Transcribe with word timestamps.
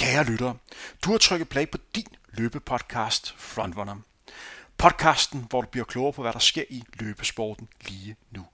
Kære 0.00 0.24
lyttere, 0.24 0.56
du 1.04 1.10
har 1.10 1.18
trykket 1.18 1.48
play 1.48 1.68
på 1.68 1.78
din 1.94 2.06
løbepodcast 2.32 3.34
Frontrunner. 3.38 3.96
Podcasten, 4.78 5.46
hvor 5.50 5.60
du 5.60 5.68
bliver 5.68 5.84
klogere 5.84 6.12
på, 6.12 6.22
hvad 6.22 6.32
der 6.32 6.38
sker 6.38 6.64
i 6.70 6.82
løbesporten 6.92 7.68
lige 7.88 8.16
nu. 8.30 8.46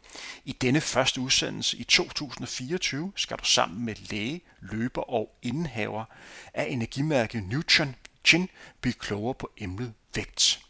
I 0.45 0.53
denne 0.53 0.81
første 0.81 1.21
udsendelse 1.21 1.77
i 1.77 1.85
2024 1.85 3.13
skal 3.17 3.37
du 3.37 3.45
sammen 3.45 3.85
med 3.85 3.95
læge, 4.11 4.41
løber 4.61 5.11
og 5.11 5.37
indehaver 5.43 6.05
af 6.55 6.67
energimærket 6.71 7.45
Nutron 7.45 7.97
Gin 8.25 8.49
blive 8.81 8.95
klogere 8.95 9.35
på 9.35 9.51
emnet 9.59 9.95
vægt. 10.15 10.61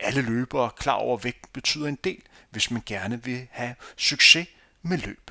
Alle 0.00 0.22
løbere 0.22 0.64
er 0.64 0.70
klar 0.70 0.94
over, 0.94 1.18
at 1.18 1.24
vægt 1.24 1.52
betyder 1.52 1.86
en 1.86 1.98
del, 2.04 2.22
hvis 2.50 2.70
man 2.70 2.82
gerne 2.86 3.24
vil 3.24 3.48
have 3.50 3.74
succes 3.96 4.48
med 4.82 4.98
løb. 4.98 5.30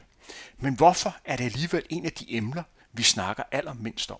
Men 0.57 0.75
hvorfor 0.75 1.15
er 1.25 1.35
det 1.35 1.45
alligevel 1.45 1.85
en 1.89 2.05
af 2.05 2.11
de 2.11 2.25
emner, 2.35 2.63
vi 2.93 3.03
snakker 3.03 3.43
allermindst 3.51 4.11
om? 4.11 4.19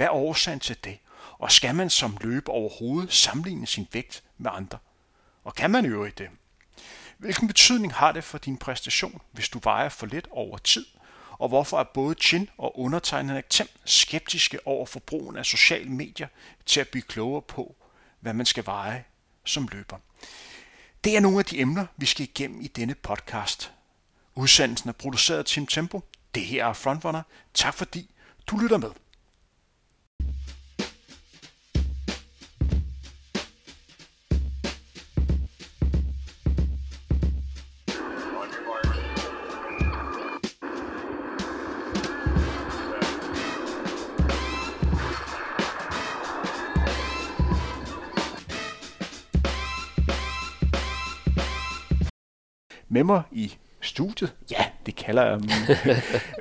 Hvad 0.00 0.06
er 0.06 0.12
årsagen 0.12 0.60
til 0.60 0.76
det? 0.84 0.98
Og 1.38 1.52
skal 1.52 1.74
man 1.74 1.90
som 1.90 2.16
løber 2.20 2.52
overhovedet 2.52 3.12
sammenligne 3.12 3.66
sin 3.66 3.88
vægt 3.92 4.22
med 4.38 4.50
andre? 4.54 4.78
Og 5.44 5.54
kan 5.54 5.70
man 5.70 5.86
øve 5.86 6.08
i 6.08 6.10
det? 6.10 6.28
Hvilken 7.18 7.48
betydning 7.48 7.94
har 7.94 8.12
det 8.12 8.24
for 8.24 8.38
din 8.38 8.56
præstation, 8.56 9.20
hvis 9.32 9.48
du 9.48 9.60
vejer 9.62 9.88
for 9.88 10.06
lidt 10.06 10.28
over 10.30 10.58
tid? 10.58 10.86
Og 11.30 11.48
hvorfor 11.48 11.80
er 11.80 11.84
både 11.84 12.14
Chin 12.14 12.50
og 12.58 12.78
undertegnet 12.78 13.36
Actem 13.36 13.68
skeptiske 13.84 14.66
over 14.66 14.86
for 14.86 15.00
brugen 15.00 15.36
af 15.36 15.46
sociale 15.46 15.90
medier 15.90 16.28
til 16.66 16.80
at 16.80 16.88
blive 16.88 17.02
klogere 17.02 17.42
på, 17.42 17.76
hvad 18.20 18.32
man 18.32 18.46
skal 18.46 18.66
veje 18.66 19.04
som 19.44 19.68
løber? 19.72 19.96
Det 21.04 21.16
er 21.16 21.20
nogle 21.20 21.38
af 21.38 21.44
de 21.44 21.60
emner, 21.60 21.86
vi 21.96 22.06
skal 22.06 22.22
igennem 22.22 22.60
i 22.60 22.66
denne 22.66 22.94
podcast. 22.94 23.72
Udsendelsen 24.34 24.88
er 24.88 24.92
produceret 24.92 25.38
af 25.38 25.44
Tim 25.44 25.66
Tempo. 25.66 26.02
Det 26.34 26.42
her 26.44 26.66
er 26.66 26.72
Frontrunner. 26.72 27.22
Tak 27.54 27.74
fordi 27.74 28.10
du 28.46 28.56
lytter 28.56 28.78
med. 28.78 28.90
Med 52.92 53.04
mig 53.04 53.22
i 53.30 53.56
studiet, 53.80 54.32
ja, 54.50 54.64
det 54.86 54.96
kalder 54.96 55.26
jeg 55.26 55.38
min, 55.40 55.76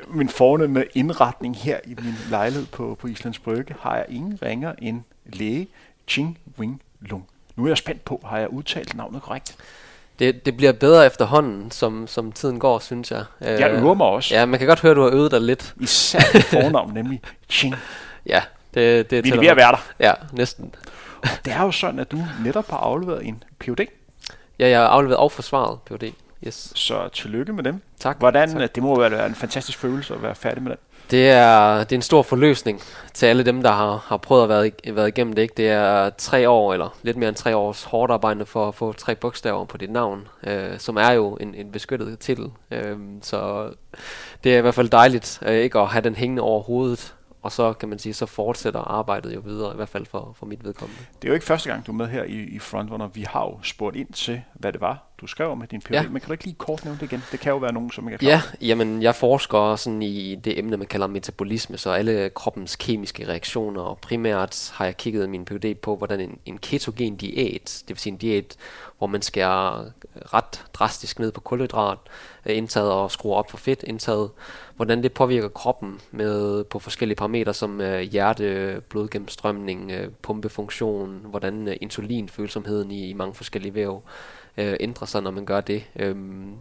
min 0.18 0.30
fornemme 0.30 0.86
indretning 0.94 1.58
her 1.58 1.80
i 1.86 1.96
min 2.04 2.16
lejlighed 2.30 2.66
på, 2.66 2.98
på 3.02 3.08
Islands 3.08 3.40
Brygge, 3.40 3.76
har 3.80 3.96
jeg 3.96 4.06
ingen 4.10 4.40
ringer 4.42 4.74
end 4.78 5.02
læge 5.26 5.68
Ching 6.08 6.38
Wing 6.60 6.82
Lung. 7.02 7.28
Nu 7.56 7.64
er 7.64 7.68
jeg 7.68 7.78
spændt 7.78 8.06
på, 8.06 8.22
har 8.26 8.38
jeg 8.38 8.50
udtalt 8.50 8.96
navnet 8.96 9.22
korrekt? 9.22 9.56
Det, 10.20 10.46
det 10.46 10.58
bliver 10.58 10.72
bedre 10.72 11.06
efterhånden, 11.06 11.72
som, 11.72 12.08
som 12.08 12.32
tiden 12.32 12.60
går, 12.60 12.80
synes 12.80 13.12
jeg. 13.12 13.24
Jeg 13.42 13.72
øver 13.72 13.94
mig 13.94 14.08
også. 14.08 14.36
Ja, 14.36 14.46
man 14.46 14.60
kan 14.60 14.68
godt 14.68 14.80
høre, 14.80 14.92
at 14.92 14.96
du 14.96 15.02
har 15.02 15.10
øvet 15.10 15.32
dig 15.32 15.42
lidt. 15.42 15.74
Især 15.80 16.20
det 16.34 16.44
fornavn, 16.44 16.94
nemlig 16.94 17.22
Ching. 17.50 17.76
Ja, 18.26 18.42
det, 18.74 19.12
det 19.12 19.24
Vi 19.24 19.30
er 19.30 19.40
ved 19.40 19.48
at 19.48 19.58
være 19.58 19.72
der. 19.72 19.92
Ja, 20.00 20.14
næsten. 20.34 20.76
Og 21.22 21.30
det 21.46 21.54
er 21.54 21.64
jo 21.64 21.72
sådan, 21.72 22.00
at 22.00 22.12
du 22.12 22.18
netop 22.44 22.70
har 22.70 22.78
afleveret 22.78 23.26
en 23.26 23.44
PhD. 23.60 23.80
Ja, 24.60 24.70
jeg 24.70 24.80
har 24.80 24.88
afleveret 24.88 25.18
og 25.18 25.32
forsvaret 25.32 25.80
PhD. 25.86 26.14
Yes. 26.48 26.72
Så 26.76 27.10
tillykke 27.14 27.54
med 27.54 27.64
dem. 27.64 27.82
Tak. 28.00 28.20
Hvordan, 28.20 28.50
tak. 28.50 28.76
det 28.76 28.84
må 28.84 29.00
være 29.00 29.26
en 29.26 29.36
fantastisk 29.36 29.78
følelse 29.78 30.14
at 30.14 30.22
være 30.22 30.36
færdig 30.36 30.64
med 30.64 30.72
den. 30.72 30.80
Det 31.12 31.30
er, 31.30 31.78
det 31.78 31.92
er 31.92 31.96
en 31.96 32.02
stor 32.02 32.24
forløsning 32.24 32.82
til 33.14 33.26
alle 33.26 33.44
dem, 33.44 33.64
der 33.64 33.72
har, 33.72 34.06
har 34.06 34.18
prøvet 34.18 34.44
at 34.44 34.50
være, 34.50 34.96
været 34.96 35.08
igennem 35.08 35.34
det. 35.34 35.42
Ikke? 35.42 35.54
Det 35.58 35.70
er 35.70 36.10
tre 36.10 36.50
år, 36.50 36.74
eller 36.74 36.98
lidt 37.04 37.18
mere 37.18 37.30
end 37.30 37.36
tre 37.36 37.56
års 37.56 37.84
hårdt 37.84 38.12
arbejde 38.12 38.46
for 38.46 38.68
at 38.68 38.76
få 38.76 38.94
tre 38.94 39.16
bogstaver 39.16 39.66
på 39.66 39.78
dit 39.78 39.92
navn, 39.92 40.28
øh, 40.44 40.80
som 40.80 40.98
er 40.98 41.12
jo 41.12 41.36
en, 41.36 41.56
en 41.56 41.72
beskyttet 41.72 42.20
titel. 42.20 42.52
Øh, 42.72 42.98
så 43.22 43.70
det 44.44 44.54
er 44.54 44.58
i 44.58 44.62
hvert 44.62 44.76
fald 44.76 44.90
dejligt 44.90 45.40
øh, 45.46 45.56
ikke 45.56 45.80
at 45.80 45.88
have 45.88 46.02
den 46.02 46.16
hængende 46.16 46.42
over 46.42 46.62
hovedet, 46.62 47.14
og 47.42 47.52
så 47.52 47.74
kan 47.74 47.90
man 47.90 48.00
sige, 48.00 48.14
så 48.14 48.26
fortsætter 48.26 48.80
arbejdet 48.80 49.36
jo 49.36 49.40
videre, 49.40 49.74
i 49.74 49.76
hvert 49.76 49.90
fald 49.90 50.06
for, 50.06 50.36
for 50.40 50.46
mit 50.46 50.64
vedkommende. 50.64 51.02
Det 51.22 51.28
er 51.28 51.28
jo 51.28 51.34
ikke 51.34 51.46
første 51.46 51.70
gang, 51.70 51.88
du 51.88 51.92
er 51.92 51.96
med 51.96 52.08
her 52.08 52.24
i, 52.24 52.44
i 52.44 52.60
Frontrunner. 52.60 53.08
Vi 53.08 53.22
har 53.22 53.42
jo 53.42 53.60
spurgt 53.64 53.96
ind 53.96 54.14
til, 54.14 54.42
hvad 54.54 54.74
det 54.74 54.82
var, 54.82 55.04
du 55.22 55.28
skrev 55.28 55.56
med 55.56 55.68
din 55.68 55.82
PhD. 55.82 55.94
Ja. 55.94 56.04
Men 56.04 56.22
kan 56.22 56.28
du 56.28 56.32
ikke 56.32 56.44
lige 56.44 56.56
kort 56.56 56.86
nævne 56.86 57.00
det 57.00 57.12
igen? 57.12 57.24
Det 57.32 57.40
kan 57.40 57.50
jo 57.50 57.58
være 57.58 57.74
nogen, 57.74 57.92
som 57.92 58.08
ikke 58.08 58.14
er 58.14 58.18
klar. 58.18 58.30
Ja, 58.30 58.68
jamen 58.68 59.02
jeg 59.02 59.16
forsker 59.16 59.76
sådan 59.76 60.02
i 60.02 60.36
det 60.36 60.60
emne, 60.60 60.78
man 60.78 60.88
kalder 60.88 61.08
metabolisme, 61.08 61.78
så 61.78 61.92
alle 61.92 62.30
kroppens 62.30 62.76
kemiske 62.76 63.28
reaktioner, 63.28 63.82
og 63.82 63.98
primært 63.98 64.72
har 64.74 64.86
jeg 64.86 64.98
kigget 64.98 65.30
min 65.30 65.46
PhD 65.46 65.76
på, 65.76 65.96
hvordan 65.96 66.20
en, 66.20 66.40
en 66.46 66.58
ketogen 66.58 67.16
diæt, 67.16 67.84
det 67.88 67.90
vil 67.90 67.98
sige 67.98 68.12
en 68.12 68.18
diæt, 68.18 68.56
hvor 69.00 69.08
man 69.08 69.22
skærer 69.22 69.80
øh, 69.80 70.22
ret 70.34 70.66
drastisk 70.74 71.20
ned 71.20 71.32
på 71.32 71.42
kulhydrat 71.42 71.98
øh, 72.46 72.58
indtaget 72.58 72.92
og 72.92 73.12
skruer 73.12 73.38
op 73.38 73.52
for 73.52 73.58
fedt 73.58 73.84
indtaget, 73.84 74.30
hvordan 74.76 75.04
det 75.04 75.14
påvirker 75.14 75.48
kroppen 75.48 76.00
med 76.12 76.64
på 76.64 76.80
forskellige 76.80 77.16
parametre 77.16 77.54
som 77.54 77.82
øh, 77.82 78.02
hjerte, 78.02 78.82
blodgennemstrømning, 78.90 79.92
øh, 79.92 80.12
pumpefunktion, 80.22 81.26
hvordan 81.30 81.68
øh, 81.68 81.76
insulinfølsomheden 81.82 82.92
i, 82.92 83.10
i 83.10 83.14
mange 83.14 83.34
forskellige 83.34 83.76
væv 83.76 84.02
øh, 84.58 84.78
ændrer 84.80 85.06
sig, 85.06 85.22
når 85.22 85.32
man 85.32 85.46
gør 85.46 85.62
det. 85.62 85.84
Øhm, 85.96 86.56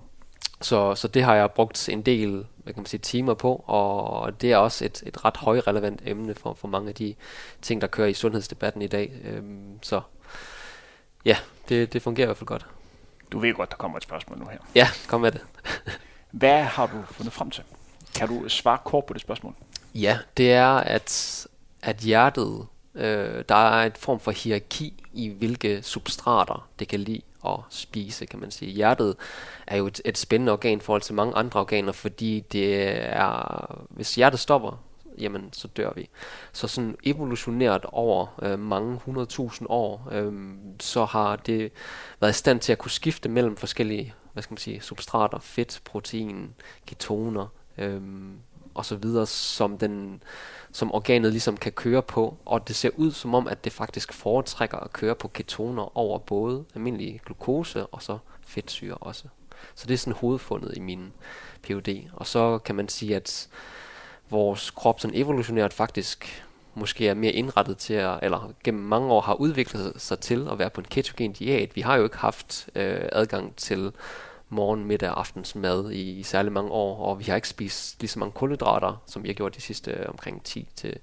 så, 0.60 0.94
så 0.94 1.08
det 1.08 1.22
har 1.22 1.34
jeg 1.34 1.50
brugt 1.50 1.88
en 1.88 2.02
del 2.02 2.46
hvad 2.68 2.74
kan 2.74 2.80
man 2.80 2.86
sige, 2.86 3.00
timer 3.00 3.34
på, 3.34 3.64
og 3.66 4.40
det 4.40 4.52
er 4.52 4.56
også 4.56 4.84
et, 4.84 5.02
et 5.06 5.24
ret 5.24 5.36
højrelevant 5.36 6.02
emne 6.06 6.34
for, 6.34 6.54
for 6.54 6.68
mange 6.68 6.88
af 6.88 6.94
de 6.94 7.14
ting, 7.62 7.80
der 7.80 7.86
kører 7.86 8.08
i 8.08 8.14
sundhedsdebatten 8.14 8.82
i 8.82 8.86
dag. 8.86 9.12
Øhm, 9.24 9.82
så 9.82 10.00
ja, 11.24 11.36
det, 11.68 11.92
det 11.92 12.02
fungerer 12.02 12.24
i 12.24 12.28
hvert 12.28 12.36
fald 12.36 12.46
godt. 12.46 12.66
Du 13.32 13.38
ved 13.38 13.54
godt, 13.54 13.70
der 13.70 13.76
kommer 13.76 13.96
et 13.96 14.02
spørgsmål 14.02 14.38
nu 14.38 14.46
her. 14.46 14.58
Ja, 14.74 14.88
kom 15.08 15.20
med 15.20 15.32
det. 15.32 15.40
Hvad 16.30 16.62
har 16.62 16.86
du 16.86 17.02
fundet 17.10 17.32
frem 17.32 17.50
til? 17.50 17.64
Kan 18.14 18.28
du 18.28 18.48
svare 18.48 18.78
kort 18.84 19.04
på 19.04 19.12
det 19.12 19.20
spørgsmål? 19.20 19.54
Ja, 19.94 20.18
det 20.36 20.52
er, 20.52 20.68
at, 20.68 21.46
at 21.82 21.96
hjertet, 21.96 22.66
øh, 22.94 23.44
der 23.48 23.68
er 23.70 23.86
et 23.86 23.98
form 23.98 24.20
for 24.20 24.30
hierarki 24.30 25.04
i, 25.12 25.28
hvilke 25.28 25.82
substrater 25.82 26.68
det 26.78 26.88
kan 26.88 27.00
lide 27.00 27.22
at 27.44 27.58
spise, 27.70 28.26
kan 28.26 28.40
man 28.40 28.50
sige. 28.50 28.72
Hjertet 28.72 29.16
er 29.66 29.76
jo 29.76 29.86
et, 29.86 30.00
et 30.04 30.18
spændende 30.18 30.52
organ 30.52 30.78
i 30.78 30.80
forhold 30.80 31.02
til 31.02 31.14
mange 31.14 31.34
andre 31.34 31.60
organer, 31.60 31.92
fordi 31.92 32.40
det 32.40 32.84
er, 33.16 33.84
hvis 33.90 34.14
hjertet 34.14 34.40
stopper, 34.40 34.82
jamen 35.20 35.52
så 35.52 35.68
dør 35.68 35.92
vi. 35.96 36.08
Så 36.52 36.68
sådan 36.68 36.96
evolutionært 37.04 37.86
over 37.92 38.26
øh, 38.42 38.58
mange 38.58 39.00
hundredtusind 39.04 39.68
år, 39.70 40.08
øh, 40.12 40.32
så 40.80 41.04
har 41.04 41.36
det 41.36 41.72
været 42.20 42.32
i 42.32 42.38
stand 42.38 42.60
til 42.60 42.72
at 42.72 42.78
kunne 42.78 42.90
skifte 42.90 43.28
mellem 43.28 43.56
forskellige 43.56 44.14
hvad 44.32 44.42
skal 44.42 44.52
man 44.52 44.58
sige, 44.58 44.80
substrater, 44.80 45.38
fedt, 45.38 45.80
protein, 45.84 46.54
ketoner 46.86 47.46
øh, 47.78 48.02
og 48.74 48.84
så 48.84 48.96
videre, 48.96 49.26
som, 49.26 49.78
den, 49.78 50.22
som 50.72 50.92
organet 50.94 51.32
ligesom 51.32 51.56
kan 51.56 51.72
køre 51.72 52.02
på. 52.02 52.36
Og 52.44 52.68
det 52.68 52.76
ser 52.76 52.90
ud 52.96 53.12
som 53.12 53.34
om, 53.34 53.48
at 53.48 53.64
det 53.64 53.72
faktisk 53.72 54.12
foretrækker 54.12 54.78
at 54.78 54.92
køre 54.92 55.14
på 55.14 55.28
ketoner 55.28 55.98
over 55.98 56.18
både 56.18 56.64
almindelig 56.74 57.20
glukose 57.24 57.86
og 57.86 58.02
så 58.02 58.18
fedtsyre 58.40 58.94
også. 58.94 59.24
Så 59.74 59.86
det 59.86 59.94
er 59.94 59.98
sådan 59.98 60.12
hovedfundet 60.20 60.76
i 60.76 60.80
min 60.80 61.12
PhD. 61.62 62.10
Og 62.12 62.26
så 62.26 62.58
kan 62.58 62.74
man 62.74 62.88
sige, 62.88 63.16
at 63.16 63.48
vores 64.30 64.70
krop 64.70 65.00
sådan 65.00 65.16
evolutionært 65.16 65.72
faktisk 65.72 66.44
måske 66.74 67.08
er 67.08 67.14
mere 67.14 67.32
indrettet 67.32 67.78
til 67.78 67.94
at, 67.94 68.18
eller 68.22 68.52
gennem 68.64 68.82
mange 68.82 69.12
år 69.12 69.20
har 69.20 69.34
udviklet 69.34 69.92
sig 69.96 70.18
til 70.18 70.48
at 70.50 70.58
være 70.58 70.70
på 70.70 70.80
en 70.80 70.86
ketogen 70.90 71.32
diæt. 71.32 71.76
Vi 71.76 71.80
har 71.80 71.96
jo 71.96 72.04
ikke 72.04 72.16
haft 72.16 72.68
øh, 72.74 73.08
adgang 73.12 73.56
til 73.56 73.92
morgen, 74.48 74.84
middag 74.84 75.10
og 75.10 75.18
aftensmad 75.18 75.90
i, 75.90 76.18
i 76.18 76.22
særlig 76.22 76.52
mange 76.52 76.70
år, 76.70 77.06
og 77.06 77.18
vi 77.18 77.24
har 77.24 77.36
ikke 77.36 77.48
spist 77.48 78.00
lige 78.00 78.10
så 78.10 78.18
mange 78.18 78.32
kulhydrater, 78.32 79.02
som 79.06 79.22
vi 79.22 79.28
har 79.28 79.34
gjort 79.34 79.56
de 79.56 79.60
sidste 79.60 79.90
øh, 79.90 80.06
omkring 80.08 80.42
10 80.44 80.68
til 80.76 80.98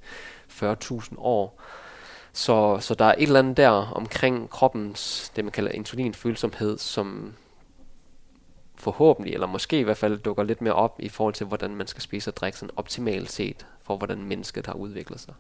40.000 0.50 1.14
år. 1.18 1.62
Så, 2.34 2.78
så 2.80 2.94
der 2.94 3.06
er 3.06 3.16
et 3.18 3.24
eller 3.24 3.40
andet 3.40 3.58
der 3.58 3.70
omkring 3.70 4.50
kroppens, 4.50 5.32
det 5.36 5.46
man 5.46 5.52
kalder 5.52 5.72
insulinfølsomhed, 5.72 6.78
som 6.78 7.34
forhåbentlig, 8.78 9.34
eller 9.34 9.48
måske 9.48 9.80
i 9.80 9.84
hvert 9.84 9.98
fald 9.98 10.18
dukker 10.18 10.44
lidt 10.44 10.62
mere 10.62 10.74
op 10.74 10.96
i 11.00 11.10
forhold 11.10 11.34
til, 11.34 11.48
hvordan 11.48 11.76
man 11.76 11.88
skal 11.88 12.02
spise 12.02 12.30
og 12.30 12.36
drikke 12.36 12.58
sådan 12.58 12.76
optimalt 12.76 13.32
set, 13.32 13.66
for 13.84 13.98
hvordan 13.98 14.24
mennesket 14.24 14.66
har 14.66 14.74
udviklet 14.74 15.20
sig. 15.20 15.34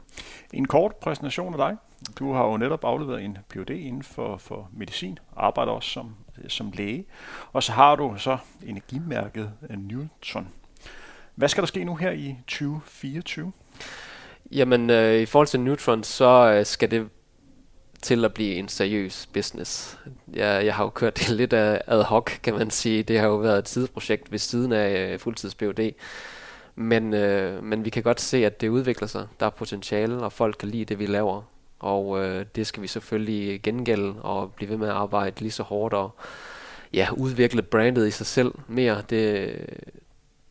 En 0.53 0.65
kort 0.65 0.95
præsentation 0.95 1.53
af 1.53 1.57
dig. 1.57 1.77
Du 2.19 2.33
har 2.33 2.45
jo 2.45 2.57
netop 2.57 2.83
afleveret 2.83 3.23
en 3.23 3.37
Ph.D. 3.49 3.69
inden 3.69 4.03
for, 4.03 4.37
for 4.37 4.69
medicin, 4.73 5.19
arbejder 5.35 5.71
også 5.71 5.89
som, 5.89 6.15
som 6.47 6.71
læge, 6.73 7.05
og 7.53 7.63
så 7.63 7.71
har 7.71 7.95
du 7.95 8.13
så 8.17 8.37
energimærket 8.65 9.51
Newton. 9.69 10.47
Hvad 11.35 11.49
skal 11.49 11.61
der 11.61 11.67
ske 11.67 11.83
nu 11.83 11.95
her 11.95 12.11
i 12.11 12.35
2024? 12.47 13.51
Jamen, 14.51 14.89
øh, 14.89 15.21
i 15.21 15.25
forhold 15.25 15.47
til 15.47 15.59
Neutron, 15.59 16.03
så 16.03 16.51
øh, 16.51 16.65
skal 16.65 16.91
det 16.91 17.09
til 18.05 18.25
at 18.25 18.33
blive 18.33 18.55
en 18.55 18.67
seriøs 18.67 19.29
business. 19.33 19.97
Jeg, 20.33 20.65
jeg 20.65 20.75
har 20.75 20.83
jo 20.83 20.89
kørt 20.89 21.17
det 21.17 21.29
lidt 21.39 21.53
af 21.53 21.81
ad 21.87 22.03
hoc, 22.03 22.31
kan 22.43 22.53
man 22.53 22.69
sige. 22.69 23.03
Det 23.03 23.19
har 23.19 23.27
jo 23.27 23.35
været 23.35 23.59
et 23.59 23.69
sideprojekt 23.69 24.31
ved 24.31 24.39
siden 24.39 24.71
af 24.71 25.13
øh, 25.13 25.19
fuldtids 25.19 25.55
PhD. 25.55 25.91
Men, 26.75 27.13
øh, 27.13 27.63
men 27.63 27.85
vi 27.85 27.89
kan 27.89 28.03
godt 28.03 28.21
se, 28.21 28.45
at 28.45 28.61
det 28.61 28.69
udvikler 28.69 29.07
sig. 29.07 29.27
Der 29.39 29.45
er 29.45 29.49
potentiale, 29.49 30.23
og 30.23 30.31
folk 30.31 30.55
kan 30.59 30.69
lide 30.69 30.85
det, 30.85 30.99
vi 30.99 31.05
laver. 31.05 31.41
Og 31.79 32.25
øh, 32.25 32.45
det 32.55 32.67
skal 32.67 32.83
vi 32.83 32.87
selvfølgelig 32.87 33.61
gengælde 33.61 34.21
og 34.21 34.53
blive 34.53 34.69
ved 34.69 34.77
med 34.77 34.87
at 34.87 34.93
arbejde 34.93 35.41
lige 35.41 35.51
så 35.51 35.63
hårdt 35.63 35.93
og 35.93 36.15
ja, 36.93 37.07
udvikle 37.17 37.61
brandet 37.61 38.07
i 38.07 38.11
sig 38.11 38.25
selv 38.25 38.51
mere. 38.67 39.03
Det, 39.09 39.55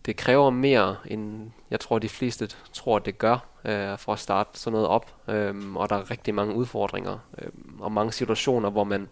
det 0.06 0.16
kræver 0.16 0.50
mere, 0.50 0.96
end 1.06 1.50
jeg 1.70 1.80
tror, 1.80 1.98
de 1.98 2.08
fleste 2.08 2.48
tror, 2.72 2.98
det 2.98 3.18
gør, 3.18 3.53
øh, 3.64 3.98
for 3.98 4.12
at 4.12 4.18
starte 4.18 4.50
sådan 4.58 4.72
noget 4.72 4.88
op. 4.88 5.14
Øh, 5.28 5.76
og 5.76 5.90
der 5.90 5.96
er 5.96 6.10
rigtig 6.10 6.34
mange 6.34 6.54
udfordringer 6.54 7.18
øh, 7.38 7.48
og 7.80 7.92
mange 7.92 8.12
situationer, 8.12 8.70
hvor 8.70 8.84
man 8.84 9.08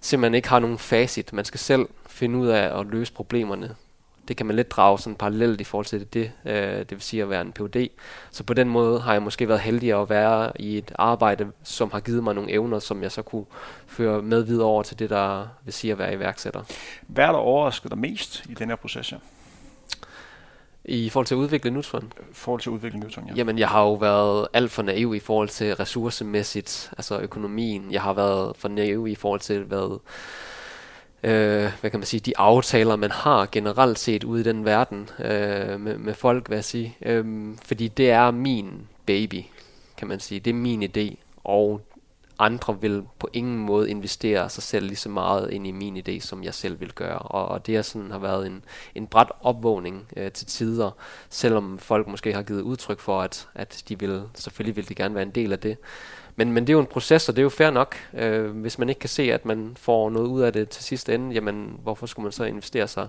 simpelthen 0.00 0.34
ikke 0.34 0.48
har 0.48 0.58
nogen 0.58 0.78
facit. 0.78 1.32
Man 1.32 1.44
skal 1.44 1.60
selv 1.60 1.88
finde 2.06 2.38
ud 2.38 2.48
af 2.48 2.80
at 2.80 2.86
løse 2.86 3.12
problemerne 3.12 3.76
det 4.28 4.36
kan 4.36 4.46
man 4.46 4.56
lidt 4.56 4.70
drage 4.70 4.98
sådan 4.98 5.16
parallelt 5.16 5.60
i 5.60 5.64
forhold 5.64 5.86
til 5.86 6.06
det, 6.12 6.32
øh, 6.44 6.78
det 6.78 6.90
vil 6.90 7.00
sige 7.00 7.22
at 7.22 7.30
være 7.30 7.40
en 7.40 7.52
PhD. 7.52 7.88
Så 8.30 8.44
på 8.44 8.54
den 8.54 8.68
måde 8.68 9.00
har 9.00 9.12
jeg 9.12 9.22
måske 9.22 9.48
været 9.48 9.60
heldig 9.60 10.00
at 10.00 10.10
være 10.10 10.52
i 10.60 10.78
et 10.78 10.92
arbejde, 10.94 11.52
som 11.62 11.90
har 11.90 12.00
givet 12.00 12.24
mig 12.24 12.34
nogle 12.34 12.50
evner, 12.50 12.78
som 12.78 13.02
jeg 13.02 13.12
så 13.12 13.22
kunne 13.22 13.44
føre 13.86 14.22
med 14.22 14.42
videre 14.42 14.66
over 14.66 14.82
til 14.82 14.98
det, 14.98 15.10
der 15.10 15.48
vil 15.64 15.72
sige 15.72 15.92
at 15.92 15.98
være 15.98 16.14
iværksætter. 16.14 16.62
Hvad 17.06 17.24
er 17.24 17.32
der 17.32 17.38
overrasket 17.38 17.90
dig 17.90 17.98
mest 17.98 18.44
i 18.48 18.54
den 18.54 18.68
her 18.68 18.76
proces? 18.76 19.14
I 20.84 21.08
forhold 21.08 21.26
til 21.26 21.34
at 21.34 21.38
udvikle 21.38 21.70
Neutron? 21.70 22.12
I 22.20 22.24
forhold 22.32 22.60
til 22.60 22.70
at 22.70 22.74
udvikle 22.74 23.00
Neutron, 23.00 23.28
ja. 23.28 23.34
Jamen, 23.34 23.58
jeg 23.58 23.68
har 23.68 23.82
jo 23.82 23.94
været 23.94 24.48
alt 24.52 24.70
for 24.70 24.82
naiv 24.82 25.14
i 25.14 25.18
forhold 25.18 25.48
til 25.48 25.74
ressourcemæssigt, 25.74 26.90
altså 26.98 27.20
økonomien. 27.20 27.92
Jeg 27.92 28.02
har 28.02 28.12
været 28.12 28.56
for 28.56 28.68
naiv 28.68 29.06
i 29.08 29.14
forhold 29.14 29.40
til, 29.40 29.62
hvad 29.62 29.98
øh, 31.22 31.72
hvad 31.80 31.90
kan 31.90 32.00
man 32.00 32.06
sige, 32.06 32.20
de 32.20 32.38
aftaler, 32.38 32.96
man 32.96 33.10
har 33.10 33.48
generelt 33.52 33.98
set 33.98 34.24
ude 34.24 34.40
i 34.40 34.44
den 34.44 34.64
verden 34.64 35.08
øh, 35.18 35.80
med, 35.80 35.98
med 35.98 36.14
folk, 36.14 36.46
hvad 36.48 36.56
jeg 36.56 36.64
sige. 36.64 36.96
Øh, 37.02 37.48
fordi 37.62 37.88
det 37.88 38.10
er 38.10 38.30
min 38.30 38.88
baby, 39.06 39.42
kan 39.96 40.08
man 40.08 40.20
sige. 40.20 40.40
Det 40.40 40.50
er 40.50 40.54
min 40.54 40.82
idé, 40.82 41.14
og 41.44 41.80
andre 42.38 42.80
vil 42.80 43.02
på 43.18 43.28
ingen 43.32 43.58
måde 43.58 43.90
investere 43.90 44.48
sig 44.48 44.62
selv 44.62 44.86
lige 44.86 44.96
så 44.96 45.08
meget 45.08 45.50
ind 45.50 45.66
i 45.66 45.70
min 45.70 45.96
idé, 45.96 46.20
som 46.20 46.44
jeg 46.44 46.54
selv 46.54 46.80
vil 46.80 46.92
gøre. 46.92 47.18
Og, 47.18 47.48
og 47.48 47.66
det 47.66 47.76
er 47.76 47.82
sådan 47.82 48.10
har 48.10 48.18
været 48.18 48.46
en, 48.46 48.64
en 48.94 49.06
bræt 49.06 49.32
opvågning 49.40 50.08
øh, 50.16 50.32
til 50.32 50.46
tider, 50.46 50.90
selvom 51.28 51.78
folk 51.78 52.06
måske 52.08 52.34
har 52.34 52.42
givet 52.42 52.60
udtryk 52.60 53.00
for, 53.00 53.20
at, 53.20 53.48
at 53.54 53.82
de 53.88 53.98
vil, 53.98 54.22
selvfølgelig 54.34 54.76
vil 54.76 54.88
de 54.88 54.94
gerne 54.94 55.14
være 55.14 55.22
en 55.22 55.30
del 55.30 55.52
af 55.52 55.58
det. 55.58 55.78
Men, 56.36 56.52
men 56.52 56.66
det 56.66 56.72
er 56.72 56.74
jo 56.74 56.80
en 56.80 56.86
proces, 56.86 57.28
og 57.28 57.36
det 57.36 57.40
er 57.40 57.44
jo 57.44 57.48
fair 57.48 57.70
nok. 57.70 57.96
Øh, 58.14 58.50
hvis 58.50 58.78
man 58.78 58.88
ikke 58.88 58.98
kan 58.98 59.08
se, 59.08 59.22
at 59.32 59.44
man 59.44 59.76
får 59.76 60.10
noget 60.10 60.26
ud 60.26 60.40
af 60.42 60.52
det 60.52 60.68
til 60.68 60.84
sidste 60.84 61.14
ende, 61.14 61.34
jamen 61.34 61.78
hvorfor 61.82 62.06
skulle 62.06 62.24
man 62.24 62.32
så 62.32 62.44
investere 62.44 62.88
sig 62.88 63.08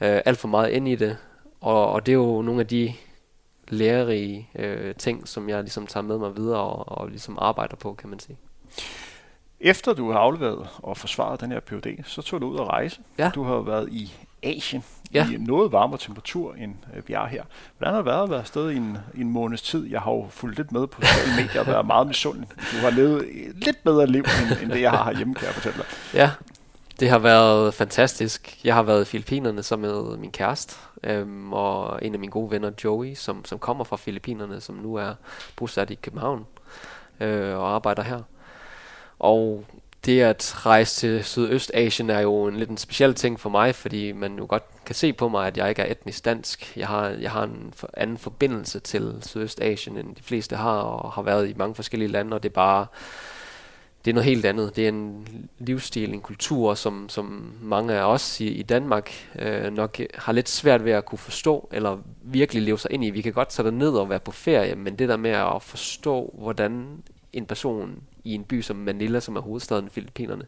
øh, 0.00 0.20
alt 0.24 0.38
for 0.38 0.48
meget 0.48 0.70
ind 0.70 0.88
i 0.88 0.96
det? 0.96 1.16
Og, 1.60 1.92
og 1.92 2.06
det 2.06 2.12
er 2.12 2.16
jo 2.16 2.42
nogle 2.42 2.60
af 2.60 2.66
de 2.66 2.94
lærerige 3.68 4.48
øh, 4.54 4.94
ting, 4.94 5.28
som 5.28 5.48
jeg 5.48 5.62
ligesom 5.62 5.86
tager 5.86 6.04
med 6.04 6.18
mig 6.18 6.36
videre 6.36 6.60
og, 6.60 6.98
og 6.98 7.08
ligesom 7.08 7.38
arbejder 7.40 7.76
på, 7.76 7.94
kan 7.94 8.08
man 8.08 8.18
sige. 8.18 8.38
Efter 9.60 9.92
du 9.92 10.12
har 10.12 10.18
afleveret 10.18 10.68
og 10.78 10.96
forsvaret 10.96 11.40
den 11.40 11.52
her 11.52 11.60
PhD, 11.60 12.04
så 12.04 12.22
tog 12.22 12.40
du 12.40 12.46
ud 12.46 12.60
at 12.60 12.66
rejse. 12.66 13.00
Ja. 13.18 13.30
Du 13.34 13.42
har 13.42 13.60
været 13.60 13.88
i 13.92 14.12
Asien 14.42 14.84
ja. 15.14 15.28
i 15.30 15.36
noget 15.36 15.72
varmere 15.72 15.98
temperatur, 15.98 16.54
end 16.54 16.74
øh, 16.96 17.08
vi 17.08 17.14
er 17.14 17.26
her. 17.26 17.42
Hvordan 17.78 17.94
har 17.94 18.00
det 18.02 18.06
været 18.06 18.22
at 18.22 18.30
være 18.30 18.40
afsted 18.40 18.70
i 18.70 18.76
en, 18.76 18.98
i 19.14 19.20
en 19.20 19.30
måneds 19.30 19.62
tid? 19.62 19.86
Jeg 19.90 20.00
har 20.00 20.12
jo 20.12 20.26
fulgt 20.30 20.56
lidt 20.56 20.72
med 20.72 20.86
på 20.86 21.02
sociale 21.02 21.42
medier 21.42 21.60
og 21.60 21.66
været 21.66 21.86
meget 21.86 22.06
misundelig. 22.06 22.48
Du 22.72 22.76
har 22.76 22.90
levet 22.90 23.28
et 23.30 23.64
lidt 23.64 23.84
bedre 23.84 24.06
liv, 24.06 24.20
end, 24.20 24.62
end 24.62 24.70
det 24.70 24.80
jeg 24.80 24.90
har 24.90 25.04
herhjemme, 25.04 25.34
kan 25.34 25.46
jeg 25.46 25.54
fortælle 25.54 25.78
dig. 25.78 25.86
Ja, 26.14 26.30
det 27.00 27.10
har 27.10 27.18
været 27.18 27.74
fantastisk. 27.74 28.64
Jeg 28.64 28.74
har 28.74 28.82
været 28.82 29.02
i 29.02 29.04
Filippinerne 29.04 29.62
som 29.62 29.78
med 29.78 30.16
min 30.16 30.30
kæreste, 30.30 30.76
øhm, 31.04 31.52
og 31.52 31.98
en 32.02 32.14
af 32.14 32.20
mine 32.20 32.32
gode 32.32 32.50
venner, 32.50 32.70
Joey, 32.84 33.14
som, 33.14 33.44
som 33.44 33.58
kommer 33.58 33.84
fra 33.84 33.96
Filippinerne, 33.96 34.60
som 34.60 34.74
nu 34.74 34.94
er 34.94 35.14
bosat 35.56 35.90
i 35.90 35.94
København 35.94 36.46
øh, 37.20 37.58
og 37.58 37.74
arbejder 37.74 38.02
her. 38.02 38.20
Og 39.20 39.64
det 40.04 40.20
at 40.20 40.66
rejse 40.66 41.00
til 41.00 41.24
Sydøstasien 41.24 42.10
er 42.10 42.20
jo 42.20 42.46
en 42.46 42.56
lidt 42.56 42.70
en 42.70 42.76
speciel 42.76 43.14
ting 43.14 43.40
for 43.40 43.50
mig, 43.50 43.74
fordi 43.74 44.12
man 44.12 44.38
jo 44.38 44.46
godt 44.48 44.64
kan 44.86 44.94
se 44.94 45.12
på 45.12 45.28
mig, 45.28 45.46
at 45.46 45.56
jeg 45.56 45.68
ikke 45.68 45.82
er 45.82 45.90
etnisk 45.90 46.24
dansk. 46.24 46.76
Jeg 46.76 46.86
har, 46.88 47.08
jeg 47.08 47.30
har 47.30 47.42
en 47.42 47.72
for, 47.76 47.90
anden 47.94 48.18
forbindelse 48.18 48.80
til 48.80 49.14
Sydøstasien, 49.22 49.96
end 49.96 50.16
de 50.16 50.22
fleste 50.22 50.56
har, 50.56 50.78
og 50.78 51.12
har 51.12 51.22
været 51.22 51.48
i 51.48 51.54
mange 51.56 51.74
forskellige 51.74 52.08
lande, 52.08 52.34
og 52.34 52.42
det 52.42 52.48
er 52.48 52.52
bare 52.54 52.86
det 54.04 54.10
er 54.10 54.14
noget 54.14 54.24
helt 54.24 54.44
andet. 54.44 54.76
Det 54.76 54.84
er 54.84 54.88
en 54.88 55.26
livsstil, 55.58 56.14
en 56.14 56.20
kultur, 56.20 56.74
som, 56.74 57.08
som 57.08 57.52
mange 57.62 57.94
af 57.94 58.02
os 58.02 58.40
i, 58.40 58.48
i 58.48 58.62
Danmark 58.62 59.12
øh, 59.38 59.72
nok 59.72 60.00
har 60.14 60.32
lidt 60.32 60.48
svært 60.48 60.84
ved 60.84 60.92
at 60.92 61.04
kunne 61.04 61.18
forstå, 61.18 61.68
eller 61.72 61.98
virkelig 62.22 62.62
leve 62.62 62.78
sig 62.78 62.92
ind 62.92 63.04
i. 63.04 63.10
Vi 63.10 63.20
kan 63.20 63.32
godt 63.32 63.48
tage 63.48 63.70
ned 63.70 63.90
og 63.90 64.10
være 64.10 64.20
på 64.20 64.30
ferie, 64.30 64.74
men 64.74 64.98
det 64.98 65.08
der 65.08 65.16
med 65.16 65.30
at 65.30 65.62
forstå, 65.62 66.34
hvordan 66.38 67.02
en 67.32 67.46
person 67.46 68.02
i 68.24 68.34
en 68.34 68.44
by 68.44 68.62
som 68.62 68.76
Manila, 68.76 69.20
som 69.20 69.36
er 69.36 69.40
hovedstaden 69.40 69.86
i 69.86 69.90
Filippinerne, 69.90 70.44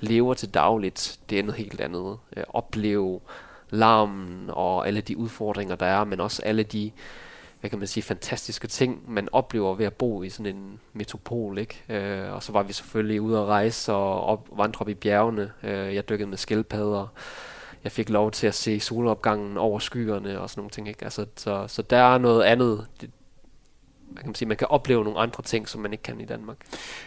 lever 0.00 0.34
til 0.34 0.54
dagligt, 0.54 1.20
det 1.30 1.38
er 1.38 1.42
noget 1.42 1.58
helt 1.58 1.80
andet. 1.80 2.18
Øh, 2.36 2.44
opleve 2.48 3.20
larmen 3.70 4.50
og 4.52 4.86
alle 4.86 5.00
de 5.00 5.16
udfordringer, 5.16 5.76
der 5.76 5.86
er, 5.86 6.04
men 6.04 6.20
også 6.20 6.42
alle 6.42 6.62
de 6.62 6.90
hvad 7.64 7.70
kan 7.70 7.78
man 7.78 7.88
sige, 7.88 8.04
fantastiske 8.04 8.66
ting, 8.68 9.12
man 9.12 9.28
oplever 9.32 9.74
ved 9.74 9.86
at 9.86 9.94
bo 9.94 10.22
i 10.22 10.28
sådan 10.28 10.56
en 10.56 10.80
metropol, 10.92 11.58
ikke? 11.58 11.82
Øh, 11.88 12.32
og 12.32 12.42
så 12.42 12.52
var 12.52 12.62
vi 12.62 12.72
selvfølgelig 12.72 13.20
ude 13.20 13.38
at 13.38 13.44
rejse 13.44 13.92
og 13.92 14.20
op, 14.20 14.48
vandre 14.52 14.80
op 14.80 14.88
i 14.88 14.94
bjergene. 14.94 15.52
Øh, 15.62 15.94
jeg 15.94 16.08
dykkede 16.08 16.28
med 16.28 16.38
skildpadder. 16.38 17.06
Jeg 17.84 17.92
fik 17.92 18.08
lov 18.08 18.30
til 18.30 18.46
at 18.46 18.54
se 18.54 18.80
solopgangen 18.80 19.56
over 19.56 19.78
skyerne 19.78 20.40
og 20.40 20.50
sådan 20.50 20.60
nogle 20.60 20.70
ting, 20.70 20.88
ikke? 20.88 21.04
Altså, 21.04 21.26
så, 21.36 21.64
så 21.68 21.82
der 21.82 21.96
er 21.96 22.18
noget 22.18 22.42
andet. 22.42 22.86
Det, 23.00 23.10
man 24.14 24.24
kan 24.24 24.34
sige, 24.34 24.48
man 24.48 24.56
kan 24.56 24.66
opleve 24.70 25.04
nogle 25.04 25.18
andre 25.18 25.42
ting, 25.42 25.68
som 25.68 25.80
man 25.80 25.92
ikke 25.92 26.02
kan 26.02 26.20
i 26.20 26.24
Danmark. 26.24 26.56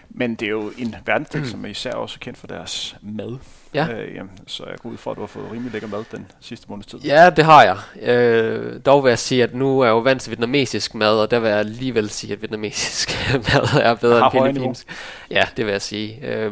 Men 0.09 0.35
det 0.35 0.45
er 0.45 0.49
jo 0.49 0.71
en 0.77 0.95
verdensdel, 1.05 1.41
mm. 1.41 1.47
som 1.47 1.65
er 1.65 1.69
især 1.69 1.91
også 1.91 2.19
kendt 2.19 2.39
for 2.39 2.47
deres 2.47 2.95
mad. 3.01 3.37
Ja. 3.73 3.87
Øh, 3.93 4.15
jamen, 4.15 4.31
så 4.47 4.65
jeg 4.65 4.77
går 4.77 4.89
ud 4.89 4.97
fra, 4.97 5.11
at 5.11 5.17
du 5.17 5.21
har 5.21 5.27
fået 5.27 5.51
rimelig 5.51 5.71
lækker 5.71 5.87
mad 5.87 6.03
den 6.11 6.31
sidste 6.39 6.65
måneds 6.69 6.85
tid. 6.85 6.99
Ja, 6.99 7.29
det 7.29 7.45
har 7.45 7.63
jeg. 7.63 7.77
Øh, 8.13 8.79
dog 8.85 9.03
vil 9.03 9.09
jeg 9.09 9.19
sige, 9.19 9.43
at 9.43 9.55
nu 9.55 9.79
er 9.79 9.85
jeg 9.85 9.91
jo 9.91 9.99
vant 9.99 10.21
til 10.21 10.31
vietnamesisk 10.31 10.95
mad, 10.95 11.19
og 11.19 11.31
der 11.31 11.39
vil 11.39 11.49
jeg 11.49 11.59
alligevel 11.59 12.09
sige, 12.09 12.33
at 12.33 12.41
vietnamesisk 12.41 13.09
mad 13.53 13.81
er 13.81 13.95
bedre 13.95 14.25
end 14.25 14.31
filippinsk. 14.31 14.87
Ja, 15.31 15.43
det 15.57 15.65
vil 15.65 15.71
jeg 15.71 15.81
sige. 15.81 16.19
Øh, 16.27 16.51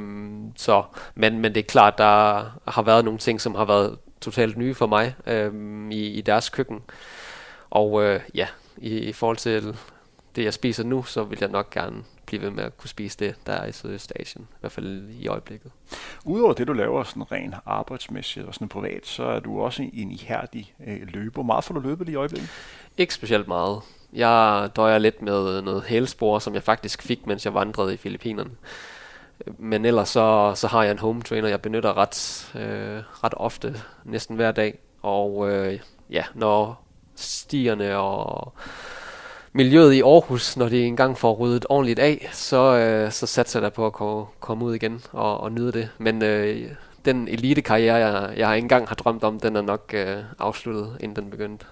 så, 0.55 0.83
men, 1.15 1.39
men 1.39 1.55
det 1.55 1.59
er 1.59 1.67
klart, 1.67 1.97
der 1.97 2.43
har 2.67 2.81
været 2.81 3.05
nogle 3.05 3.19
ting, 3.19 3.41
som 3.41 3.55
har 3.55 3.65
været 3.65 3.97
totalt 4.21 4.57
nye 4.57 4.73
for 4.73 4.87
mig 4.87 5.15
øh, 5.27 5.51
i, 5.91 6.05
i 6.05 6.21
deres 6.21 6.49
køkken. 6.49 6.81
Og 7.69 8.03
øh, 8.03 8.19
ja, 8.33 8.47
i, 8.77 8.97
i 8.97 9.13
forhold 9.13 9.37
til 9.37 9.75
det, 10.35 10.43
jeg 10.43 10.53
spiser 10.53 10.83
nu, 10.83 11.03
så 11.03 11.23
vil 11.23 11.37
jeg 11.41 11.49
nok 11.49 11.69
gerne 11.69 12.03
blive 12.25 12.41
ved 12.41 12.49
med 12.49 12.63
at 12.63 12.77
kunne 12.77 12.89
spise 12.89 13.17
det, 13.19 13.35
der 13.47 13.53
er 13.53 13.65
i 13.65 13.71
Sydøstasien, 13.71 14.47
i 14.51 14.57
hvert 14.59 14.71
fald 14.71 15.09
i 15.09 15.27
øjeblikket. 15.27 15.71
Udover 16.25 16.53
det, 16.53 16.67
du 16.67 16.73
laver 16.73 17.03
sådan 17.03 17.31
rent 17.31 17.55
arbejdsmæssigt 17.65 18.45
og 18.45 18.53
sådan 18.53 18.67
privat, 18.67 19.07
så 19.07 19.23
er 19.23 19.39
du 19.39 19.61
også 19.61 19.89
en 19.93 20.11
ihærdig 20.11 20.73
øh, 20.87 21.01
løber. 21.07 21.43
Meget 21.43 21.63
får 21.63 21.73
du 21.73 21.79
løbet 21.79 22.07
lige 22.07 22.13
i 22.13 22.17
øjeblikket? 22.17 22.49
Ikke 22.97 23.13
specielt 23.13 23.47
meget. 23.47 23.81
Jeg 24.13 24.69
døjer 24.75 24.97
lidt 24.97 25.21
med 25.21 25.61
noget 25.61 25.83
hælspor, 25.83 26.39
som 26.39 26.53
jeg 26.53 26.63
faktisk 26.63 27.01
fik, 27.01 27.27
mens 27.27 27.45
jeg 27.45 27.53
vandrede 27.53 27.93
i 27.93 27.97
Filippinerne. 27.97 28.51
Men 29.57 29.85
ellers 29.85 30.09
så, 30.09 30.53
så 30.55 30.67
har 30.67 30.83
jeg 30.83 30.91
en 30.91 30.99
home 30.99 31.21
trainer, 31.21 31.47
jeg 31.47 31.61
benytter 31.61 31.97
ret, 31.97 32.51
øh, 32.55 33.03
ret 33.23 33.33
ofte, 33.37 33.75
næsten 34.03 34.35
hver 34.35 34.51
dag. 34.51 34.79
Og 35.01 35.51
øh, 35.51 35.79
ja, 36.09 36.23
når 36.33 36.85
stierne 37.15 37.97
og 37.97 38.53
miljøet 39.55 39.93
i 39.93 40.01
Aarhus, 40.01 40.57
når 40.57 40.69
de 40.69 40.85
engang 40.85 41.17
får 41.17 41.33
ryddet 41.33 41.65
ordentligt 41.69 41.99
af, 41.99 42.29
så, 42.31 42.75
øh, 42.75 43.11
så 43.11 43.25
satser 43.25 43.61
jeg 43.61 43.73
på 43.73 43.85
at 43.85 43.93
komme, 43.93 44.25
komme 44.39 44.65
ud 44.65 44.75
igen 44.75 45.01
og, 45.11 45.39
og 45.39 45.51
nyde 45.51 45.71
det. 45.71 45.89
Men 45.97 46.23
øh, 46.23 46.71
den 47.05 47.27
elitekarriere, 47.27 47.95
jeg, 47.95 48.37
jeg 48.37 48.57
engang 48.57 48.87
har 48.87 48.95
drømt 48.95 49.23
om, 49.23 49.39
den 49.39 49.55
er 49.55 49.61
nok 49.61 49.91
øh, 49.93 50.17
afsluttet, 50.39 50.97
inden 50.99 51.15
den 51.15 51.31
begyndte. 51.31 51.65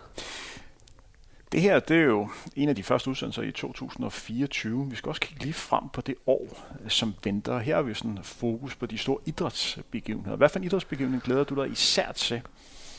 Det 1.52 1.62
her, 1.62 1.80
det 1.80 1.98
er 1.98 2.02
jo 2.02 2.30
en 2.56 2.70
af 2.70 2.75
de 2.75 2.84
første 2.84 3.10
udsendelser 3.10 3.42
i 3.42 3.52
2024. 3.52 4.90
Vi 4.90 4.96
skal 4.96 5.10
også 5.10 5.22
kigge 5.22 5.44
lige 5.44 5.54
frem 5.54 5.90
på 5.94 6.02
det 6.02 6.16
år, 6.28 6.48
øh, 6.84 6.90
som 6.90 7.16
venter. 7.24 7.60
Her 7.60 7.75
har 7.75 7.82
vi 7.82 7.94
sådan 7.94 8.20
fokus 8.24 8.75
på 8.75 8.86
de 8.86 8.98
store 8.98 9.18
idrætsbegivenheder. 9.25 10.38
Hvad 10.38 10.50
for 10.50 10.60
en 10.60 10.66
idrætsbegivenhed 10.66 11.22
glæder 11.22 11.44
du 11.44 11.56
dig 11.56 11.72
især 11.72 12.12
til 12.12 12.42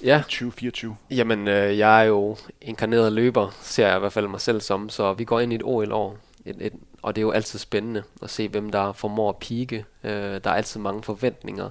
ja. 0.03 0.19
2024? 0.19 0.97
Jamen, 1.11 1.49
øh, 1.49 1.79
jeg 1.79 2.01
er 2.01 2.05
jo 2.05 2.37
inkarneret 2.61 3.13
løber, 3.13 3.51
ser 3.63 3.87
jeg 3.87 3.97
i 3.97 4.01
hvert 4.01 4.13
fald 4.13 4.29
mig 4.29 4.41
selv 4.41 4.61
som, 4.61 4.89
så 4.89 5.13
vi 5.13 5.25
går 5.25 5.41
ind 5.41 5.53
i 5.53 5.57
et 5.57 5.63
OL-år. 5.65 6.17
Et, 6.45 6.57
et, 6.61 6.73
og 7.03 7.17
det 7.17 7.21
er 7.21 7.27
jo 7.27 7.31
altid 7.31 7.59
spændende 7.59 8.03
at 8.23 8.31
se, 8.31 8.49
hvem 8.49 8.71
der 8.71 8.93
formår 8.93 9.29
at 9.29 9.37
pike. 9.37 9.85
Øh, 10.05 10.11
der 10.45 10.51
er 10.51 10.55
altid 10.55 10.81
mange 10.81 11.03
forventninger. 11.03 11.71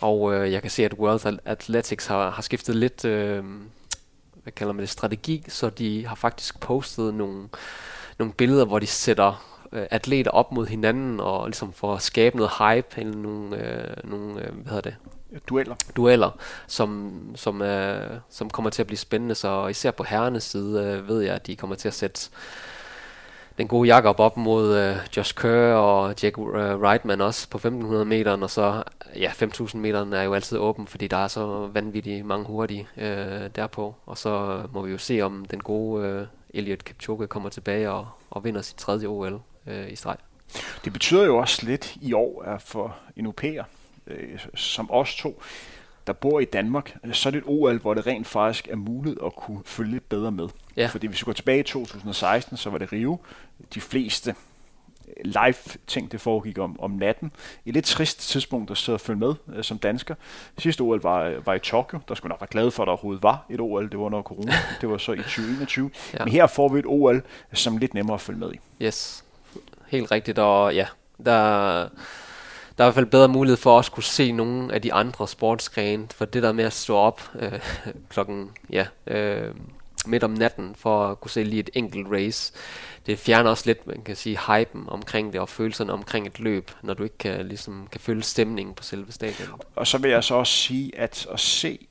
Og 0.00 0.34
øh, 0.34 0.52
jeg 0.52 0.62
kan 0.62 0.70
se, 0.70 0.84
at 0.84 0.94
World 0.94 1.38
Athletics 1.44 2.06
har, 2.06 2.30
har 2.30 2.42
skiftet 2.42 2.76
lidt, 2.76 3.04
øh, 3.04 3.44
hvad 4.42 4.52
kalder 4.52 4.72
man 4.72 4.80
det, 4.80 4.88
strategi, 4.88 5.44
så 5.48 5.70
de 5.70 6.06
har 6.06 6.14
faktisk 6.14 6.60
postet 6.60 7.14
nogle, 7.14 7.48
nogle 8.18 8.34
billeder, 8.34 8.64
hvor 8.64 8.78
de 8.78 8.86
sætter 8.86 9.58
øh, 9.72 9.86
atleter 9.90 10.30
op 10.30 10.52
mod 10.52 10.66
hinanden, 10.66 11.20
og 11.20 11.46
ligesom 11.46 11.72
for 11.72 11.94
at 11.94 12.02
skabe 12.02 12.36
noget 12.36 12.52
hype, 12.58 13.00
eller 13.00 13.16
nogle, 13.16 13.56
øh, 13.56 14.10
nogle 14.10 14.40
øh, 14.40 14.54
hvad 14.54 14.72
hedder 14.72 14.90
det, 14.90 14.96
dueller, 15.48 15.74
dueller 15.96 16.30
som, 16.66 17.20
som, 17.36 17.62
øh, 17.62 18.20
som 18.30 18.50
kommer 18.50 18.70
til 18.70 18.82
at 18.82 18.86
blive 18.86 18.98
spændende. 18.98 19.34
Så 19.34 19.66
især 19.66 19.90
på 19.90 20.02
herrenes 20.02 20.44
side 20.44 20.84
øh, 20.84 21.08
ved 21.08 21.20
jeg, 21.20 21.34
at 21.34 21.46
de 21.46 21.56
kommer 21.56 21.76
til 21.76 21.88
at 21.88 21.94
sætte 21.94 22.30
den 23.58 23.68
gode 23.68 23.88
Jakob 23.88 24.20
op 24.20 24.36
mod 24.36 24.76
øh, 24.76 24.96
Josh 25.16 25.34
Kerr 25.34 25.74
og 25.74 26.14
Jack 26.22 26.38
øh, 26.38 26.80
Reitman 26.80 27.20
også 27.20 27.50
på 27.50 27.58
1500 27.58 28.04
meter, 28.04 28.42
og 28.42 28.50
så 28.50 28.82
ja, 29.16 29.30
5000 29.34 29.82
meter 29.82 30.12
er 30.12 30.22
jo 30.22 30.34
altid 30.34 30.58
åben, 30.58 30.86
fordi 30.86 31.06
der 31.06 31.16
er 31.16 31.28
så 31.28 31.70
vanvittigt 31.72 32.26
mange 32.26 32.46
hurtige 32.46 32.88
øh, 32.96 33.50
derpå. 33.56 33.94
Og 34.06 34.18
så 34.18 34.62
må 34.72 34.82
vi 34.82 34.90
jo 34.92 34.98
se, 34.98 35.20
om 35.20 35.44
den 35.50 35.60
gode 35.60 36.06
øh, 36.06 36.26
Elliot 36.50 36.84
Kipchoge 36.84 37.26
kommer 37.26 37.48
tilbage 37.48 37.90
og, 37.90 38.08
og 38.30 38.44
vinder 38.44 38.62
sit 38.62 38.76
tredje 38.76 39.06
OL 39.06 39.40
øh, 39.66 39.92
i 39.92 39.96
streg. 39.96 40.16
Det 40.84 40.92
betyder 40.92 41.24
jo 41.24 41.36
også 41.36 41.66
lidt 41.66 41.96
i 41.96 42.12
år 42.12 42.42
at 42.42 42.62
for 42.62 42.96
en 43.16 43.26
UP'er, 43.26 43.64
øh, 44.08 44.38
som 44.54 44.90
os 44.90 45.16
to, 45.16 45.42
der 46.06 46.12
bor 46.12 46.40
i 46.40 46.44
Danmark, 46.44 46.96
så 47.12 47.28
er 47.28 47.30
det 47.30 47.38
et 47.38 47.44
OL, 47.46 47.78
hvor 47.78 47.94
det 47.94 48.06
rent 48.06 48.26
faktisk 48.26 48.68
er 48.68 48.76
muligt 48.76 49.18
at 49.26 49.36
kunne 49.36 49.60
følge 49.64 49.90
lidt 49.90 50.08
bedre 50.08 50.30
med. 50.30 50.48
Ja. 50.76 50.86
Fordi 50.86 51.06
hvis 51.06 51.20
vi 51.20 51.24
går 51.24 51.32
tilbage 51.32 51.60
i 51.60 51.62
2016, 51.62 52.56
så 52.56 52.70
var 52.70 52.78
det 52.78 52.92
Rio. 52.92 53.18
De 53.74 53.80
fleste 53.80 54.34
live 55.24 55.54
ting, 55.86 56.12
det 56.12 56.20
foregik 56.20 56.58
om, 56.58 56.80
om 56.80 56.90
natten. 56.90 57.32
Et 57.66 57.74
lidt 57.74 57.84
trist 57.84 58.30
tidspunkt 58.30 58.70
at 58.70 58.76
sidde 58.76 58.96
og 58.96 59.00
følge 59.00 59.18
med 59.18 59.34
øh, 59.54 59.64
som 59.64 59.78
dansker. 59.78 60.14
Sidste 60.58 60.80
OL 60.80 61.02
var, 61.02 61.32
var 61.44 61.54
i 61.54 61.58
Tokyo. 61.58 61.98
Der 62.08 62.14
skulle 62.14 62.30
nok 62.30 62.40
være 62.40 62.48
glade 62.50 62.70
for, 62.70 62.82
at 62.82 62.86
der 62.86 62.92
overhovedet 62.92 63.22
var 63.22 63.46
et 63.50 63.60
OL. 63.60 63.90
Det 63.90 63.98
var 63.98 64.04
under 64.04 64.22
corona. 64.22 64.52
Det 64.80 64.88
var 64.88 64.98
så 64.98 65.12
i 65.12 65.16
2021. 65.16 65.90
ja. 66.12 66.24
Men 66.24 66.32
her 66.32 66.46
får 66.46 66.68
vi 66.68 66.78
et 66.78 66.86
OL, 66.86 67.22
som 67.52 67.74
er 67.74 67.78
lidt 67.78 67.94
nemmere 67.94 68.14
at 68.14 68.20
følge 68.20 68.38
med 68.38 68.52
i. 68.52 68.84
Yes, 68.84 69.24
helt 69.88 70.10
rigtigt. 70.10 70.38
Og 70.38 70.74
ja, 70.74 70.86
der 71.24 71.88
der 72.78 72.84
er 72.84 72.88
i 72.88 72.90
hvert 72.90 72.94
fald 72.94 73.06
bedre 73.06 73.28
mulighed 73.28 73.56
for 73.56 73.78
at 73.78 73.92
kunne 73.92 74.02
se 74.02 74.32
nogle 74.32 74.74
af 74.74 74.82
de 74.82 74.92
andre 74.92 75.28
sportsgrene, 75.28 76.06
for 76.14 76.24
det 76.24 76.42
der 76.42 76.52
med 76.52 76.64
at 76.64 76.72
stå 76.72 76.96
op 76.96 77.30
øh, 77.38 77.60
klokken 78.10 78.50
ja, 78.70 78.86
øh, 79.06 79.54
midt 80.06 80.24
om 80.24 80.30
natten 80.30 80.74
for 80.74 81.06
at 81.06 81.20
kunne 81.20 81.30
se 81.30 81.44
lige 81.44 81.60
et 81.60 81.70
enkelt 81.74 82.06
race, 82.10 82.52
det 83.06 83.18
fjerner 83.18 83.50
også 83.50 83.62
lidt, 83.66 83.86
man 83.86 84.02
kan 84.02 84.16
sige, 84.16 84.38
hypen 84.46 84.84
omkring 84.88 85.32
det 85.32 85.40
og 85.40 85.48
følelserne 85.48 85.92
omkring 85.92 86.26
et 86.26 86.40
løb, 86.40 86.70
når 86.82 86.94
du 86.94 87.02
ikke 87.02 87.18
kan, 87.18 87.46
ligesom, 87.46 87.88
kan 87.92 88.00
føle 88.00 88.22
stemningen 88.22 88.74
på 88.74 88.82
selve 88.82 89.12
stadion. 89.12 89.60
Og 89.76 89.86
så 89.86 89.98
vil 89.98 90.10
jeg 90.10 90.24
så 90.24 90.34
også 90.34 90.52
sige, 90.52 90.98
at 90.98 91.26
at 91.32 91.40
se 91.40 91.88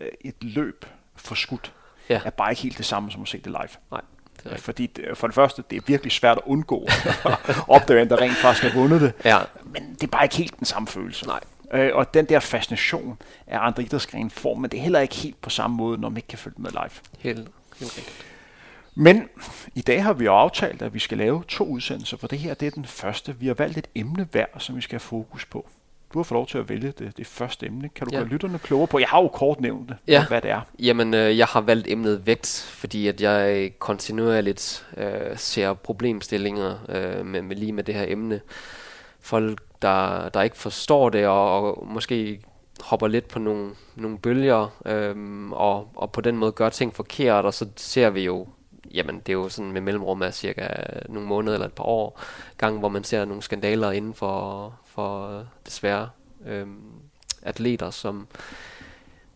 øh, 0.00 0.08
et 0.20 0.34
løb 0.40 0.84
forskudt, 1.16 1.72
ja. 2.08 2.20
er 2.24 2.30
bare 2.30 2.52
ikke 2.52 2.62
helt 2.62 2.78
det 2.78 2.86
samme 2.86 3.10
som 3.10 3.22
at 3.22 3.28
se 3.28 3.38
det 3.38 3.46
live. 3.46 3.68
Nej. 3.90 4.00
Det 4.44 4.52
er 4.52 4.56
Fordi 4.56 4.90
for 5.14 5.26
det 5.26 5.34
første, 5.34 5.62
det 5.70 5.76
er 5.76 5.80
virkelig 5.86 6.12
svært 6.12 6.36
at 6.36 6.42
undgå 6.46 6.88
at 7.24 7.56
opdage, 7.68 8.00
at 8.00 8.10
der 8.10 8.20
rent 8.20 8.36
faktisk 8.36 8.72
har 8.72 8.80
vundet 8.80 9.00
det. 9.00 9.12
Ja. 9.24 9.38
Men 9.64 9.94
det 9.94 10.02
er 10.02 10.06
bare 10.06 10.24
ikke 10.24 10.36
helt 10.36 10.58
den 10.58 10.64
samme 10.64 10.88
følelse. 10.88 11.26
Nej. 11.26 11.40
Øh, 11.72 11.90
og 11.94 12.14
den 12.14 12.24
der 12.24 12.40
fascination 12.40 13.18
af 13.46 13.58
andre 13.60 13.82
idrætsgrene 13.82 14.30
får, 14.30 14.54
men 14.54 14.70
det 14.70 14.78
er 14.78 14.82
heller 14.82 15.00
ikke 15.00 15.14
helt 15.14 15.40
på 15.40 15.50
samme 15.50 15.76
måde, 15.76 16.00
når 16.00 16.08
man 16.08 16.16
ikke 16.16 16.28
kan 16.28 16.38
følge 16.38 16.56
med 16.58 16.70
live. 16.70 16.90
Helt, 17.18 17.48
helt 17.78 17.96
rigtigt. 17.96 18.24
Men 18.94 19.28
i 19.74 19.80
dag 19.80 20.04
har 20.04 20.12
vi 20.12 20.24
jo 20.24 20.34
aftalt, 20.34 20.82
at 20.82 20.94
vi 20.94 20.98
skal 20.98 21.18
lave 21.18 21.44
to 21.48 21.64
udsendelser, 21.64 22.16
for 22.16 22.26
det 22.26 22.38
her 22.38 22.54
det 22.54 22.66
er 22.66 22.70
den 22.70 22.84
første. 22.84 23.36
Vi 23.36 23.46
har 23.46 23.54
valgt 23.54 23.78
et 23.78 23.86
emne 23.94 24.28
hver, 24.30 24.46
som 24.58 24.76
vi 24.76 24.80
skal 24.80 24.94
have 24.94 25.00
fokus 25.00 25.44
på. 25.44 25.68
Du 26.14 26.18
har 26.18 26.22
fået 26.24 26.36
lov 26.36 26.46
til 26.46 26.58
at 26.58 26.68
vælge 26.68 26.92
det, 26.98 27.16
det 27.16 27.26
første 27.26 27.66
emne. 27.66 27.88
Kan 27.88 28.06
du 28.06 28.10
ja. 28.12 28.18
gøre 28.18 28.28
lytterne 28.28 28.58
klogere 28.58 28.86
på? 28.86 28.98
Jeg 28.98 29.08
har 29.08 29.22
jo 29.22 29.28
kort 29.28 29.60
nævnt 29.60 29.88
det, 29.88 29.96
ja. 30.06 30.26
hvad 30.26 30.40
det 30.40 30.50
er. 30.50 30.60
Jamen, 30.78 31.14
øh, 31.14 31.38
jeg 31.38 31.46
har 31.46 31.60
valgt 31.60 31.86
emnet 31.88 32.26
vægt, 32.26 32.70
fordi 32.72 33.08
at 33.08 33.20
jeg 33.20 33.70
kontinuerligt 33.78 34.86
øh, 34.96 35.36
ser 35.36 35.74
problemstillinger 35.74 36.78
øh, 36.88 37.26
med, 37.26 37.42
med 37.42 37.56
lige 37.56 37.72
med 37.72 37.84
det 37.84 37.94
her 37.94 38.04
emne. 38.08 38.40
Folk, 39.20 39.60
der, 39.82 40.28
der 40.28 40.42
ikke 40.42 40.56
forstår 40.56 41.10
det, 41.10 41.26
og, 41.26 41.62
og 41.62 41.86
måske 41.86 42.40
hopper 42.80 43.06
lidt 43.08 43.28
på 43.28 43.38
nogle, 43.38 43.70
nogle 43.96 44.18
bølger, 44.18 44.80
øh, 44.86 45.50
og, 45.52 45.90
og 45.94 46.12
på 46.12 46.20
den 46.20 46.36
måde 46.36 46.52
gør 46.52 46.68
ting 46.68 46.94
forkert, 46.94 47.44
og 47.44 47.54
så 47.54 47.66
ser 47.76 48.10
vi 48.10 48.24
jo 48.24 48.46
jamen 48.94 49.16
det 49.18 49.28
er 49.28 49.32
jo 49.32 49.48
sådan 49.48 49.72
med 49.72 49.80
mellemrum 49.80 50.22
af 50.22 50.34
cirka 50.34 50.68
nogle 51.08 51.28
måneder 51.28 51.54
eller 51.54 51.66
et 51.66 51.72
par 51.72 51.84
år 51.84 52.20
gang, 52.56 52.78
hvor 52.78 52.88
man 52.88 53.04
ser 53.04 53.24
nogle 53.24 53.42
skandaler 53.42 53.90
inden 53.90 54.14
for, 54.14 54.74
for 54.98 55.46
desværre 55.66 56.08
øhm, 56.46 56.78
atleter, 57.42 57.90
som 57.90 58.26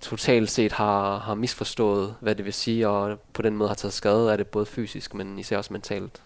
totalt 0.00 0.50
set 0.50 0.72
har, 0.72 1.18
har 1.18 1.34
misforstået, 1.34 2.14
hvad 2.20 2.34
det 2.34 2.44
vil 2.44 2.52
sige, 2.52 2.88
og 2.88 3.18
på 3.32 3.42
den 3.42 3.56
måde 3.56 3.68
har 3.68 3.74
taget 3.74 3.92
skade 3.92 4.32
af 4.32 4.38
det 4.38 4.46
både 4.46 4.66
fysisk, 4.66 5.14
men 5.14 5.38
især 5.38 5.56
også 5.56 5.72
mentalt. 5.72 6.22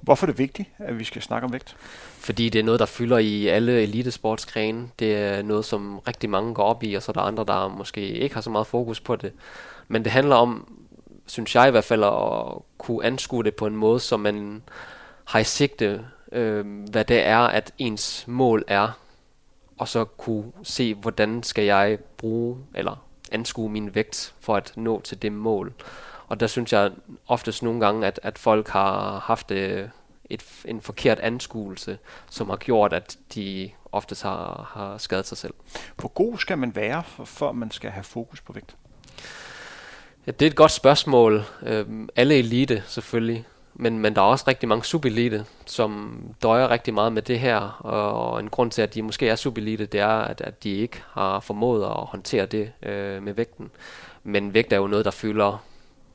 Hvorfor 0.00 0.26
er 0.26 0.30
det 0.30 0.38
vigtigt, 0.38 0.68
at 0.78 0.98
vi 0.98 1.04
skal 1.04 1.22
snakke 1.22 1.44
om 1.44 1.52
vægt? 1.52 1.76
Fordi 2.18 2.48
det 2.48 2.58
er 2.58 2.62
noget, 2.62 2.80
der 2.80 2.86
fylder 2.86 3.18
i 3.18 3.46
alle 3.46 3.82
elitesportsgrene. 3.82 4.88
Det 4.98 5.16
er 5.16 5.42
noget, 5.42 5.64
som 5.64 5.98
rigtig 5.98 6.30
mange 6.30 6.54
går 6.54 6.64
op 6.64 6.82
i, 6.82 6.94
og 6.94 7.02
så 7.02 7.10
er 7.10 7.12
der 7.12 7.20
andre, 7.20 7.44
der 7.44 7.68
måske 7.68 8.00
ikke 8.00 8.34
har 8.34 8.42
så 8.42 8.50
meget 8.50 8.66
fokus 8.66 9.00
på 9.00 9.16
det. 9.16 9.32
Men 9.88 10.04
det 10.04 10.12
handler 10.12 10.36
om, 10.36 10.78
synes 11.26 11.54
jeg 11.54 11.68
i 11.68 11.70
hvert 11.70 11.84
fald, 11.84 12.04
at 12.04 12.62
kunne 12.78 13.04
anskue 13.04 13.44
det 13.44 13.54
på 13.54 13.66
en 13.66 13.76
måde, 13.76 14.00
så 14.00 14.16
man 14.16 14.62
har 15.24 15.38
i 15.38 15.44
sigte, 15.44 16.04
øh, 16.34 16.88
hvad 16.90 17.04
det 17.04 17.26
er, 17.26 17.38
at 17.38 17.72
ens 17.78 18.24
mål 18.26 18.64
er, 18.66 18.98
og 19.78 19.88
så 19.88 20.04
kunne 20.04 20.52
se, 20.62 20.94
hvordan 20.94 21.42
skal 21.42 21.64
jeg 21.64 21.98
bruge 22.16 22.58
eller 22.74 23.04
anskue 23.32 23.70
min 23.70 23.94
vægt 23.94 24.34
for 24.40 24.56
at 24.56 24.72
nå 24.76 25.00
til 25.00 25.22
det 25.22 25.32
mål. 25.32 25.72
Og 26.28 26.40
der 26.40 26.46
synes 26.46 26.72
jeg 26.72 26.90
oftest 27.28 27.62
nogle 27.62 27.80
gange, 27.80 28.06
at, 28.06 28.20
at 28.22 28.38
folk 28.38 28.68
har 28.68 29.18
haft 29.18 29.50
øh, 29.50 29.88
et, 30.30 30.44
en 30.64 30.80
forkert 30.80 31.18
anskuelse, 31.18 31.98
som 32.30 32.48
har 32.48 32.56
gjort, 32.56 32.92
at 32.92 33.18
de 33.34 33.70
oftest 33.92 34.22
har, 34.22 34.70
har 34.74 34.98
skadet 34.98 35.26
sig 35.26 35.38
selv. 35.38 35.54
Hvor 35.96 36.08
god 36.08 36.38
skal 36.38 36.58
man 36.58 36.76
være, 36.76 37.02
for, 37.04 37.24
for 37.24 37.52
man 37.52 37.70
skal 37.70 37.90
have 37.90 38.04
fokus 38.04 38.40
på 38.40 38.52
vægt? 38.52 38.76
Ja, 40.26 40.32
det 40.32 40.42
er 40.42 40.50
et 40.50 40.56
godt 40.56 40.72
spørgsmål. 40.72 41.42
Øhm, 41.62 42.08
alle 42.16 42.38
elite 42.38 42.82
selvfølgelig, 42.86 43.44
men, 43.74 43.98
men 43.98 44.14
der 44.14 44.20
er 44.20 44.26
også 44.26 44.44
rigtig 44.48 44.68
mange 44.68 44.84
subelite, 44.84 45.44
som 45.66 46.20
døjer 46.42 46.70
rigtig 46.70 46.94
meget 46.94 47.12
med 47.12 47.22
det 47.22 47.40
her, 47.40 47.56
og 47.80 48.40
en 48.40 48.50
grund 48.50 48.70
til, 48.70 48.82
at 48.82 48.94
de 48.94 49.02
måske 49.02 49.28
er 49.28 49.36
subelite, 49.36 49.86
det 49.86 50.00
er, 50.00 50.08
at, 50.08 50.40
at 50.40 50.64
de 50.64 50.70
ikke 50.70 51.02
har 51.12 51.40
formået 51.40 51.84
at 51.84 51.90
håndtere 51.90 52.46
det 52.46 52.72
øh, 52.82 53.22
med 53.22 53.32
vægten. 53.32 53.70
Men 54.24 54.54
vægt 54.54 54.72
er 54.72 54.76
jo 54.76 54.86
noget, 54.86 55.04
der 55.04 55.10
fylder 55.10 55.64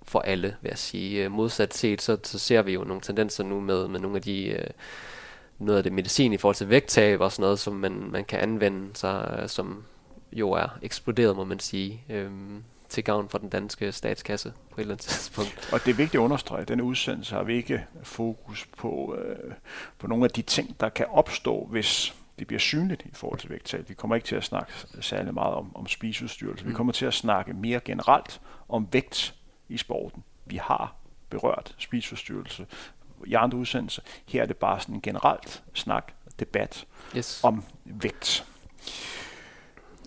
for 0.03 0.19
alle, 0.19 0.55
vil 0.61 0.69
jeg 0.69 0.77
sige. 0.77 1.23
Øh, 1.23 1.31
modsat 1.31 1.73
set, 1.73 2.01
så, 2.01 2.17
så 2.23 2.39
ser 2.39 2.61
vi 2.61 2.73
jo 2.73 2.83
nogle 2.83 3.01
tendenser 3.01 3.43
nu 3.43 3.59
med, 3.59 3.87
med 3.87 3.99
nogle 3.99 4.15
af 4.15 4.21
de... 4.21 4.45
Øh, 4.45 4.67
noget 5.59 5.77
af 5.77 5.83
det 5.83 5.93
medicin 5.93 6.33
i 6.33 6.37
forhold 6.37 6.55
til 6.55 6.69
vægttab 6.69 7.21
og 7.21 7.31
sådan 7.31 7.43
noget, 7.43 7.59
som 7.59 7.73
man, 7.73 8.09
man 8.11 8.25
kan 8.25 8.39
anvende 8.39 8.89
sig, 8.93 9.39
øh, 9.41 9.49
som 9.49 9.83
jo 10.31 10.51
er 10.51 10.77
eksploderet, 10.81 11.35
må 11.35 11.43
man 11.43 11.59
sige. 11.59 12.03
Øhm, 12.09 12.63
til 12.89 13.03
gavn 13.03 13.29
for 13.29 13.38
den 13.38 13.50
danske 13.50 13.91
statskasse 13.91 14.53
på 14.72 14.75
et 14.75 14.81
eller 14.81 14.93
andet 14.93 15.05
tidspunkt. 15.05 15.69
Og 15.74 15.79
det 15.86 15.91
er 15.91 15.96
vigtigt 15.96 16.15
at 16.15 16.24
understrege, 16.24 16.62
at 16.62 16.67
denne 16.67 16.84
udsendelse 16.84 17.36
har 17.36 17.43
vi 17.43 17.55
ikke 17.55 17.86
fokus 18.03 18.67
på, 18.77 19.15
øh, 19.15 19.53
på 20.00 20.08
nogle 20.08 20.25
af 20.25 20.31
de 20.31 20.41
ting, 20.41 20.79
der 20.79 20.89
kan 20.89 21.05
opstå, 21.10 21.67
hvis 21.72 22.15
det 22.39 22.48
bliver 22.48 22.60
synligt 22.60 23.01
i 23.05 23.13
forhold 23.13 23.39
til 23.39 23.50
vægttab. 23.50 23.89
Vi 23.89 23.93
kommer 23.93 24.15
ikke 24.15 24.27
til 24.27 24.36
at 24.36 24.43
snakke 24.43 24.74
særlig 25.01 25.34
meget 25.34 25.53
om, 25.53 25.75
om 25.75 25.88
spiseudstyrelse. 25.88 26.65
Mm. 26.65 26.69
Vi 26.69 26.75
kommer 26.75 26.93
til 26.93 27.05
at 27.05 27.13
snakke 27.13 27.53
mere 27.53 27.79
generelt 27.79 28.41
om 28.69 28.88
vægt 28.91 29.36
i 29.69 29.77
sporten. 29.77 30.24
Vi 30.46 30.58
har 30.58 30.96
berørt 31.29 31.75
spiseudstyrelse 31.77 32.67
i 33.25 33.34
andre 33.34 33.58
udsendelser. 33.58 34.01
Her 34.27 34.41
er 34.41 34.46
det 34.46 34.58
bare 34.58 34.79
sådan 34.79 34.96
en 34.96 35.01
generelt 35.01 35.63
snak, 35.74 36.12
debat 36.39 36.86
yes. 37.17 37.43
om 37.43 37.63
vægt. 37.86 38.46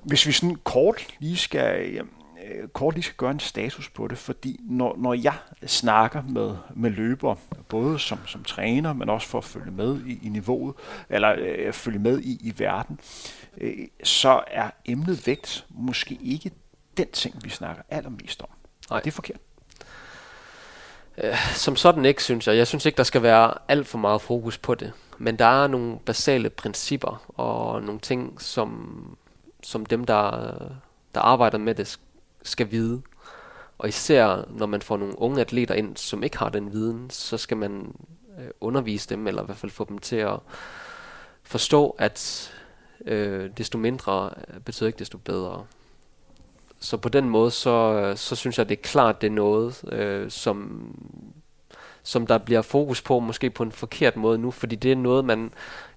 Hvis 0.02 0.26
vi 0.26 0.32
sådan 0.32 0.56
kort 0.56 1.06
lige 1.18 1.36
skal 1.36 2.02
øh, 2.44 2.68
kort 2.68 2.94
lige 2.94 3.04
skal 3.04 3.16
gøre 3.16 3.30
en 3.30 3.40
status 3.40 3.90
på 3.90 4.08
det, 4.08 4.18
fordi 4.18 4.60
når, 4.62 4.96
når 4.98 5.14
jeg 5.14 5.34
snakker 5.66 6.22
med, 6.22 6.56
med 6.74 6.90
løber, 6.90 7.34
både 7.68 7.98
som, 7.98 8.18
som 8.26 8.44
træner, 8.44 8.92
men 8.92 9.10
også 9.10 9.28
for 9.28 9.38
at 9.38 9.44
følge 9.44 9.70
med 9.70 10.00
i, 10.06 10.18
i 10.22 10.28
niveauet, 10.28 10.74
eller 11.08 11.34
øh, 11.38 11.72
følge 11.72 11.98
med 11.98 12.20
i, 12.20 12.38
i 12.40 12.54
verden, 12.58 13.00
øh, 13.56 13.74
så 14.04 14.42
er 14.46 14.70
emnet 14.84 15.26
vægt 15.26 15.66
måske 15.70 16.18
ikke 16.22 16.50
den 16.96 17.08
ting, 17.12 17.44
vi 17.44 17.50
snakker 17.50 17.82
allermest 17.88 18.42
om. 18.42 18.48
Nej. 18.90 19.00
Det 19.00 19.06
er 19.06 19.12
forkert. 19.12 19.40
Øh, 21.18 21.36
som 21.54 21.76
sådan 21.76 22.04
ikke, 22.04 22.22
synes 22.22 22.46
jeg. 22.46 22.56
Jeg 22.56 22.66
synes 22.66 22.86
ikke, 22.86 22.96
der 22.96 23.02
skal 23.02 23.22
være 23.22 23.54
alt 23.68 23.86
for 23.86 23.98
meget 23.98 24.22
fokus 24.22 24.58
på 24.58 24.74
det. 24.74 24.92
Men 25.18 25.38
der 25.38 25.62
er 25.62 25.66
nogle 25.66 25.98
basale 25.98 26.50
principper 26.50 27.24
og 27.28 27.82
nogle 27.82 28.00
ting, 28.00 28.40
som, 28.40 29.16
som 29.62 29.86
dem, 29.86 30.04
der, 30.04 30.54
der 31.14 31.20
arbejder 31.20 31.58
med 31.58 31.74
det, 31.74 31.98
skal 32.42 32.70
vide. 32.70 33.02
Og 33.78 33.88
især 33.88 34.44
når 34.50 34.66
man 34.66 34.82
får 34.82 34.96
nogle 34.96 35.18
unge 35.18 35.40
atleter 35.40 35.74
ind, 35.74 35.96
som 35.96 36.22
ikke 36.22 36.38
har 36.38 36.48
den 36.48 36.72
viden, 36.72 37.10
så 37.10 37.36
skal 37.36 37.56
man 37.56 37.94
øh, 38.38 38.48
undervise 38.60 39.08
dem, 39.08 39.26
eller 39.26 39.42
i 39.42 39.44
hvert 39.44 39.56
fald 39.56 39.72
få 39.72 39.84
dem 39.84 39.98
til 39.98 40.16
at 40.16 40.38
forstå, 41.42 41.96
at 41.98 42.52
øh, 43.06 43.50
desto 43.56 43.78
mindre 43.78 44.30
øh, 44.48 44.60
betyder 44.60 44.86
ikke 44.86 44.98
desto 44.98 45.18
bedre. 45.18 45.64
Så 46.80 46.96
på 46.96 47.08
den 47.08 47.28
måde, 47.28 47.50
så, 47.50 47.70
øh, 47.70 48.16
så 48.16 48.36
synes 48.36 48.58
jeg, 48.58 48.68
det 48.68 48.78
er 48.78 48.82
klart, 48.82 49.20
det 49.20 49.26
er 49.26 49.30
noget, 49.30 49.84
øh, 49.92 50.30
som, 50.30 50.86
som 52.02 52.26
der 52.26 52.38
bliver 52.38 52.62
fokus 52.62 53.02
på, 53.02 53.18
måske 53.20 53.50
på 53.50 53.62
en 53.62 53.72
forkert 53.72 54.16
måde 54.16 54.38
nu, 54.38 54.50
fordi 54.50 54.76
det 54.76 54.92
er 54.92 54.96
noget, 54.96 55.24
man 55.24 55.52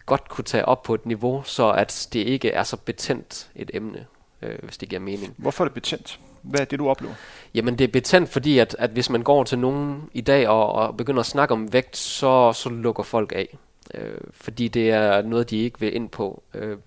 godt 0.06 0.30
kunne 0.30 0.46
tage 0.46 0.66
op 0.66 0.84
på 0.84 0.94
et 0.94 1.06
niveau, 1.06 1.44
så 1.44 1.72
at 1.72 2.08
det 2.14 2.20
ikke 2.20 2.52
er 2.52 2.64
så 2.64 2.78
betændt 2.78 3.50
et 3.56 3.72
emne, 3.74 4.06
øh, 4.42 4.60
hvis 4.64 4.78
det 4.78 4.90
giver 4.90 5.02
mening. 5.02 5.34
Hvorfor 5.38 5.64
er 5.64 5.68
det 5.68 5.74
betændt? 5.74 6.20
Hvad 6.46 6.60
er 6.60 6.66
det, 6.66 6.80
du 6.80 6.90
oplever? 6.90 7.14
Jamen 7.54 7.78
det 7.78 7.84
er 7.84 7.92
betændt, 7.92 8.30
fordi 8.30 8.60
at, 8.60 8.76
at 8.80 8.90
hvis 8.90 9.10
man 9.10 9.22
går 9.22 9.44
til 9.44 9.60
nogen 9.60 10.10
i 10.14 10.22
dag 10.22 10.48
og, 10.48 10.72
og 10.72 10.98
begynder 10.98 11.20
at 11.20 11.26
snakke 11.26 11.54
om 11.54 11.74
vægt, 11.74 11.98
så, 11.98 12.54
så 12.54 12.70
lukker 12.70 13.04
folk 13.04 13.32
af. 13.36 13.58
Øh, 13.94 14.18
fordi 14.32 14.68
det 14.68 14.90
er 14.90 15.22
noget, 15.22 15.50
de 15.50 15.58
ikke 15.58 15.80
vil 15.80 15.96
ind 15.96 16.10
på. 16.10 16.44
Øh, 16.54 16.78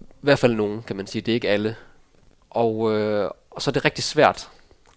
I 0.00 0.20
hvert 0.20 0.38
fald 0.38 0.54
nogen, 0.54 0.82
kan 0.82 0.96
man 0.96 1.06
sige. 1.06 1.22
Det 1.22 1.32
er 1.32 1.34
ikke 1.34 1.48
alle. 1.48 1.76
Og, 2.50 2.94
øh, 2.94 3.30
og 3.50 3.62
så 3.62 3.70
er 3.70 3.72
det 3.72 3.84
rigtig 3.84 4.04
svært 4.04 4.50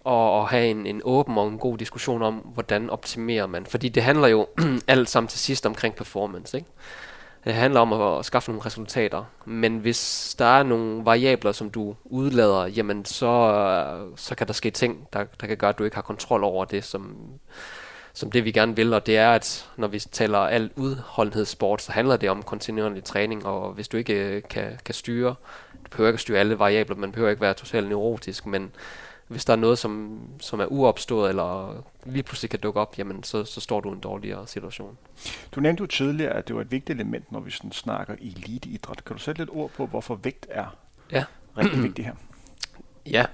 at, 0.06 0.40
at 0.40 0.44
have 0.44 0.66
en, 0.66 0.86
en 0.86 1.00
åben 1.04 1.38
og 1.38 1.48
en 1.48 1.58
god 1.58 1.78
diskussion 1.78 2.22
om, 2.22 2.34
hvordan 2.34 2.90
optimerer 2.90 3.46
man. 3.46 3.66
Fordi 3.66 3.88
det 3.88 4.02
handler 4.02 4.28
jo 4.28 4.46
alt 4.88 5.08
sammen 5.08 5.28
til 5.28 5.40
sidst 5.40 5.66
omkring 5.66 5.94
performance. 5.94 6.56
Ikke? 6.56 6.68
Det 7.44 7.54
handler 7.54 7.80
om 7.80 7.92
at, 7.92 8.18
at 8.18 8.24
skaffe 8.24 8.50
nogle 8.50 8.66
resultater. 8.66 9.24
Men 9.44 9.78
hvis 9.78 10.34
der 10.38 10.44
er 10.44 10.62
nogle 10.62 11.04
variabler, 11.04 11.52
som 11.52 11.70
du 11.70 11.96
udlader, 12.04 12.66
jamen 12.66 13.04
så, 13.04 13.26
øh, 13.26 14.12
så 14.16 14.34
kan 14.34 14.46
der 14.46 14.52
ske 14.52 14.70
ting, 14.70 15.08
der, 15.12 15.24
der 15.40 15.46
kan 15.46 15.56
gøre, 15.56 15.70
at 15.70 15.78
du 15.78 15.84
ikke 15.84 15.96
har 15.96 16.02
kontrol 16.02 16.44
over 16.44 16.64
det, 16.64 16.84
som, 16.84 17.16
som 18.12 18.30
det 18.30 18.44
vi 18.44 18.52
gerne 18.52 18.76
vil. 18.76 18.94
Og 18.94 19.06
det 19.06 19.16
er, 19.16 19.30
at 19.30 19.68
når 19.76 19.88
vi 19.88 19.98
taler 19.98 20.38
alt 20.38 20.72
udholdenhedssport, 20.76 21.82
så 21.82 21.92
handler 21.92 22.16
det 22.16 22.30
om 22.30 22.42
kontinuerlig 22.42 23.04
træning. 23.04 23.46
Og 23.46 23.72
hvis 23.72 23.88
du 23.88 23.96
ikke 23.96 24.14
øh, 24.14 24.42
kan, 24.50 24.78
kan 24.84 24.94
styre, 24.94 25.34
du 25.84 25.90
behøver 25.90 26.08
ikke 26.08 26.16
at 26.16 26.20
styre 26.20 26.38
alle 26.38 26.58
variabler, 26.58 26.96
man 26.96 27.12
behøver 27.12 27.30
ikke 27.30 27.42
være 27.42 27.54
totalt 27.54 27.88
neurotisk, 27.88 28.46
men 28.46 28.72
hvis 29.32 29.44
der 29.44 29.52
er 29.52 29.56
noget, 29.56 29.78
som, 29.78 30.20
som 30.40 30.60
er 30.60 30.66
uopstået, 30.66 31.28
eller 31.28 31.82
lige 32.04 32.22
pludselig 32.22 32.50
kan 32.50 32.60
dukke 32.60 32.80
op, 32.80 32.98
jamen 32.98 33.22
så, 33.22 33.44
så 33.44 33.60
står 33.60 33.80
du 33.80 33.88
i 33.90 33.92
en 33.92 34.00
dårligere 34.00 34.46
situation. 34.46 34.98
Du 35.52 35.60
nævnte 35.60 35.80
jo 35.80 35.86
tidligere, 35.86 36.32
at 36.32 36.48
det 36.48 36.56
var 36.56 36.62
et 36.62 36.70
vigtigt 36.70 37.00
element, 37.00 37.32
når 37.32 37.40
vi 37.40 37.50
sådan 37.50 37.72
snakker 37.72 38.14
eliteidræt. 38.20 39.04
Kan 39.04 39.16
du 39.16 39.22
sætte 39.22 39.40
lidt 39.40 39.50
ord 39.52 39.70
på, 39.70 39.86
hvorfor 39.86 40.14
vægt 40.14 40.46
er 40.50 40.76
ja. 41.12 41.24
rigtig 41.58 41.82
vigtigt 41.82 42.06
her? 42.06 42.14
Ja. 43.06 43.26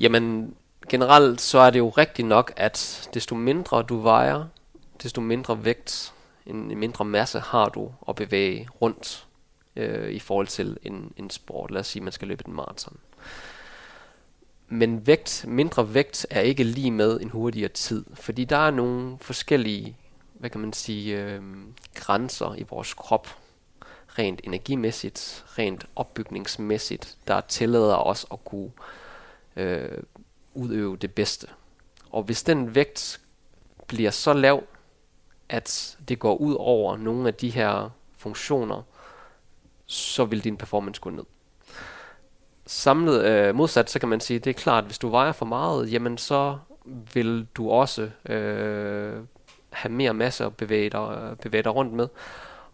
Jamen, 0.00 0.54
generelt 0.88 1.40
så 1.40 1.58
er 1.58 1.70
det 1.70 1.78
jo 1.78 1.88
rigtigt 1.88 2.28
nok, 2.28 2.52
at 2.56 3.08
desto 3.14 3.34
mindre 3.34 3.82
du 3.82 4.00
vejer, 4.00 4.44
desto 5.02 5.20
mindre 5.20 5.64
vægt, 5.64 6.14
en 6.46 6.78
mindre 6.78 7.04
masse 7.04 7.40
har 7.40 7.68
du 7.68 7.92
at 8.08 8.16
bevæge 8.16 8.68
rundt 8.80 9.26
øh, 9.76 10.10
i 10.10 10.18
forhold 10.18 10.46
til 10.46 10.78
en, 10.82 11.12
en 11.16 11.30
sport. 11.30 11.70
Lad 11.70 11.80
os 11.80 11.86
sige, 11.86 12.00
at 12.00 12.04
man 12.04 12.12
skal 12.12 12.28
løbe 12.28 12.44
en 12.46 12.54
maraton. 12.54 12.96
Men 14.72 15.06
vægt, 15.06 15.44
mindre 15.48 15.94
vægt 15.94 16.26
er 16.30 16.40
ikke 16.40 16.64
lige 16.64 16.90
med 16.90 17.20
en 17.20 17.30
hurtigere 17.30 17.68
tid, 17.68 18.04
fordi 18.14 18.44
der 18.44 18.56
er 18.56 18.70
nogle 18.70 19.18
forskellige, 19.20 19.96
hvad 20.32 20.50
kan 20.50 20.60
man 20.60 20.72
sige, 20.72 21.22
øh, 21.22 21.42
grænser 21.94 22.54
i 22.54 22.64
vores 22.70 22.94
krop, 22.94 23.28
rent 24.08 24.40
energimæssigt, 24.44 25.44
rent 25.58 25.86
opbygningsmæssigt, 25.96 27.16
der 27.28 27.40
tillader 27.40 27.96
os 27.96 28.26
at 28.32 28.44
kunne 28.44 28.70
øh, 29.56 30.02
udøve 30.54 30.96
det 30.96 31.14
bedste. 31.14 31.46
Og 32.10 32.22
hvis 32.22 32.42
den 32.42 32.74
vægt 32.74 33.20
bliver 33.86 34.10
så 34.10 34.32
lav, 34.32 34.62
at 35.48 35.98
det 36.08 36.18
går 36.18 36.36
ud 36.36 36.54
over 36.54 36.96
nogle 36.96 37.28
af 37.28 37.34
de 37.34 37.50
her 37.50 37.90
funktioner, 38.16 38.82
så 39.86 40.24
vil 40.24 40.44
din 40.44 40.56
performance 40.56 41.00
gå 41.00 41.10
ned 41.10 41.24
samlet 42.72 43.24
øh, 43.24 43.54
modsat, 43.54 43.90
så 43.90 43.98
kan 43.98 44.08
man 44.08 44.20
sige, 44.20 44.38
det 44.38 44.50
er 44.50 44.54
klart, 44.54 44.84
at 44.84 44.88
hvis 44.88 44.98
du 44.98 45.08
vejer 45.08 45.32
for 45.32 45.46
meget, 45.46 45.92
jamen 45.92 46.18
så 46.18 46.58
vil 47.14 47.46
du 47.54 47.70
også 47.70 48.10
øh, 48.28 49.16
have 49.70 49.92
mere 49.92 50.14
masse 50.14 50.44
at 50.44 50.56
bevæge 50.56 50.90
dig, 50.90 51.18
øh, 51.22 51.36
bevæge 51.36 51.62
dig 51.62 51.74
rundt 51.74 51.92
med, 51.92 52.08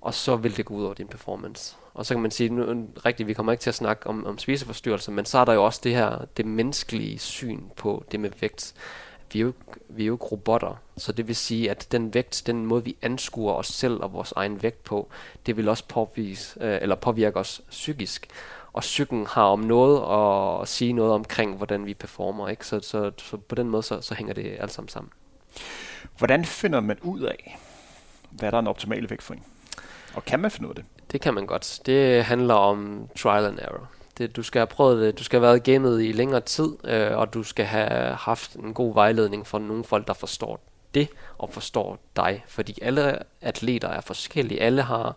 og 0.00 0.14
så 0.14 0.36
vil 0.36 0.56
det 0.56 0.64
gå 0.64 0.74
ud 0.74 0.84
over 0.84 0.94
din 0.94 1.08
performance. 1.08 1.76
Og 1.94 2.06
så 2.06 2.14
kan 2.14 2.22
man 2.22 2.30
sige, 2.30 2.48
nu, 2.48 2.86
rigtigt, 3.04 3.26
vi 3.26 3.34
kommer 3.34 3.52
ikke 3.52 3.62
til 3.62 3.70
at 3.70 3.74
snakke 3.74 4.06
om, 4.06 4.26
om 4.26 4.38
spiseforstyrrelser, 4.38 5.12
men 5.12 5.24
så 5.24 5.38
er 5.38 5.44
der 5.44 5.52
jo 5.52 5.64
også 5.64 5.80
det 5.84 5.94
her, 5.94 6.24
det 6.36 6.46
menneskelige 6.46 7.18
syn 7.18 7.62
på 7.76 8.04
det 8.12 8.20
med 8.20 8.30
vægt. 8.40 8.74
Vi 9.32 9.40
er, 9.40 9.44
jo, 9.44 9.52
vi 9.88 10.02
er 10.02 10.06
jo 10.06 10.14
ikke 10.14 10.24
robotter, 10.24 10.80
så 10.96 11.12
det 11.12 11.28
vil 11.28 11.36
sige, 11.36 11.70
at 11.70 11.88
den 11.92 12.14
vægt, 12.14 12.42
den 12.46 12.66
måde 12.66 12.84
vi 12.84 12.96
anskuer 13.02 13.52
os 13.52 13.66
selv 13.66 14.02
og 14.02 14.12
vores 14.12 14.32
egen 14.32 14.62
vægt 14.62 14.84
på, 14.84 15.08
det 15.46 15.56
vil 15.56 15.68
også 15.68 15.84
påvise, 15.88 16.64
øh, 16.64 16.78
eller 16.82 16.94
påvirke 16.94 17.38
os 17.38 17.62
psykisk 17.70 18.28
og 18.78 18.82
psyken 18.82 19.26
har 19.26 19.42
om 19.42 19.60
noget 19.60 20.02
at 20.62 20.68
sige 20.68 20.92
noget 20.92 21.12
omkring, 21.12 21.56
hvordan 21.56 21.86
vi 21.86 21.94
performer. 21.94 22.48
Ikke? 22.48 22.66
Så, 22.66 22.80
så, 22.80 23.12
så 23.18 23.36
på 23.36 23.54
den 23.54 23.68
måde, 23.68 23.82
så, 23.82 24.00
så 24.00 24.14
hænger 24.14 24.34
det 24.34 24.56
alt 24.60 24.72
sammen 24.72 24.88
sammen. 24.88 25.12
Hvordan 26.18 26.44
finder 26.44 26.80
man 26.80 26.98
ud 27.02 27.20
af, 27.20 27.58
hvad 28.30 28.50
der 28.50 28.56
er 28.56 28.60
en 28.60 28.66
optimal 28.66 29.10
vægt 29.10 29.22
for 29.22 29.34
en? 29.34 29.42
Og 30.14 30.24
kan 30.24 30.40
man 30.40 30.50
finde 30.50 30.68
ud 30.68 30.70
af 30.70 30.76
det? 30.76 30.84
Det 31.12 31.20
kan 31.20 31.34
man 31.34 31.46
godt. 31.46 31.80
Det 31.86 32.24
handler 32.24 32.54
om 32.54 33.08
trial 33.16 33.44
and 33.44 33.58
error. 33.58 33.88
Det, 34.18 34.36
du 34.36 34.42
skal 34.42 34.58
have 34.58 34.66
prøvet 34.66 35.02
det. 35.02 35.18
Du 35.18 35.24
skal 35.24 35.40
have 35.40 35.48
været 35.48 35.64
gamet 35.64 36.02
i 36.02 36.12
længere 36.12 36.40
tid, 36.40 36.68
øh, 36.84 37.16
og 37.16 37.34
du 37.34 37.42
skal 37.42 37.64
have 37.64 38.14
haft 38.14 38.54
en 38.54 38.74
god 38.74 38.94
vejledning 38.94 39.46
fra 39.46 39.58
nogle 39.58 39.84
folk, 39.84 40.06
der 40.06 40.14
forstår 40.14 40.60
det 40.94 41.08
og 41.38 41.50
forstår 41.50 41.98
dig. 42.16 42.44
Fordi 42.48 42.78
alle 42.82 43.18
atleter 43.40 43.88
er 43.88 44.00
forskellige. 44.00 44.60
Alle 44.60 44.82
har 44.82 45.16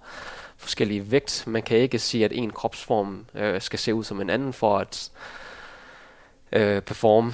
forskellige 0.62 1.12
vægt. 1.12 1.43
Man 1.47 1.63
kan 1.63 1.78
ikke 1.78 2.00
sige, 2.00 2.26
at 2.26 2.32
en 2.32 2.52
kropsform 2.52 3.26
øh, 3.36 3.62
skal 3.62 3.80
se 3.80 3.93
ud 3.93 4.04
som 4.04 4.21
en 4.21 4.30
anden 4.30 4.54
for 4.54 4.78
at 4.78 5.12
øh, 6.52 6.82
performe 6.82 7.34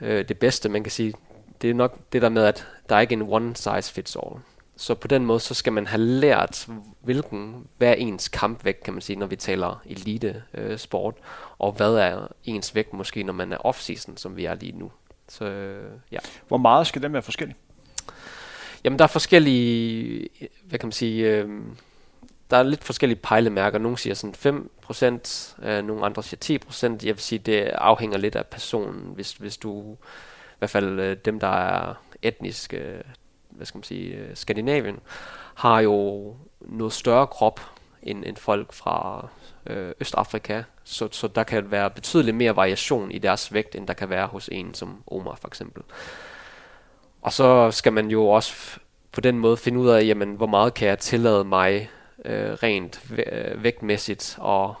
øh, 0.00 0.28
det 0.28 0.38
bedste. 0.38 0.68
Man 0.68 0.82
kan 0.84 0.90
sige, 0.90 1.14
det 1.62 1.70
er 1.70 1.74
nok 1.74 1.98
det 2.12 2.22
der 2.22 2.28
med, 2.28 2.44
at 2.44 2.66
der 2.88 2.96
er 2.96 3.00
ikke 3.00 3.12
en 3.12 3.22
one 3.22 3.56
size 3.56 3.92
fits 3.92 4.16
all. 4.16 4.40
Så 4.76 4.94
på 4.94 5.08
den 5.08 5.26
måde, 5.26 5.40
så 5.40 5.54
skal 5.54 5.72
man 5.72 5.86
have 5.86 6.00
lært, 6.00 6.68
hvilken, 7.00 7.66
hvad 7.78 7.88
er 7.88 7.94
ens 7.94 8.28
kampvægt, 8.28 8.82
kan 8.82 8.94
man 8.94 9.00
sige, 9.00 9.16
når 9.16 9.26
vi 9.26 9.36
taler 9.36 9.82
elite 9.86 10.42
øh, 10.54 10.78
sport, 10.78 11.14
og 11.58 11.72
hvad 11.72 11.94
er 11.94 12.28
ens 12.44 12.74
vægt 12.74 12.92
måske, 12.92 13.22
når 13.22 13.32
man 13.32 13.52
er 13.52 13.66
off-season, 13.66 14.16
som 14.16 14.36
vi 14.36 14.44
er 14.44 14.54
lige 14.54 14.78
nu. 14.78 14.92
Så, 15.28 15.44
øh, 15.44 15.92
ja. 16.12 16.18
Hvor 16.48 16.56
meget 16.56 16.86
skal 16.86 17.02
den 17.02 17.12
være 17.12 17.22
forskellig? 17.22 17.56
Jamen, 18.84 18.98
der 18.98 19.04
er 19.04 19.08
forskellige, 19.08 20.28
hvad 20.64 20.78
kan 20.78 20.86
man 20.86 20.92
sige, 20.92 21.30
øh, 21.30 21.48
der 22.52 22.58
er 22.58 22.62
lidt 22.62 22.84
forskellige 22.84 23.18
pejlemærker. 23.22 23.78
Nogle 23.78 23.98
siger 23.98 24.14
sådan 24.14 24.64
5%, 24.90 25.66
øh, 25.68 25.84
nogle 25.84 26.04
andre 26.04 26.22
siger 26.22 26.58
10%. 26.60 27.06
Jeg 27.06 27.14
vil 27.14 27.18
sige, 27.18 27.38
det 27.38 27.60
afhænger 27.62 28.18
lidt 28.18 28.36
af 28.36 28.46
personen. 28.46 29.12
Hvis, 29.14 29.32
hvis 29.32 29.56
du, 29.56 29.96
i 30.52 30.58
hvert 30.58 30.70
fald 30.70 31.00
øh, 31.00 31.16
dem, 31.24 31.40
der 31.40 31.48
er 31.48 31.94
etniske, 32.22 32.76
øh, 32.76 33.00
hvad 33.50 33.66
skal 33.66 33.78
man 33.78 33.84
sige, 33.84 34.14
øh, 34.14 34.36
Skandinavien, 34.36 35.00
har 35.54 35.80
jo 35.80 36.36
noget 36.60 36.92
større 36.92 37.26
krop 37.26 37.60
end, 38.02 38.24
end 38.26 38.36
folk 38.36 38.72
fra 38.72 39.28
øh, 39.66 39.92
Østafrika. 40.00 40.62
Så, 40.84 41.08
så 41.12 41.28
der 41.28 41.42
kan 41.42 41.70
være 41.70 41.90
betydeligt 41.90 42.36
mere 42.36 42.56
variation 42.56 43.10
i 43.10 43.18
deres 43.18 43.52
vægt, 43.52 43.74
end 43.74 43.86
der 43.86 43.94
kan 43.94 44.10
være 44.10 44.26
hos 44.26 44.48
en 44.52 44.74
som 44.74 45.02
Omar 45.06 45.38
for 45.40 45.48
eksempel. 45.48 45.82
Og 47.22 47.32
så 47.32 47.70
skal 47.70 47.92
man 47.92 48.08
jo 48.08 48.28
også 48.28 48.78
på 49.12 49.20
den 49.20 49.38
måde 49.38 49.56
finde 49.56 49.78
ud 49.78 49.88
af, 49.88 50.04
jamen, 50.06 50.34
hvor 50.34 50.46
meget 50.46 50.74
kan 50.74 50.88
jeg 50.88 50.98
tillade 50.98 51.44
mig 51.44 51.90
øh, 52.24 52.52
rent 52.52 53.12
øh, 53.26 53.62
vægtmæssigt 53.62 54.36
og 54.40 54.74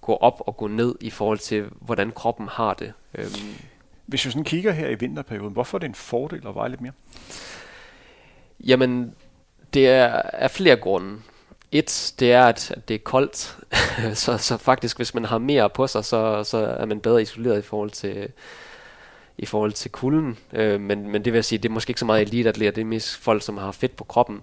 gå 0.00 0.14
op 0.16 0.42
og 0.46 0.56
gå 0.56 0.66
ned 0.66 0.94
i 1.00 1.10
forhold 1.10 1.38
til, 1.38 1.64
hvordan 1.80 2.10
kroppen 2.10 2.48
har 2.48 2.74
det. 2.74 2.92
Øhm. 3.14 3.54
Hvis 4.06 4.26
vi 4.26 4.30
sådan 4.30 4.44
kigger 4.44 4.72
her 4.72 4.88
i 4.88 4.94
vinterperioden, 4.94 5.52
hvorfor 5.52 5.78
er 5.78 5.78
det 5.78 5.88
en 5.88 5.94
fordel 5.94 6.46
at 6.46 6.54
veje 6.54 6.68
lidt 6.68 6.80
mere? 6.80 6.92
Jamen, 8.60 9.14
det 9.74 9.88
er 9.88 10.06
af 10.22 10.50
flere 10.50 10.76
grunde. 10.76 11.18
Et, 11.72 12.14
det 12.18 12.32
er, 12.32 12.44
at, 12.44 12.74
det 12.88 12.94
er 12.94 12.98
koldt, 12.98 13.58
så, 14.22 14.38
så 14.38 14.56
faktisk, 14.56 14.96
hvis 14.96 15.14
man 15.14 15.24
har 15.24 15.38
mere 15.38 15.70
på 15.70 15.86
sig, 15.86 16.04
så, 16.04 16.44
så 16.44 16.58
er 16.58 16.86
man 16.86 17.00
bedre 17.00 17.22
isoleret 17.22 17.58
i 17.58 17.62
forhold 17.62 17.90
til, 17.90 18.28
i 19.38 19.46
forhold 19.46 19.72
til 19.72 19.90
kulden. 19.90 20.38
Øh, 20.52 20.80
men, 20.80 21.10
men 21.10 21.24
det 21.24 21.32
vil 21.32 21.38
jeg 21.38 21.44
sige, 21.44 21.58
det 21.58 21.68
er 21.68 21.72
måske 21.72 21.90
ikke 21.90 22.00
så 22.00 22.06
meget 22.06 22.22
eliteatleter, 22.22 22.70
det 22.70 22.80
er 22.80 22.84
mest 22.84 23.16
folk, 23.16 23.42
som 23.42 23.58
har 23.58 23.72
fedt 23.72 23.96
på 23.96 24.04
kroppen. 24.04 24.42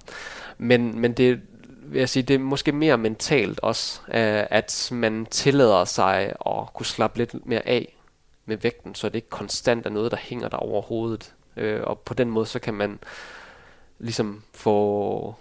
Men, 0.57 0.99
men 0.99 1.13
det, 1.13 1.41
vil 1.85 1.99
jeg 1.99 2.09
sige, 2.09 2.23
det 2.23 2.33
er 2.33 2.39
måske 2.39 2.71
mere 2.71 2.97
mentalt 2.97 3.59
også, 3.59 4.01
øh, 4.07 4.43
at 4.49 4.89
man 4.91 5.25
tillader 5.25 5.85
sig 5.85 6.33
at 6.45 6.73
kunne 6.73 6.85
slappe 6.85 7.17
lidt 7.17 7.45
mere 7.45 7.67
af 7.67 7.95
med 8.45 8.57
vægten, 8.57 8.95
så 8.95 9.09
det 9.09 9.15
ikke 9.15 9.29
konstant 9.29 9.85
er 9.85 9.89
noget, 9.89 10.11
der 10.11 10.17
hænger 10.17 10.47
der 10.47 10.57
over 10.57 10.81
hovedet. 10.81 11.33
Øh, 11.57 11.81
og 11.83 11.99
på 11.99 12.13
den 12.13 12.29
måde, 12.29 12.45
så 12.45 12.59
kan 12.59 12.73
man 12.73 12.99
ligesom 13.99 14.43
få 14.53 15.35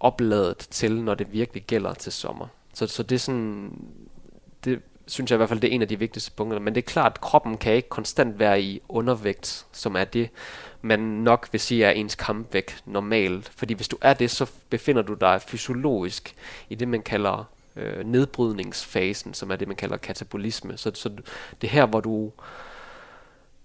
opladet 0.00 0.58
til, 0.58 1.02
når 1.02 1.14
det 1.14 1.32
virkelig 1.32 1.62
gælder 1.62 1.94
til 1.94 2.12
sommer. 2.12 2.46
Så, 2.74 2.86
så 2.86 3.02
det 3.02 3.14
er 3.14 3.18
sådan, 3.18 3.72
det 4.64 4.82
synes 5.06 5.30
jeg 5.30 5.36
i 5.36 5.38
hvert 5.38 5.48
fald, 5.48 5.60
det 5.60 5.70
er 5.70 5.74
en 5.74 5.82
af 5.82 5.88
de 5.88 5.98
vigtigste 5.98 6.32
punkter. 6.32 6.58
Men 6.58 6.74
det 6.74 6.80
er 6.80 6.86
klart, 6.86 7.12
at 7.12 7.20
kroppen 7.20 7.56
kan 7.56 7.72
ikke 7.74 7.88
konstant 7.88 8.38
være 8.38 8.62
i 8.62 8.80
undervægt, 8.88 9.66
som 9.72 9.96
er 9.96 10.04
det, 10.04 10.30
man 10.82 11.00
nok 11.00 11.48
vil 11.52 11.60
sige 11.60 11.84
er 11.84 11.90
ens 11.90 12.14
kampvægt 12.14 12.82
normalt. 12.86 13.52
Fordi 13.56 13.74
hvis 13.74 13.88
du 13.88 13.96
er 14.00 14.14
det, 14.14 14.30
så 14.30 14.50
befinder 14.70 15.02
du 15.02 15.14
dig 15.14 15.42
fysiologisk 15.42 16.34
i 16.68 16.74
det, 16.74 16.88
man 16.88 17.02
kalder 17.02 17.50
øh, 17.76 18.06
nedbrydningsfasen, 18.06 19.34
som 19.34 19.50
er 19.50 19.56
det, 19.56 19.68
man 19.68 19.76
kalder 19.76 19.96
katabolisme. 19.96 20.76
Så, 20.76 20.90
så 20.94 21.08
det 21.60 21.68
er 21.68 21.72
her, 21.72 21.86
hvor 21.86 22.00
du 22.00 22.32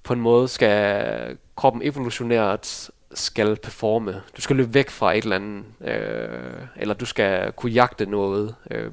på 0.03 0.13
en 0.13 0.21
måde 0.21 0.47
skal 0.47 1.37
kroppen 1.55 1.81
evolutionært 1.81 2.89
skal 3.13 3.55
performe. 3.55 4.21
Du 4.37 4.41
skal 4.41 4.55
løbe 4.55 4.73
væk 4.73 4.89
fra 4.89 5.13
et 5.13 5.23
eller 5.23 5.35
andet, 5.35 5.63
øh, 5.81 6.67
eller 6.77 6.93
du 6.93 7.05
skal 7.05 7.51
kunne 7.51 7.71
jagte 7.71 8.05
noget, 8.05 8.55
øh, 8.71 8.91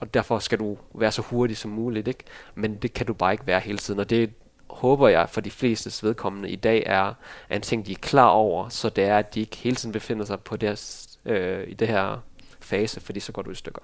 og 0.00 0.14
derfor 0.14 0.38
skal 0.38 0.58
du 0.58 0.78
være 0.94 1.12
så 1.12 1.22
hurtig 1.22 1.56
som 1.56 1.70
muligt, 1.70 2.08
ikke? 2.08 2.24
Men 2.54 2.76
det 2.76 2.92
kan 2.92 3.06
du 3.06 3.12
bare 3.12 3.32
ikke 3.32 3.46
være 3.46 3.60
hele 3.60 3.78
tiden, 3.78 4.00
og 4.00 4.10
det 4.10 4.30
håber 4.70 5.08
jeg 5.08 5.28
for 5.28 5.40
de 5.40 5.50
fleste 5.50 6.06
vedkommende 6.06 6.50
i 6.50 6.56
dag 6.56 6.82
er, 6.86 7.14
er 7.48 7.56
en 7.56 7.62
ting, 7.62 7.86
de 7.86 7.92
er 7.92 7.96
klar 7.96 8.28
over, 8.28 8.68
så 8.68 8.88
det 8.88 9.04
er, 9.04 9.18
at 9.18 9.34
de 9.34 9.40
ikke 9.40 9.56
hele 9.56 9.76
tiden 9.76 9.92
befinder 9.92 10.24
sig 10.24 10.40
på 10.40 10.56
deres, 10.56 11.08
øh, 11.24 11.68
i 11.68 11.74
det 11.74 11.88
her 11.88 12.22
fase, 12.60 13.00
fordi 13.00 13.20
så 13.20 13.32
går 13.32 13.42
du 13.42 13.50
i 13.50 13.54
stykker. 13.54 13.82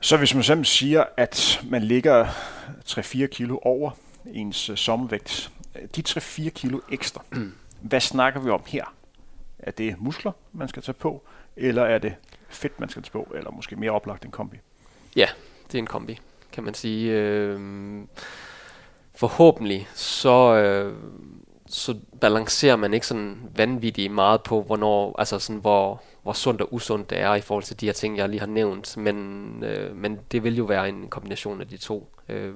Så 0.00 0.16
hvis 0.16 0.34
man 0.34 0.42
simpelthen 0.42 0.64
siger, 0.64 1.04
at 1.16 1.60
man 1.70 1.82
ligger 1.82 2.26
3-4 2.86 3.26
kilo 3.26 3.58
over 3.62 3.90
ens 4.26 4.70
øh, 4.70 4.76
sommervægt, 4.76 5.50
de 5.96 6.02
3-4 6.08 6.48
kilo 6.48 6.80
ekstra, 6.92 7.22
mm. 7.32 7.54
hvad 7.80 8.00
snakker 8.00 8.40
vi 8.40 8.50
om 8.50 8.62
her? 8.66 8.94
Er 9.58 9.70
det 9.70 9.94
muskler, 9.98 10.32
man 10.52 10.68
skal 10.68 10.82
tage 10.82 10.94
på, 10.94 11.22
eller 11.56 11.82
er 11.82 11.98
det 11.98 12.14
fedt, 12.48 12.80
man 12.80 12.88
skal 12.88 13.02
tage 13.02 13.12
på, 13.12 13.32
eller 13.34 13.50
måske 13.50 13.76
mere 13.76 13.90
oplagt 13.90 14.24
en 14.24 14.30
kombi? 14.30 14.56
Ja, 15.16 15.28
det 15.66 15.74
er 15.74 15.78
en 15.78 15.86
kombi, 15.86 16.20
kan 16.52 16.64
man 16.64 16.74
sige. 16.74 17.12
Øh, 17.12 17.60
forhåbentlig 19.14 19.88
så, 19.94 20.54
øh, 20.54 20.94
så 21.66 21.96
balancerer 22.20 22.76
man 22.76 22.94
ikke 22.94 23.06
sådan 23.06 23.50
vanvittigt 23.56 24.12
meget 24.12 24.42
på, 24.42 24.62
hvornår, 24.62 25.14
altså 25.18 25.38
sådan, 25.38 25.60
hvor, 25.60 26.02
hvor 26.22 26.32
sundt 26.32 26.60
og 26.60 26.74
usundt 26.74 27.10
det 27.10 27.20
er 27.20 27.34
i 27.34 27.40
forhold 27.40 27.64
til 27.64 27.80
de 27.80 27.86
her 27.86 27.92
ting, 27.92 28.16
jeg 28.16 28.28
lige 28.28 28.40
har 28.40 28.46
nævnt. 28.46 28.96
Men, 28.96 29.64
øh, 29.64 29.96
men 29.96 30.18
det 30.32 30.44
vil 30.44 30.56
jo 30.56 30.64
være 30.64 30.88
en 30.88 31.08
kombination 31.08 31.60
af 31.60 31.68
de 31.68 31.76
to. 31.76 32.08
Øh, 32.28 32.54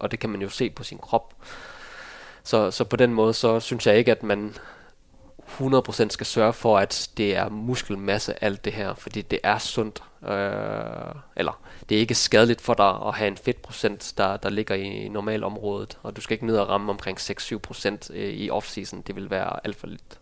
og 0.00 0.10
det 0.10 0.18
kan 0.18 0.30
man 0.30 0.42
jo 0.42 0.48
se 0.48 0.70
på 0.70 0.84
sin 0.84 0.98
krop. 0.98 1.34
Så, 2.42 2.70
så 2.70 2.84
på 2.84 2.96
den 2.96 3.14
måde, 3.14 3.34
så 3.34 3.60
synes 3.60 3.86
jeg 3.86 3.98
ikke, 3.98 4.10
at 4.10 4.22
man 4.22 4.54
100% 5.48 6.08
skal 6.08 6.26
sørge 6.26 6.52
for, 6.52 6.78
at 6.78 7.10
det 7.16 7.36
er 7.36 7.48
muskelmasse, 7.48 8.44
alt 8.44 8.64
det 8.64 8.72
her, 8.72 8.94
fordi 8.94 9.22
det 9.22 9.38
er 9.42 9.58
sundt. 9.58 10.02
Øh, 10.22 11.14
eller 11.36 11.60
det 11.88 11.96
er 11.96 12.00
ikke 12.00 12.14
skadeligt 12.14 12.60
for 12.60 12.74
dig 12.74 12.98
at 13.06 13.14
have 13.14 13.28
en 13.28 13.36
fedtprocent, 13.36 14.14
der, 14.16 14.36
der 14.36 14.50
ligger 14.50 14.74
i 14.74 15.08
normalområdet, 15.08 15.98
og 16.02 16.16
du 16.16 16.20
skal 16.20 16.34
ikke 16.34 16.46
ned 16.46 16.56
og 16.56 16.68
ramme 16.68 16.92
omkring 16.92 17.18
6-7% 17.18 18.14
øh, 18.14 18.30
i 18.30 18.50
off-season. 18.50 19.02
Det 19.06 19.16
vil 19.16 19.30
være 19.30 19.66
alt 19.66 19.76
for 19.76 19.86
lidt. 19.86 20.18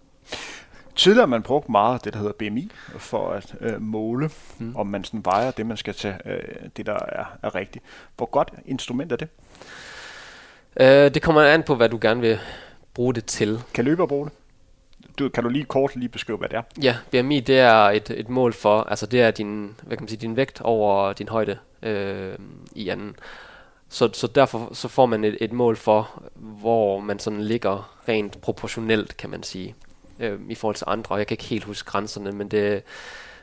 Tidligere 0.97 1.27
man 1.27 1.43
brugt 1.43 1.69
meget 1.69 2.05
det, 2.05 2.13
der 2.13 2.19
hedder 2.19 2.33
BMI, 2.33 2.71
for 2.99 3.31
at 3.31 3.55
øh, 3.61 3.83
måle, 3.83 4.31
mm. 4.59 4.77
om 4.77 4.87
man 4.87 5.05
sådan 5.05 5.25
vejer 5.25 5.51
det, 5.51 5.67
man 5.67 5.77
skal 5.77 5.95
tage, 5.95 6.19
øh, 6.25 6.69
det 6.77 6.87
der 6.87 6.99
er, 7.09 7.25
er 7.43 7.55
rigtigt. 7.55 7.85
Hvor 8.17 8.27
godt 8.27 8.53
instrument 8.67 9.13
er 9.13 9.17
det? 9.17 9.29
Øh, 10.81 11.15
det 11.15 11.23
kommer 11.23 11.43
an 11.43 11.63
på, 11.63 11.75
hvad 11.75 11.89
du 11.89 11.99
gerne 12.01 12.21
vil 12.21 12.39
bruge 12.95 13.15
det 13.15 13.25
til. 13.25 13.63
Kan 13.75 13.85
løber 13.85 14.07
bruge 14.07 14.25
det? 14.25 14.33
Du, 15.19 15.29
kan 15.29 15.45
du 15.45 15.51
lige 15.51 15.65
kort 15.65 15.97
lige 15.97 16.09
beskrive, 16.09 16.39
hvad 16.39 16.49
det 16.49 16.57
er? 16.57 16.63
Ja, 16.83 16.97
BMI 17.11 17.41
det 17.41 17.59
er 17.59 17.75
et, 17.75 18.11
et 18.11 18.29
mål 18.29 18.53
for, 18.53 18.81
altså 18.81 19.07
det 19.07 19.23
er 19.23 19.31
din, 19.31 19.75
hvad 19.83 19.97
kan 19.97 20.03
man 20.03 20.09
sige, 20.09 20.21
din 20.21 20.37
vægt 20.37 20.61
over 20.61 21.13
din 21.13 21.29
højde 21.29 21.59
øh, 21.83 22.35
i 22.75 22.89
anden. 22.89 23.17
Så, 23.89 24.11
så 24.13 24.27
derfor 24.27 24.75
så 24.75 24.89
får 24.89 25.07
man 25.07 25.25
et, 25.25 25.37
et 25.41 25.53
mål 25.53 25.77
for, 25.77 26.23
hvor 26.35 27.01
man 27.01 27.19
sådan 27.19 27.41
ligger 27.41 27.97
rent 28.09 28.41
proportionelt, 28.41 29.17
kan 29.17 29.31
man 29.31 29.43
sige, 29.43 29.75
øh, 30.21 30.41
i 30.49 30.55
forhold 30.55 30.77
til 30.77 30.87
andre. 30.89 31.15
Jeg 31.15 31.27
kan 31.27 31.35
ikke 31.35 31.45
helt 31.45 31.65
huske 31.65 31.91
grænserne, 31.91 32.33
men 32.33 32.49
det 32.49 32.75
er 32.75 32.81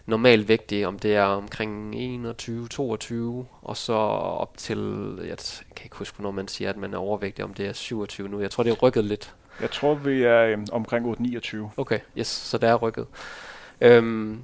normalt 0.05 0.47
vægtigt, 0.47 0.85
om 0.85 0.99
det 0.99 1.15
er 1.15 1.23
omkring 1.23 1.95
21, 1.95 2.67
22, 2.67 3.45
og 3.61 3.77
så 3.77 3.93
op 3.93 4.57
til, 4.57 4.79
jeg 5.27 5.37
kan 5.75 5.85
ikke 5.85 5.95
huske, 5.95 6.21
når 6.21 6.31
man 6.31 6.47
siger, 6.47 6.69
at 6.69 6.77
man 6.77 6.93
er 6.93 6.97
overvægtig, 6.97 7.45
om 7.45 7.53
det 7.53 7.67
er 7.67 7.73
27 7.73 8.29
nu. 8.29 8.41
Jeg 8.41 8.51
tror, 8.51 8.63
det 8.63 8.71
er 8.71 8.75
rykket 8.75 9.05
lidt. 9.05 9.33
Jeg 9.61 9.71
tror, 9.71 9.93
vi 9.93 10.23
er 10.23 10.41
øh, 10.41 10.57
omkring 10.71 11.15
29. 11.19 11.71
Okay, 11.77 11.99
yes, 12.17 12.27
så 12.27 12.57
det 12.57 12.69
er 12.69 12.75
rykket. 12.75 13.07
Øhm, 13.81 14.41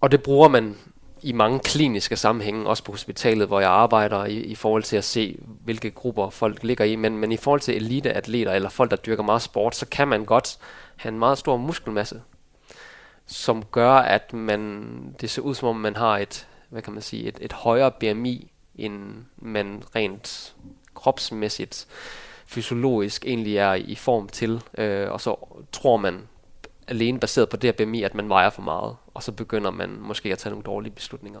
og 0.00 0.12
det 0.12 0.22
bruger 0.22 0.48
man 0.48 0.76
i 1.22 1.32
mange 1.32 1.60
kliniske 1.60 2.16
sammenhænge, 2.16 2.68
også 2.68 2.84
på 2.84 2.92
hospitalet, 2.92 3.46
hvor 3.46 3.60
jeg 3.60 3.70
arbejder, 3.70 4.24
i, 4.24 4.36
i 4.36 4.54
forhold 4.54 4.82
til 4.82 4.96
at 4.96 5.04
se, 5.04 5.38
hvilke 5.64 5.90
grupper 5.90 6.30
folk 6.30 6.62
ligger 6.62 6.84
i. 6.84 6.96
Men, 6.96 7.18
men 7.18 7.32
i 7.32 7.36
forhold 7.36 7.60
til 7.60 7.76
eliteatleter, 7.76 8.52
eller 8.52 8.68
folk, 8.68 8.90
der 8.90 8.96
dyrker 8.96 9.22
meget 9.22 9.42
sport, 9.42 9.76
så 9.76 9.86
kan 9.86 10.08
man 10.08 10.24
godt 10.24 10.58
have 10.96 11.12
en 11.12 11.18
meget 11.18 11.38
stor 11.38 11.56
muskelmasse, 11.56 12.22
som 13.26 13.64
gør, 13.64 13.92
at 13.92 14.32
man, 14.32 15.14
det 15.20 15.30
ser 15.30 15.42
ud 15.42 15.54
som 15.54 15.68
om, 15.68 15.76
man 15.76 15.96
har 15.96 16.18
et, 16.18 16.48
hvad 16.68 16.82
kan 16.82 16.92
man 16.92 17.02
sige, 17.02 17.28
et, 17.28 17.38
et 17.40 17.52
højere 17.52 17.90
BMI, 17.90 18.50
end 18.74 19.14
man 19.36 19.82
rent 19.96 20.54
kropsmæssigt, 20.94 21.86
fysiologisk 22.50 23.26
egentlig 23.26 23.56
er 23.56 23.74
i 23.74 23.94
form 23.94 24.28
til. 24.28 24.62
Øh, 24.78 25.10
og 25.10 25.20
så 25.20 25.36
tror 25.72 25.96
man 25.96 26.28
alene 26.88 27.20
baseret 27.20 27.48
på 27.48 27.56
det 27.56 27.68
her 27.68 27.86
BMI, 27.86 28.02
at 28.02 28.14
man 28.14 28.28
vejer 28.28 28.50
for 28.50 28.62
meget, 28.62 28.96
og 29.14 29.22
så 29.22 29.32
begynder 29.32 29.70
man 29.70 29.90
måske 30.00 30.32
at 30.32 30.38
tage 30.38 30.50
nogle 30.50 30.64
dårlige 30.64 30.92
beslutninger. 30.92 31.40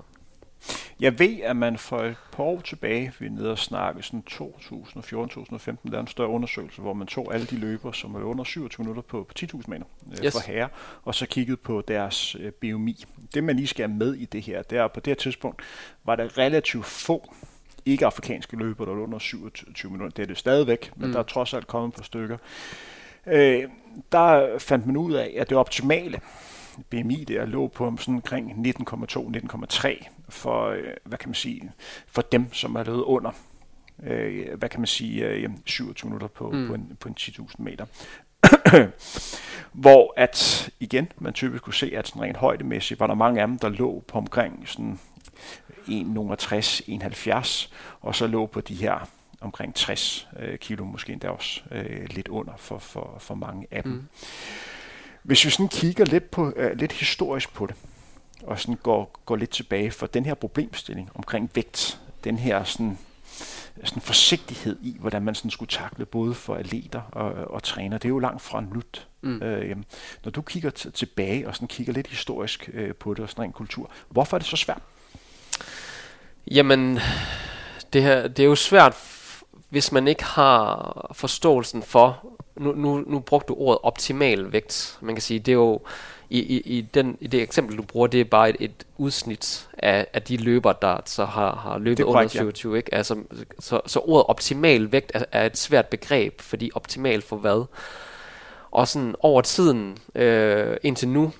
Jeg 1.00 1.18
ved, 1.18 1.40
at 1.42 1.56
man 1.56 1.78
for 1.78 1.98
et 1.98 2.16
par 2.32 2.44
år 2.44 2.60
tilbage, 2.60 3.12
vi 3.18 3.26
er 3.26 3.30
nede 3.30 3.50
og 3.50 3.58
snakke 3.58 4.02
sådan 4.02 4.22
2014-2015, 4.30 5.76
lavede 5.84 6.00
en 6.00 6.06
større 6.06 6.28
undersøgelse, 6.28 6.82
hvor 6.82 6.92
man 6.92 7.06
tog 7.06 7.34
alle 7.34 7.46
de 7.46 7.56
løber, 7.56 7.92
som 7.92 8.14
var 8.14 8.20
under 8.20 8.44
27 8.44 8.84
minutter 8.84 9.02
på, 9.02 9.24
på 9.24 9.34
10.000 9.38 9.62
meter 9.66 9.84
øh, 10.06 10.24
yes. 10.24 10.32
for 10.32 10.52
herre, 10.52 10.68
og 11.02 11.14
så 11.14 11.26
kiggede 11.26 11.56
på 11.56 11.82
deres 11.88 12.36
øh, 12.40 12.52
BMI. 12.52 13.04
Det 13.34 13.44
man 13.44 13.56
lige 13.56 13.66
skal 13.66 13.88
have 13.88 13.98
med 13.98 14.14
i 14.14 14.24
det 14.24 14.42
her, 14.42 14.62
det 14.62 14.78
er, 14.78 14.88
på 14.88 15.00
det 15.00 15.06
her 15.06 15.14
tidspunkt 15.14 15.62
var 16.04 16.16
der 16.16 16.38
relativt 16.38 16.86
få 16.86 17.34
ikke-afrikanske 17.86 18.56
løber, 18.56 18.84
der 18.84 18.92
under 18.92 19.18
27 19.18 19.92
minutter. 19.92 20.14
Det 20.16 20.22
er 20.22 20.26
det 20.26 20.38
stadigvæk, 20.38 20.92
men 20.96 21.06
mm. 21.06 21.12
der 21.12 21.18
er 21.18 21.24
trods 21.24 21.54
alt 21.54 21.66
kommet 21.66 21.94
på 21.94 22.02
stykker. 22.02 22.36
Øh, 23.26 23.62
der 24.12 24.58
fandt 24.58 24.86
man 24.86 24.96
ud 24.96 25.12
af, 25.12 25.34
at 25.36 25.48
det 25.48 25.58
optimale 25.58 26.20
BMI 26.90 27.24
der 27.24 27.46
lå 27.46 27.68
på 27.68 27.96
sådan 27.98 28.14
omkring 28.14 28.66
19,2-19,3 28.80 30.08
for, 30.28 30.68
øh, 30.68 30.82
hvad 31.04 31.18
kan 31.18 31.28
man 31.28 31.34
sige, 31.34 31.72
for 32.06 32.22
dem, 32.22 32.52
som 32.52 32.74
er 32.74 32.84
løbet 32.84 33.02
under 33.02 33.30
øh, 34.02 34.58
hvad 34.58 34.68
kan 34.68 34.80
man 34.80 34.86
sige, 34.86 35.26
øh, 35.26 35.50
27 35.66 36.08
minutter 36.08 36.28
på, 36.28 36.50
mm. 36.50 36.66
på 36.66 36.74
en, 36.74 36.96
på 37.00 37.08
en 37.08 37.14
10.000 37.20 37.54
meter. 37.58 37.86
Hvor 39.72 40.14
at, 40.16 40.70
igen, 40.80 41.12
man 41.18 41.32
typisk 41.32 41.62
kunne 41.62 41.74
se, 41.74 41.92
at 41.96 42.08
sådan 42.08 42.22
rent 42.22 42.36
højdemæssigt 42.36 43.00
var 43.00 43.06
der 43.06 43.14
mange 43.14 43.40
af 43.40 43.46
dem, 43.48 43.58
der 43.58 43.68
lå 43.68 44.04
på 44.08 44.18
omkring 44.18 44.68
sådan 44.68 44.98
1,60, 45.90 46.82
1,70, 46.88 47.68
og 48.00 48.14
så 48.14 48.26
lå 48.26 48.46
på 48.46 48.60
de 48.60 48.74
her 48.74 49.08
omkring 49.40 49.74
60 49.74 50.28
øh, 50.38 50.58
kilo, 50.58 50.84
måske 50.84 51.12
endda 51.12 51.28
også 51.28 51.60
øh, 51.70 52.06
lidt 52.10 52.28
under 52.28 52.52
for, 52.56 52.78
for, 52.78 53.16
for 53.18 53.34
mange 53.34 53.66
af 53.70 53.82
dem. 53.82 53.92
Mm. 53.92 54.08
Hvis 55.22 55.44
vi 55.44 55.50
sådan 55.50 55.68
kigger 55.68 56.04
lidt, 56.04 56.30
på, 56.30 56.46
uh, 56.46 56.70
lidt 56.74 56.92
historisk 56.92 57.52
på 57.52 57.66
det, 57.66 57.74
og 58.42 58.60
sådan 58.60 58.74
går, 58.82 59.20
går 59.26 59.36
lidt 59.36 59.50
tilbage 59.50 59.90
for 59.90 60.06
den 60.06 60.24
her 60.24 60.34
problemstilling 60.34 61.10
omkring 61.14 61.50
vægt, 61.54 62.00
den 62.24 62.38
her 62.38 62.64
sådan, 62.64 62.98
sådan 63.84 64.02
forsigtighed 64.02 64.78
i, 64.82 64.96
hvordan 65.00 65.22
man 65.22 65.34
sådan 65.34 65.50
skulle 65.50 65.68
takle 65.68 66.06
både 66.06 66.34
for 66.34 66.54
atleter 66.54 67.00
og, 67.12 67.32
og 67.32 67.62
træner, 67.62 67.98
det 67.98 68.04
er 68.04 68.08
jo 68.08 68.18
langt 68.18 68.42
fra 68.42 68.60
nyt. 68.60 69.08
Mm. 69.20 69.42
Øh, 69.42 69.76
når 70.24 70.30
du 70.30 70.42
kigger 70.42 70.70
tilbage 70.70 71.48
og 71.48 71.54
sådan 71.54 71.68
kigger 71.68 71.92
lidt 71.92 72.06
historisk 72.06 72.70
øh, 72.72 72.94
på 72.94 73.14
det 73.14 73.22
og 73.22 73.30
sådan 73.30 73.44
en 73.44 73.52
kultur, 73.52 73.90
hvorfor 74.08 74.36
er 74.36 74.38
det 74.38 74.48
så 74.48 74.56
svært? 74.56 74.82
Jamen, 76.50 77.00
det, 77.92 78.02
her, 78.02 78.28
det 78.28 78.42
er 78.42 78.46
jo 78.46 78.54
svært, 78.54 78.96
hvis 79.68 79.92
man 79.92 80.08
ikke 80.08 80.24
har 80.24 81.10
forståelsen 81.14 81.82
for, 81.82 82.26
nu, 82.56 82.72
nu, 82.72 83.04
nu 83.06 83.18
brugte 83.18 83.48
du 83.48 83.54
ordet 83.58 83.78
optimal 83.82 84.52
vægt. 84.52 84.98
Man 85.00 85.14
kan 85.14 85.22
sige, 85.22 85.40
det 85.40 85.52
er 85.52 85.56
jo, 85.56 85.80
i, 86.30 86.38
i, 86.38 86.60
i, 86.78 86.80
den, 86.80 87.18
i 87.20 87.26
det 87.26 87.42
eksempel, 87.42 87.76
du 87.76 87.82
bruger, 87.82 88.06
det 88.06 88.20
er 88.20 88.24
bare 88.24 88.48
et, 88.48 88.56
et 88.60 88.86
udsnit 88.98 89.68
af, 89.78 90.06
af 90.12 90.22
de 90.22 90.36
løber, 90.36 90.72
der 90.72 90.98
så 91.04 91.24
har, 91.24 91.54
har 91.56 91.78
løbet 91.78 92.04
under 92.04 92.28
27. 92.28 92.72
Ja. 92.72 92.76
Ikke? 92.76 92.94
Altså, 92.94 93.16
så, 93.58 93.80
så 93.86 93.98
ordet 93.98 94.26
optimal 94.26 94.92
vægt 94.92 95.12
er, 95.14 95.24
er 95.32 95.46
et 95.46 95.58
svært 95.58 95.86
begreb, 95.86 96.40
fordi 96.40 96.70
optimal 96.74 97.22
for 97.22 97.36
hvad? 97.36 97.64
Og 98.70 98.88
sådan 98.88 99.14
over 99.20 99.40
tiden, 99.40 99.98
øh, 100.14 100.76
indtil 100.82 101.08
nu, 101.08 101.32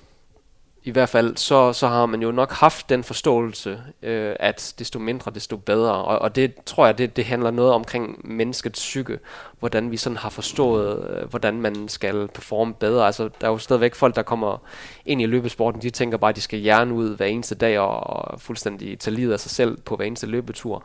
i 0.83 0.91
hvert 0.91 1.09
fald, 1.09 1.37
så, 1.37 1.73
så 1.73 1.87
har 1.87 2.05
man 2.05 2.21
jo 2.21 2.31
nok 2.31 2.51
haft 2.51 2.89
den 2.89 3.03
forståelse, 3.03 3.81
øh, 4.01 4.35
at 4.39 4.73
desto 4.79 4.99
mindre, 4.99 5.31
desto 5.31 5.57
bedre. 5.57 5.93
Og, 5.93 6.19
og 6.19 6.35
det 6.35 6.53
tror 6.65 6.85
jeg, 6.85 6.97
det, 6.97 7.15
det 7.15 7.25
handler 7.25 7.51
noget 7.51 7.73
omkring 7.73 8.21
menneskets 8.23 8.79
psyke, 8.79 9.19
hvordan 9.59 9.91
vi 9.91 9.97
sådan 9.97 10.17
har 10.17 10.29
forstået, 10.29 11.09
øh, 11.09 11.29
hvordan 11.29 11.61
man 11.61 11.87
skal 11.87 12.27
performe 12.27 12.73
bedre. 12.73 13.05
Altså, 13.05 13.29
der 13.41 13.47
er 13.47 13.51
jo 13.51 13.57
stadigvæk 13.57 13.95
folk, 13.95 14.15
der 14.15 14.21
kommer 14.21 14.57
ind 15.05 15.21
i 15.21 15.25
løbesporten, 15.25 15.81
de 15.81 15.89
tænker 15.89 16.17
bare, 16.17 16.29
at 16.29 16.35
de 16.35 16.41
skal 16.41 16.59
hjerne 16.59 16.93
ud 16.93 17.17
hver 17.17 17.25
eneste 17.25 17.55
dag 17.55 17.79
og, 17.79 17.99
og 18.07 18.41
fuldstændig 18.41 18.99
tage 18.99 19.15
livet 19.15 19.33
af 19.33 19.39
sig 19.39 19.51
selv 19.51 19.77
på 19.77 19.95
hver 19.95 20.05
eneste 20.05 20.27
løbetur. 20.27 20.83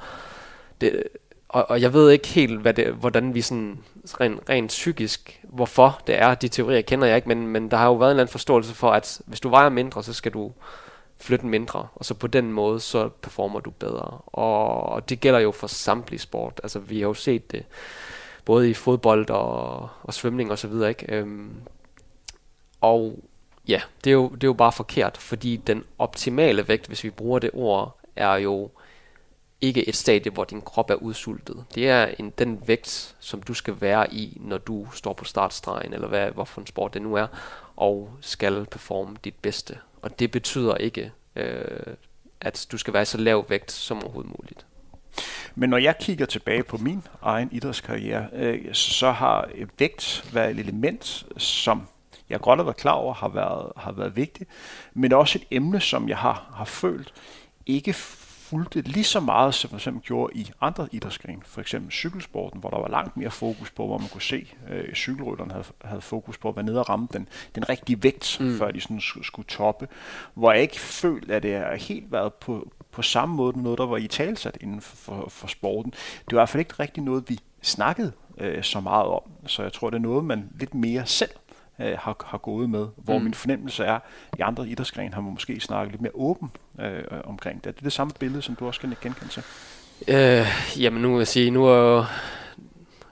Det, 0.80 1.02
og, 1.48 1.70
og 1.70 1.80
jeg 1.80 1.92
ved 1.92 2.10
ikke 2.10 2.28
helt, 2.28 2.60
hvad 2.60 2.74
det, 2.74 2.86
hvordan 2.86 3.34
vi 3.34 3.40
sådan 3.40 3.78
rent, 4.20 4.40
rent 4.48 4.68
psykisk, 4.68 5.40
hvorfor 5.42 6.00
det 6.06 6.22
er, 6.22 6.34
de 6.34 6.48
teorier 6.48 6.80
kender 6.80 7.06
jeg 7.06 7.16
ikke, 7.16 7.28
men, 7.28 7.46
men 7.46 7.70
der 7.70 7.76
har 7.76 7.86
jo 7.86 7.94
været 7.94 8.10
en 8.10 8.14
eller 8.14 8.22
anden 8.22 8.32
forståelse 8.32 8.74
for, 8.74 8.90
at 8.90 9.20
hvis 9.26 9.40
du 9.40 9.48
vejer 9.48 9.68
mindre, 9.68 10.02
så 10.02 10.12
skal 10.12 10.32
du 10.32 10.52
flytte 11.18 11.46
mindre, 11.46 11.88
og 11.94 12.04
så 12.04 12.14
på 12.14 12.26
den 12.26 12.52
måde, 12.52 12.80
så 12.80 13.08
performer 13.08 13.60
du 13.60 13.70
bedre. 13.70 14.18
Og, 14.26 14.82
og 14.82 15.08
det 15.08 15.20
gælder 15.20 15.38
jo 15.38 15.52
for 15.52 15.66
samtlige 15.66 16.20
sport. 16.20 16.60
Altså, 16.62 16.78
vi 16.78 17.00
har 17.00 17.06
jo 17.06 17.14
set 17.14 17.52
det 17.52 17.64
både 18.44 18.70
i 18.70 18.74
fodbold 18.74 19.30
og, 19.30 19.88
og 20.02 20.14
svømning 20.14 20.50
og 20.50 20.58
så 20.58 20.68
videre, 20.68 20.88
ikke? 20.88 21.14
Øhm, 21.14 21.50
og 22.80 23.18
ja, 23.68 23.80
det 24.04 24.10
er, 24.10 24.14
jo, 24.14 24.28
det 24.28 24.44
er 24.44 24.48
jo 24.48 24.52
bare 24.52 24.72
forkert, 24.72 25.16
fordi 25.16 25.56
den 25.56 25.84
optimale 25.98 26.68
vægt, 26.68 26.86
hvis 26.86 27.04
vi 27.04 27.10
bruger 27.10 27.38
det 27.38 27.50
ord, 27.52 27.98
er 28.16 28.34
jo 28.34 28.70
ikke 29.60 29.88
et 29.88 29.96
stadie, 29.96 30.32
hvor 30.32 30.44
din 30.44 30.62
krop 30.62 30.90
er 30.90 30.94
udsultet. 30.94 31.64
Det 31.74 31.88
er 31.88 32.06
en, 32.18 32.30
den 32.30 32.62
vægt, 32.66 33.16
som 33.20 33.42
du 33.42 33.54
skal 33.54 33.80
være 33.80 34.14
i, 34.14 34.38
når 34.40 34.58
du 34.58 34.86
står 34.92 35.12
på 35.12 35.24
startstregen, 35.24 35.92
eller 35.92 36.08
hvad, 36.08 36.30
hvorfor 36.30 36.60
en 36.60 36.66
sport 36.66 36.94
det 36.94 37.02
nu 37.02 37.14
er, 37.14 37.26
og 37.76 38.10
skal 38.20 38.66
performe 38.70 39.16
dit 39.24 39.34
bedste. 39.42 39.78
Og 40.02 40.18
det 40.18 40.30
betyder 40.30 40.74
ikke, 40.74 41.12
øh, 41.36 41.94
at 42.40 42.66
du 42.72 42.78
skal 42.78 42.92
være 42.92 43.02
i 43.02 43.06
så 43.06 43.18
lav 43.18 43.44
vægt 43.48 43.72
som 43.72 44.02
overhovedet 44.02 44.32
muligt. 44.38 44.66
Men 45.54 45.70
når 45.70 45.78
jeg 45.78 45.98
kigger 46.00 46.26
tilbage 46.26 46.62
på 46.62 46.76
min 46.76 47.02
egen 47.22 47.48
idrætskarriere, 47.52 48.28
øh, 48.32 48.74
så 48.74 49.10
har 49.10 49.48
vægt 49.78 50.30
været 50.32 50.50
et 50.50 50.58
element, 50.58 51.26
som 51.36 51.86
jeg 52.28 52.40
godt 52.40 52.58
har 52.58 52.64
været 52.64 52.76
klar 52.76 52.92
over 52.92 53.14
har 53.14 53.28
været, 53.28 53.72
har 53.76 53.92
været 53.92 54.16
vigtigt, 54.16 54.50
men 54.94 55.12
også 55.12 55.38
et 55.38 55.46
emne, 55.50 55.80
som 55.80 56.08
jeg 56.08 56.18
har, 56.18 56.52
har 56.54 56.64
følt 56.64 57.12
ikke 57.66 57.92
fulgte 58.46 58.80
lige 58.80 59.04
så 59.04 59.20
meget, 59.20 59.54
som 59.54 59.70
for 59.70 59.76
eksempel 59.76 60.02
gjorde 60.02 60.32
i 60.34 60.50
andre 60.60 60.88
idrætsgrene. 60.92 61.42
For 61.44 61.60
eksempel 61.60 61.92
cykelsporten, 61.92 62.60
hvor 62.60 62.70
der 62.70 62.78
var 62.78 62.88
langt 62.88 63.16
mere 63.16 63.30
fokus 63.30 63.70
på, 63.70 63.86
hvor 63.86 63.98
man 63.98 64.08
kunne 64.08 64.22
se, 64.22 64.46
øh, 64.70 64.94
cykelrytterne 64.94 65.52
havde, 65.52 65.64
havde 65.84 66.00
fokus 66.00 66.38
på 66.38 66.48
at 66.48 66.56
være 66.56 66.64
nede 66.64 66.80
og 66.80 66.88
ramme 66.88 67.08
den, 67.12 67.28
den 67.54 67.68
rigtige 67.68 68.02
vægt, 68.02 68.36
mm. 68.40 68.58
før 68.58 68.70
de 68.70 68.80
sådan 68.80 69.00
skulle 69.00 69.46
toppe. 69.48 69.88
Hvor 70.34 70.52
jeg 70.52 70.62
ikke 70.62 70.80
følte, 70.80 71.34
at 71.34 71.42
det 71.42 71.56
har 71.56 71.74
helt 71.74 72.12
været 72.12 72.34
på, 72.34 72.72
på 72.92 73.02
samme 73.02 73.34
måde 73.34 73.62
noget, 73.62 73.78
der 73.78 73.86
var 73.86 73.96
i 73.96 74.06
talsat 74.06 74.58
inden 74.60 74.80
for, 74.80 74.96
for, 74.96 75.28
for 75.28 75.46
sporten. 75.46 75.90
Det 75.90 76.32
var 76.32 76.38
i 76.38 76.40
hvert 76.40 76.48
fald 76.48 76.60
ikke 76.60 76.74
rigtig 76.78 77.02
noget, 77.02 77.24
vi 77.28 77.38
snakkede 77.62 78.12
øh, 78.38 78.62
så 78.62 78.80
meget 78.80 79.06
om. 79.06 79.22
Så 79.46 79.62
jeg 79.62 79.72
tror, 79.72 79.90
det 79.90 79.96
er 79.96 80.02
noget, 80.02 80.24
man 80.24 80.50
lidt 80.58 80.74
mere 80.74 81.06
selv 81.06 81.30
øh, 81.80 81.98
har, 81.98 82.24
har 82.24 82.38
gået 82.38 82.70
med. 82.70 82.86
Hvor 82.96 83.18
mm. 83.18 83.24
min 83.24 83.34
fornemmelse 83.34 83.84
er, 83.84 83.94
at 83.94 84.38
i 84.38 84.40
andre 84.40 84.68
idrætsgrene 84.68 85.14
har 85.14 85.20
man 85.20 85.32
måske 85.32 85.60
snakket 85.60 85.92
lidt 85.92 86.02
mere 86.02 86.12
åben 86.14 86.50
øh, 86.80 87.02
omkring 87.24 87.64
det. 87.64 87.70
Er 87.70 87.72
det 87.72 87.84
det 87.84 87.92
samme 87.92 88.12
billede, 88.20 88.42
som 88.42 88.54
du 88.54 88.66
også 88.66 88.80
kan 88.80 88.94
genkende 89.02 89.32
til? 89.32 89.42
Øh, 90.08 90.46
jamen 90.78 91.02
nu 91.02 91.10
vil 91.10 91.18
jeg 91.18 91.28
sige, 91.28 91.50
nu 91.50 91.64
er 91.66 92.04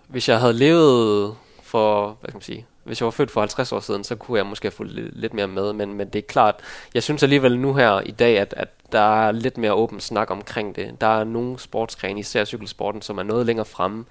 hvis 0.09 0.29
jeg 0.29 0.41
havde 0.41 0.53
levet 0.53 1.35
for, 1.63 2.07
hvad 2.21 2.29
kan 2.29 2.37
man 2.37 2.43
sige, 2.43 2.67
hvis 2.85 3.01
jeg 3.01 3.05
var 3.05 3.11
født 3.11 3.31
for 3.31 3.41
50 3.41 3.73
år 3.73 3.81
siden, 3.81 4.05
så 4.05 4.17
kunne 4.17 4.39
jeg 4.39 4.47
måske 4.47 4.65
have 4.65 4.73
fulgt 4.73 4.93
lidt, 4.93 5.21
lidt 5.21 5.35
mere 5.35 5.49
med, 5.49 5.73
men, 5.73 5.95
men 5.95 6.09
det 6.09 6.19
er 6.19 6.23
klart, 6.23 6.55
jeg 6.95 7.03
synes 7.03 7.23
alligevel 7.23 7.59
nu 7.59 7.75
her 7.75 8.01
i 8.01 8.11
dag, 8.11 8.39
at, 8.39 8.55
at 8.57 8.69
der 8.93 9.27
er 9.27 9.33
lidt 9.33 9.59
mere 9.59 9.73
åben 9.73 10.01
snak 10.01 10.31
omkring 10.31 10.77
det. 10.77 11.01
Der 11.01 11.21
er 11.21 11.25
nogle 11.25 11.59
sportsgrene, 11.59 12.21
især 12.21 12.45
cykelsporten, 12.45 13.03
som 13.03 13.19
er 13.19 13.23
noget 13.23 13.47
længere 13.47 13.67
fremme, 13.67 14.05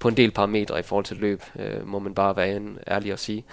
på 0.00 0.08
en 0.08 0.16
del 0.16 0.30
parametre 0.30 0.78
i 0.78 0.82
forhold 0.82 1.04
til 1.04 1.16
løb, 1.16 1.42
øh, 1.56 1.86
må 1.86 1.98
man 1.98 2.14
bare 2.14 2.36
være 2.36 2.56
en 2.56 2.78
ærlig 2.88 3.12
at 3.12 3.18
sige. 3.18 3.44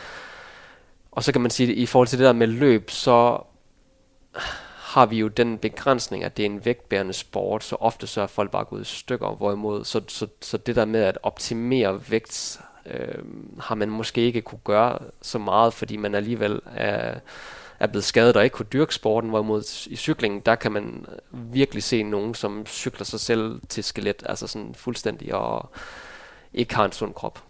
Og 1.11 1.23
så 1.23 1.31
kan 1.31 1.41
man 1.41 1.51
sige, 1.51 1.71
at 1.71 1.77
i 1.77 1.85
forhold 1.85 2.07
til 2.07 2.19
det 2.19 2.25
der 2.25 2.33
med 2.33 2.47
løb, 2.47 2.89
så 2.89 3.43
har 4.75 5.05
vi 5.05 5.19
jo 5.19 5.27
den 5.27 5.57
begrænsning, 5.57 6.23
at 6.23 6.37
det 6.37 6.43
er 6.43 6.49
en 6.49 6.65
vægtbærende 6.65 7.13
sport, 7.13 7.63
så 7.63 7.75
ofte 7.75 8.07
så 8.07 8.21
er 8.21 8.27
folk 8.27 8.51
bare 8.51 8.65
gået 8.65 8.81
i 8.81 8.85
stykker, 8.85 9.35
hvorimod 9.35 9.85
så, 9.85 10.01
så, 10.07 10.27
så 10.41 10.57
det 10.57 10.75
der 10.75 10.85
med 10.85 11.01
at 11.01 11.17
optimere 11.23 12.01
vægt, 12.09 12.59
øh, 12.85 13.23
har 13.59 13.75
man 13.75 13.89
måske 13.89 14.21
ikke 14.21 14.41
kunne 14.41 14.59
gøre 14.63 14.99
så 15.21 15.39
meget, 15.39 15.73
fordi 15.73 15.97
man 15.97 16.15
alligevel 16.15 16.61
er, 16.75 17.19
er 17.79 17.87
blevet 17.87 18.03
skadet 18.03 18.37
og 18.37 18.43
ikke 18.43 18.53
kunne 18.53 18.67
dyrke 18.73 18.95
sporten, 18.95 19.29
hvorimod 19.29 19.87
i 19.87 19.95
cyklingen, 19.95 20.39
der 20.39 20.55
kan 20.55 20.71
man 20.71 21.05
virkelig 21.31 21.83
se 21.83 22.03
nogen, 22.03 22.33
som 22.33 22.65
cykler 22.65 23.05
sig 23.05 23.19
selv 23.19 23.61
til 23.69 23.83
skelet, 23.83 24.23
altså 24.25 24.47
sådan 24.47 24.75
fuldstændig 24.75 25.33
og 25.33 25.69
ikke 26.57 26.75
har 26.75 26.85
en 26.85 26.91
sund 26.91 27.13
krop. 27.13 27.43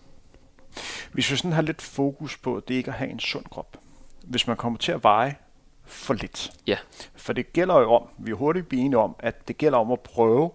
Hvis 1.12 1.32
vi 1.32 1.36
sådan 1.36 1.52
har 1.52 1.62
lidt 1.62 1.82
fokus 1.82 2.38
på, 2.38 2.56
at 2.56 2.68
det 2.68 2.74
ikke 2.74 2.92
at 2.92 2.98
have 2.98 3.10
en 3.10 3.20
sund 3.20 3.46
krop. 3.46 3.78
Hvis 4.24 4.48
man 4.48 4.58
kommer 4.58 4.80
til 4.80 4.92
at 4.92 5.04
veje 5.04 5.36
for 5.86 6.14
lidt. 6.14 6.52
Ja. 6.68 6.78
For 7.16 7.34
det 7.34 7.54
gælder 7.54 7.80
jo 7.80 7.94
om, 7.94 8.08
vi 8.18 8.32
er 8.32 8.36
hurtigt 8.36 8.70
blive 8.70 8.82
enige 8.82 8.98
om, 8.98 9.16
at 9.20 9.48
det 9.48 9.58
gælder 9.58 9.78
om 9.78 9.92
at 9.92 10.00
prøve 10.00 10.52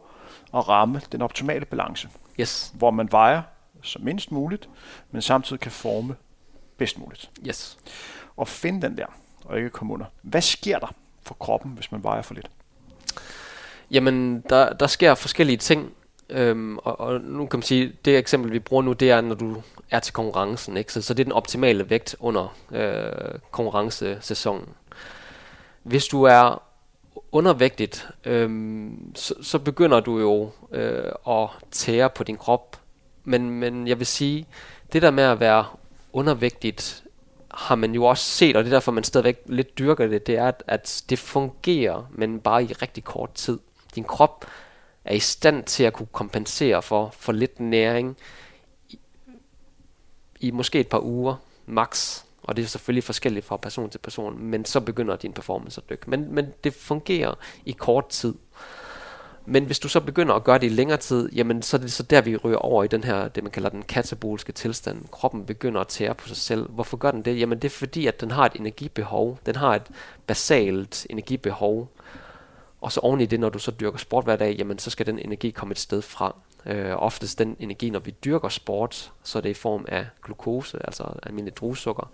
at 0.54 0.68
ramme 0.68 1.00
den 1.12 1.22
optimale 1.22 1.64
balance. 1.64 2.08
Yes. 2.40 2.72
Hvor 2.74 2.90
man 2.90 3.12
vejer 3.12 3.42
så 3.82 3.98
mindst 4.02 4.32
muligt, 4.32 4.68
men 5.10 5.22
samtidig 5.22 5.60
kan 5.60 5.72
forme 5.72 6.16
bedst 6.76 6.98
muligt. 6.98 7.30
Yes. 7.46 7.78
Og 8.36 8.48
finde 8.48 8.82
den 8.82 8.96
der, 8.96 9.06
og 9.44 9.56
ikke 9.56 9.70
komme 9.70 9.94
under. 9.94 10.06
Hvad 10.22 10.42
sker 10.42 10.78
der 10.78 10.94
for 11.22 11.34
kroppen, 11.34 11.70
hvis 11.72 11.92
man 11.92 12.02
vejer 12.02 12.22
for 12.22 12.34
lidt? 12.34 12.50
Jamen, 13.90 14.40
der, 14.40 14.72
der 14.72 14.86
sker 14.86 15.14
forskellige 15.14 15.56
ting. 15.56 15.92
Øhm, 16.32 16.78
og, 16.78 17.00
og 17.00 17.20
nu 17.20 17.46
kan 17.46 17.58
man 17.58 17.62
sige, 17.62 17.92
det 18.04 18.18
eksempel, 18.18 18.52
vi 18.52 18.58
bruger 18.58 18.82
nu, 18.82 18.92
det 18.92 19.10
er, 19.10 19.20
når 19.20 19.34
du 19.34 19.62
er 19.90 20.00
til 20.00 20.14
konkurrencen. 20.14 20.76
Ikke? 20.76 20.92
Så, 20.92 21.02
så 21.02 21.14
det 21.14 21.20
er 21.20 21.24
den 21.24 21.32
optimale 21.32 21.90
vægt 21.90 22.16
under 22.20 22.56
øh, 22.72 23.38
konkurrencesæsonen. 23.50 24.68
Hvis 25.82 26.06
du 26.06 26.22
er 26.22 26.62
undervægtigt, 27.32 28.08
øhm, 28.24 29.12
så, 29.14 29.34
så 29.42 29.58
begynder 29.58 30.00
du 30.00 30.18
jo 30.18 30.50
øh, 30.72 31.12
at 31.28 31.48
tære 31.70 32.10
på 32.10 32.24
din 32.24 32.36
krop. 32.36 32.76
Men, 33.24 33.50
men 33.50 33.88
jeg 33.88 33.98
vil 33.98 34.06
sige, 34.06 34.46
det 34.92 35.02
der 35.02 35.10
med 35.10 35.24
at 35.24 35.40
være 35.40 35.64
undervægtigt, 36.12 37.04
har 37.54 37.74
man 37.74 37.94
jo 37.94 38.04
også 38.04 38.24
set, 38.24 38.56
og 38.56 38.64
det 38.64 38.70
er 38.70 38.74
derfor, 38.74 38.92
man 38.92 39.04
stadigvæk 39.04 39.42
lidt 39.46 39.78
dyrker 39.78 40.06
det, 40.06 40.26
det 40.26 40.36
er, 40.36 40.48
at, 40.48 40.64
at 40.66 41.02
det 41.10 41.18
fungerer, 41.18 42.10
men 42.10 42.40
bare 42.40 42.64
i 42.64 42.66
rigtig 42.66 43.04
kort 43.04 43.32
tid. 43.34 43.58
Din 43.94 44.04
krop 44.04 44.44
er 45.04 45.14
i 45.14 45.20
stand 45.20 45.64
til 45.64 45.84
at 45.84 45.92
kunne 45.92 46.08
kompensere 46.12 46.82
for, 46.82 47.14
for 47.18 47.32
lidt 47.32 47.60
næring 47.60 48.16
i, 48.88 48.98
i 50.40 50.50
måske 50.50 50.80
et 50.80 50.88
par 50.88 51.00
uger, 51.00 51.36
max. 51.66 52.22
Og 52.42 52.56
det 52.56 52.62
er 52.62 52.66
selvfølgelig 52.66 53.04
forskelligt 53.04 53.46
fra 53.46 53.56
person 53.56 53.90
til 53.90 53.98
person, 53.98 54.38
men 54.38 54.64
så 54.64 54.80
begynder 54.80 55.16
din 55.16 55.32
performance 55.32 55.80
at 55.84 55.90
dykke. 55.90 56.10
Men, 56.10 56.34
men 56.34 56.46
det 56.64 56.74
fungerer 56.74 57.34
i 57.64 57.72
kort 57.72 58.08
tid. 58.08 58.34
Men 59.46 59.64
hvis 59.64 59.78
du 59.78 59.88
så 59.88 60.00
begynder 60.00 60.34
at 60.34 60.44
gøre 60.44 60.58
det 60.58 60.66
i 60.66 60.74
længere 60.74 60.98
tid, 60.98 61.32
jamen 61.32 61.62
så 61.62 61.76
er 61.76 61.80
det 61.80 61.92
så 61.92 62.02
der, 62.02 62.20
vi 62.20 62.36
ryger 62.36 62.56
over 62.56 62.84
i 62.84 62.88
den 62.88 63.04
her, 63.04 63.28
det 63.28 63.42
man 63.42 63.52
kalder 63.52 63.68
den 63.68 63.82
kataboliske 63.82 64.52
tilstand. 64.52 65.08
Kroppen 65.10 65.46
begynder 65.46 65.80
at 65.80 65.88
tære 65.88 66.14
på 66.14 66.28
sig 66.28 66.36
selv. 66.36 66.70
Hvorfor 66.70 66.96
gør 66.96 67.10
den 67.10 67.22
det? 67.22 67.40
Jamen 67.40 67.58
det 67.58 67.64
er 67.68 67.76
fordi, 67.76 68.06
at 68.06 68.20
den 68.20 68.30
har 68.30 68.46
et 68.46 68.52
energibehov. 68.56 69.38
Den 69.46 69.56
har 69.56 69.74
et 69.74 69.86
basalt 70.26 71.06
energibehov, 71.10 71.88
og 72.82 72.92
så 72.92 73.00
oven 73.00 73.20
i 73.20 73.26
det, 73.26 73.40
når 73.40 73.48
du 73.48 73.58
så 73.58 73.70
dyrker 73.70 73.98
sport 73.98 74.24
hver 74.24 74.36
dag, 74.36 74.56
jamen 74.58 74.78
så 74.78 74.90
skal 74.90 75.06
den 75.06 75.18
energi 75.18 75.50
komme 75.50 75.72
et 75.72 75.78
sted 75.78 76.02
fra. 76.02 76.36
Øh, 76.66 76.92
oftest 76.96 77.38
den 77.38 77.56
energi, 77.60 77.90
når 77.90 77.98
vi 77.98 78.10
dyrker 78.10 78.48
sport, 78.48 79.12
så 79.22 79.38
er 79.38 79.42
det 79.42 79.50
i 79.50 79.54
form 79.54 79.84
af 79.88 80.06
glukose, 80.22 80.78
altså 80.84 81.04
almindelig 81.22 81.56
druesukker. 81.56 82.10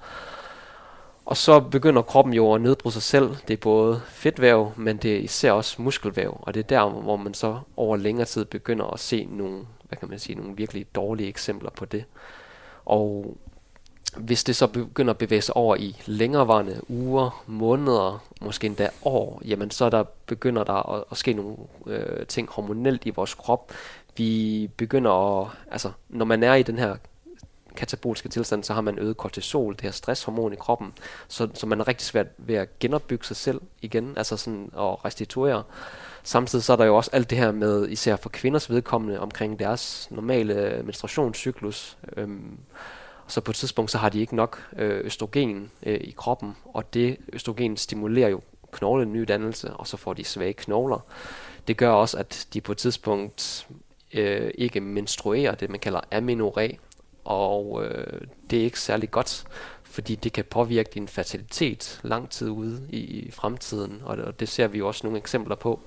Og 1.25 1.37
så 1.37 1.61
begynder 1.61 2.03
kroppen 2.03 2.35
jo 2.35 2.53
at 2.53 2.61
nedbryde 2.61 2.93
sig 2.93 3.03
selv. 3.03 3.37
Det 3.49 3.55
er 3.55 3.61
både 3.61 4.01
fedtvæv, 4.09 4.73
men 4.77 4.97
det 4.97 5.15
er 5.15 5.19
især 5.19 5.53
også 5.53 5.83
muskelvæv. 5.83 6.39
Og 6.43 6.55
det 6.55 6.61
er 6.61 6.65
der, 6.65 6.89
hvor 6.89 7.17
man 7.17 7.35
så 7.35 7.61
over 7.77 7.97
længere 7.97 8.25
tid 8.25 8.45
begynder 8.45 8.87
at 8.87 9.01
se 9.01 9.25
nogle, 9.31 9.67
hvad 9.89 9.99
kan 9.99 10.09
man 10.09 10.19
sige, 10.19 10.37
nogle 10.37 10.57
virkelig 10.57 10.95
dårlige 10.95 11.29
eksempler 11.29 11.71
på 11.71 11.85
det. 11.85 12.05
Og 12.85 13.37
hvis 14.17 14.45
det 14.45 14.57
så 14.57 14.67
begynder 14.67 15.13
at 15.13 15.19
bevæge 15.19 15.43
sig 15.43 15.57
over 15.57 15.77
i 15.77 15.97
længerevarende 16.07 16.81
uger, 16.89 17.45
måneder, 17.47 18.25
måske 18.41 18.67
endda 18.67 18.89
år, 19.03 19.43
jamen 19.45 19.71
så 19.71 19.91
der 19.91 20.05
begynder 20.27 20.65
der 20.65 20.95
at, 20.95 21.05
at 21.11 21.17
ske 21.17 21.33
nogle 21.33 21.57
øh, 21.87 22.27
ting 22.27 22.49
hormonelt 22.51 23.07
i 23.07 23.11
vores 23.11 23.35
krop. 23.35 23.73
Vi 24.17 24.71
begynder 24.77 25.41
at, 25.41 25.49
altså 25.71 25.91
når 26.09 26.25
man 26.25 26.43
er 26.43 26.55
i 26.55 26.63
den 26.63 26.79
her 26.79 26.97
kataboliske 27.77 28.29
tilstand, 28.29 28.65
så 28.65 28.75
har 28.75 28.81
man 28.81 28.99
øget 28.99 29.17
kortisol, 29.17 29.73
det 29.73 29.81
her 29.81 29.91
stresshormon 29.91 30.53
i 30.53 30.57
kroppen, 30.57 30.93
så, 31.29 31.49
så 31.55 31.67
man 31.67 31.81
er 31.81 31.89
rigtig 31.89 32.07
svært 32.07 32.27
ved 32.39 32.55
at 32.55 32.79
genopbygge 32.79 33.25
sig 33.25 33.37
selv 33.37 33.61
igen, 33.83 34.15
altså 34.17 34.37
sådan 34.37 34.71
at 34.77 35.05
restituere. 35.05 35.63
Samtidig 36.23 36.65
så 36.65 36.73
er 36.73 36.77
der 36.77 36.85
jo 36.85 36.97
også 36.97 37.11
alt 37.13 37.31
det 37.31 37.39
her 37.39 37.53
med, 37.53 37.89
især 37.89 38.17
for 38.17 38.29
kvinders 38.29 38.71
vedkommende, 38.71 39.21
omkring 39.21 39.59
deres 39.59 40.09
normale 40.11 40.83
menstruationscyklus. 40.85 41.99
Øhm, 42.17 42.59
så 43.29 43.41
på 43.41 43.51
et 43.51 43.57
tidspunkt, 43.57 43.91
så 43.91 43.99
har 43.99 44.09
de 44.09 44.21
ikke 44.21 44.37
nok 44.37 44.69
øh, 44.77 45.05
østrogen 45.05 45.71
øh, 45.83 46.01
i 46.01 46.15
kroppen, 46.17 46.57
og 46.65 46.95
det 46.95 47.17
østrogen 47.33 47.77
stimulerer 47.77 48.29
jo 48.29 48.41
knoglenydannelse, 48.73 49.73
og 49.73 49.87
så 49.87 49.97
får 49.97 50.15
de 50.15 50.25
svage 50.25 50.53
knogler. 50.53 51.07
Det 51.69 51.77
gør 51.77 51.91
også, 51.91 52.19
at 52.19 52.49
de 52.53 52.61
på 52.61 52.73
et 52.73 52.79
tidspunkt 52.79 53.69
øh, 54.15 54.51
ikke 54.55 54.81
menstruerer, 54.81 55.55
det 55.55 55.71
man 55.71 55.81
kalder 55.81 56.01
amenoré, 56.15 56.77
og 57.25 57.85
øh, 57.85 58.21
det 58.51 58.59
er 58.59 58.65
ikke 58.65 58.81
særlig 58.81 59.11
godt, 59.11 59.45
fordi 59.83 60.15
det 60.15 60.33
kan 60.33 60.45
påvirke 60.45 60.91
din 60.95 61.09
fertilitet 61.09 62.01
lang 62.03 62.31
tid 62.31 62.51
ude 62.51 62.87
i, 62.91 62.99
i 62.99 63.31
fremtiden, 63.31 64.03
og 64.05 64.17
det, 64.17 64.25
og 64.25 64.41
det 64.41 64.49
ser 64.49 64.67
vi 64.67 64.79
jo 64.79 64.89
også 64.89 65.07
nogle 65.07 65.19
eksempler 65.19 65.57
på 65.57 65.81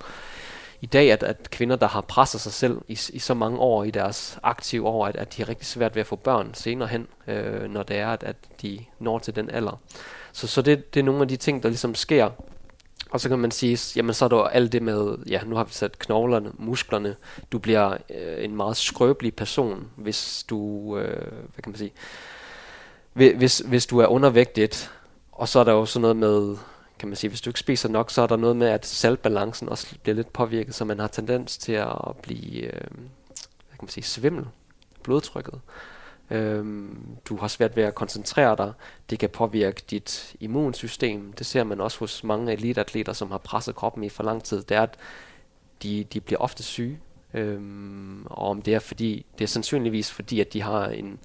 i 0.82 0.86
dag, 0.86 1.12
at, 1.12 1.24
at 1.24 1.50
kvinder, 1.50 1.76
der 1.76 1.88
har 1.88 2.02
presset 2.02 2.42
sig 2.42 2.52
selv 2.52 2.82
i, 2.88 3.00
i 3.14 3.20
så 3.20 3.34
mange 3.34 3.60
år 3.60 3.84
i 3.84 3.92
deres 3.92 4.40
aktive 4.44 4.88
år, 4.88 5.08
at, 5.08 5.16
at 5.16 5.38
de 5.38 5.42
har 5.42 5.50
rigtig 5.50 5.68
svært 5.68 5.96
ved 5.96 6.00
at 6.00 6.08
få 6.08 6.16
børn 6.16 6.54
senere 6.54 6.88
hen, 6.88 7.08
øh, 7.28 7.72
når 7.72 7.84
det 7.84 7.98
er, 7.98 8.08
at, 8.08 8.24
at 8.24 8.36
de 8.62 8.80
når 9.00 9.20
til 9.20 9.36
den 9.36 9.50
alder. 9.50 9.80
Så, 10.32 10.48
så 10.48 10.62
det, 10.62 10.94
det 10.94 11.00
er 11.00 11.04
nogle 11.04 11.22
af 11.22 11.28
de 11.28 11.38
ting, 11.38 11.64
der 11.64 11.70
ligesom 11.70 11.96
sker. 11.96 12.30
Og 13.12 13.22
så 13.22 13.30
kan 13.30 13.40
man 13.40 13.52
sige, 13.52 13.80
jamen 13.96 14.14
så 14.14 14.26
er 14.26 14.30
der 14.30 14.44
alt 14.44 14.72
det 14.72 14.82
med, 14.82 15.18
ja, 15.30 15.44
nu 15.44 15.56
har 15.56 15.64
vi 15.64 15.74
sat 15.74 16.00
knoglerne, 16.00 16.52
musklerne. 16.58 17.16
Du 17.52 17.60
bliver 17.60 17.98
øh, 18.10 18.44
en 18.44 18.56
meget 18.56 18.78
skrøbelig 18.78 19.36
person, 19.36 19.88
hvis 19.96 20.46
du, 20.50 20.98
øh, 20.98 21.32
hvad 21.54 21.64
kan 21.64 21.72
man 21.72 21.78
sige, 21.78 21.94
hvis, 23.14 23.60
hvis 23.60 23.86
du 23.86 24.00
er 24.00 24.08
undervægtigt. 24.08 24.92
Og 25.32 25.48
så 25.48 25.60
er 25.60 25.64
der 25.64 25.72
jo 25.72 25.86
sådan 25.86 26.02
noget 26.02 26.18
med, 26.18 26.56
kan 27.02 27.10
man 27.10 27.16
sige, 27.16 27.30
hvis 27.30 27.42
du 27.42 27.50
ikke 27.50 27.60
spiser 27.60 27.90
nok, 27.90 28.12
så 28.12 28.22
er 28.22 28.28
der 28.28 28.36
noget 28.36 28.56
med, 28.56 28.68
at 28.68 28.86
saltbalancen 28.86 29.70
også 29.70 29.96
bliver 30.04 30.16
lidt 30.16 30.34
påvirket, 30.34 30.76
så 30.76 30.86
man 30.86 31.00
har 31.00 31.08
tendens 31.08 31.58
til 31.58 31.72
at 31.72 32.16
blive, 32.22 32.64
øh, 32.64 32.92
hvad 33.68 33.78
kan 33.78 33.82
man 33.82 33.90
sige, 33.90 34.04
svimmel, 34.04 34.46
blodtrykket. 35.04 35.62
Øh, 36.30 36.90
du 37.26 37.38
har 37.38 37.48
svært 37.48 37.76
ved 37.76 37.84
at 37.84 37.96
koncentrere 37.96 38.56
dig. 38.58 38.74
Det 39.10 39.20
kan 39.20 39.30
påvirke 39.30 39.84
dit 39.90 40.36
immunsystem. 40.40 41.34
Det 41.34 41.46
ser 41.46 41.64
man 41.64 41.82
også 41.82 42.00
hos 42.00 42.24
mange 42.24 42.54
eliteatleter, 42.54 43.14
som 43.14 43.32
har 43.32 43.38
presset 43.38 43.76
kroppen 43.76 44.04
i 44.04 44.10
for 44.10 44.24
lang 44.24 44.44
tid. 44.44 44.62
Det 44.62 44.78
er, 44.78 44.82
at 44.82 44.98
de, 45.84 46.04
de 46.04 46.22
bliver 46.22 46.40
ofte 46.40 46.64
syge. 46.64 47.00
Øhm, 47.34 48.26
og 48.26 48.50
om 48.50 48.62
det 48.62 48.74
er 48.74 48.80
fordi, 48.80 49.26
det 49.38 49.44
er 49.44 49.48
sandsynligvis 49.48 50.12
fordi, 50.12 50.40
at 50.40 50.54
de 50.54 50.62
har 50.62 50.88
en, 50.88 51.20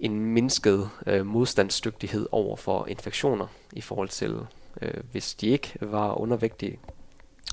en 0.00 0.24
mindsket 0.24 0.90
øh, 1.06 1.26
modstandsdygtighed 1.26 2.26
over 2.32 2.56
for 2.56 2.86
infektioner 2.86 3.46
i 3.72 3.80
forhold 3.80 4.08
til, 4.08 4.46
øh, 4.82 4.94
hvis 5.12 5.34
de 5.34 5.46
ikke 5.46 5.74
var 5.80 6.20
undervægtige. 6.20 6.78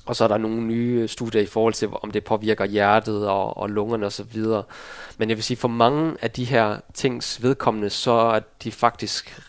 Og 0.06 0.16
så 0.16 0.24
er 0.24 0.28
der 0.28 0.38
nogle 0.38 0.62
nye 0.62 0.98
øh, 1.02 1.08
studier 1.08 1.42
i 1.42 1.46
forhold 1.46 1.74
til, 1.74 1.88
om 2.02 2.10
det 2.10 2.24
påvirker 2.24 2.64
hjertet 2.64 3.28
og, 3.28 3.56
og 3.56 3.70
lungerne 3.70 4.06
osv. 4.06 4.42
Men 5.18 5.28
jeg 5.28 5.36
vil 5.36 5.44
sige, 5.44 5.56
for 5.56 5.68
mange 5.68 6.16
af 6.22 6.30
de 6.30 6.44
her 6.44 6.80
tings 6.94 7.42
vedkommende, 7.42 7.90
så 7.90 8.12
er 8.12 8.40
de 8.64 8.72
faktisk 8.72 9.42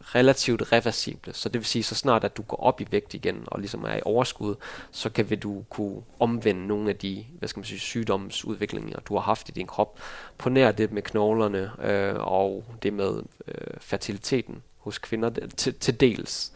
relativt 0.00 0.72
reversible. 0.72 1.34
Så 1.34 1.48
det 1.48 1.58
vil 1.58 1.66
sige, 1.66 1.82
så 1.82 1.94
snart 1.94 2.24
at 2.24 2.36
du 2.36 2.42
går 2.42 2.56
op 2.56 2.80
i 2.80 2.86
vægt 2.90 3.14
igen 3.14 3.44
og 3.46 3.60
ligesom 3.60 3.84
er 3.84 3.96
i 3.96 4.00
overskud, 4.04 4.54
så 4.90 5.10
kan 5.10 5.30
vil 5.30 5.38
du 5.38 5.64
kunne 5.70 6.02
omvende 6.18 6.66
nogle 6.66 6.90
af 6.90 6.96
de 6.96 7.24
hvad 7.38 7.48
skal 7.48 7.60
man 7.60 7.64
sige, 7.64 7.78
sygdomsudviklinger, 7.78 9.00
du 9.00 9.14
har 9.14 9.22
haft 9.22 9.48
i 9.48 9.52
din 9.52 9.66
krop. 9.66 9.98
På 10.38 10.48
nær 10.48 10.72
det 10.72 10.92
med 10.92 11.02
knoglerne 11.02 11.70
øh, 11.82 12.14
og 12.18 12.64
det 12.82 12.92
med 12.92 13.22
øh, 13.48 13.54
fertiliteten 13.80 14.62
hos 14.78 14.98
kvinder 14.98 15.30
til, 15.56 15.74
til 15.74 16.00
dels. 16.00 16.52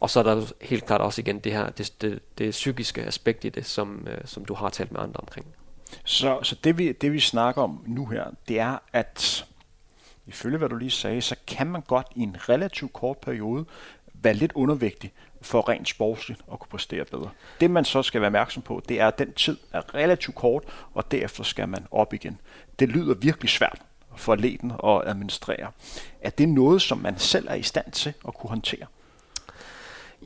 Og 0.00 0.10
så 0.10 0.18
er 0.18 0.22
der 0.22 0.46
helt 0.60 0.86
klart 0.86 1.00
også 1.00 1.20
igen 1.20 1.38
det 1.38 1.52
her, 1.52 1.70
det, 1.70 1.92
det, 2.00 2.20
det 2.38 2.50
psykiske 2.50 3.02
aspekt 3.02 3.44
i 3.44 3.48
det, 3.48 3.66
som, 3.66 4.06
øh, 4.10 4.18
som 4.24 4.44
du 4.44 4.54
har 4.54 4.68
talt 4.68 4.92
med 4.92 5.00
andre 5.00 5.20
omkring. 5.20 5.46
Så, 6.04 6.38
så 6.42 6.56
det, 6.64 6.78
vi, 6.78 6.92
det 6.92 7.12
vi 7.12 7.20
snakker 7.20 7.62
om 7.62 7.84
nu 7.86 8.06
her, 8.06 8.24
det 8.48 8.58
er, 8.58 8.78
at 8.92 9.46
ifølge 10.26 10.58
hvad 10.58 10.68
du 10.68 10.76
lige 10.76 10.90
sagde, 10.90 11.20
så 11.20 11.36
kan 11.46 11.66
man 11.66 11.80
godt 11.80 12.06
i 12.16 12.20
en 12.20 12.36
relativt 12.48 12.92
kort 12.92 13.18
periode 13.18 13.64
være 14.14 14.34
lidt 14.34 14.52
undervægtig 14.52 15.12
for 15.42 15.68
rent 15.68 15.88
sportsligt 15.88 16.40
at 16.52 16.58
kunne 16.58 16.68
præstere 16.70 17.04
bedre. 17.04 17.30
Det 17.60 17.70
man 17.70 17.84
så 17.84 18.02
skal 18.02 18.20
være 18.20 18.28
opmærksom 18.28 18.62
på, 18.62 18.82
det 18.88 19.00
er, 19.00 19.08
at 19.08 19.18
den 19.18 19.32
tid 19.32 19.56
er 19.72 19.94
relativt 19.94 20.36
kort, 20.36 20.64
og 20.94 21.10
derefter 21.10 21.44
skal 21.44 21.68
man 21.68 21.86
op 21.90 22.14
igen. 22.14 22.38
Det 22.78 22.88
lyder 22.88 23.14
virkelig 23.14 23.50
svært 23.50 23.82
for 24.16 24.32
atleten 24.32 24.72
at 24.84 25.02
administrere. 25.06 25.70
Er 26.20 26.30
det 26.30 26.48
noget, 26.48 26.82
som 26.82 26.98
man 26.98 27.18
selv 27.18 27.46
er 27.50 27.54
i 27.54 27.62
stand 27.62 27.92
til 27.92 28.14
at 28.28 28.34
kunne 28.34 28.50
håndtere? 28.50 28.86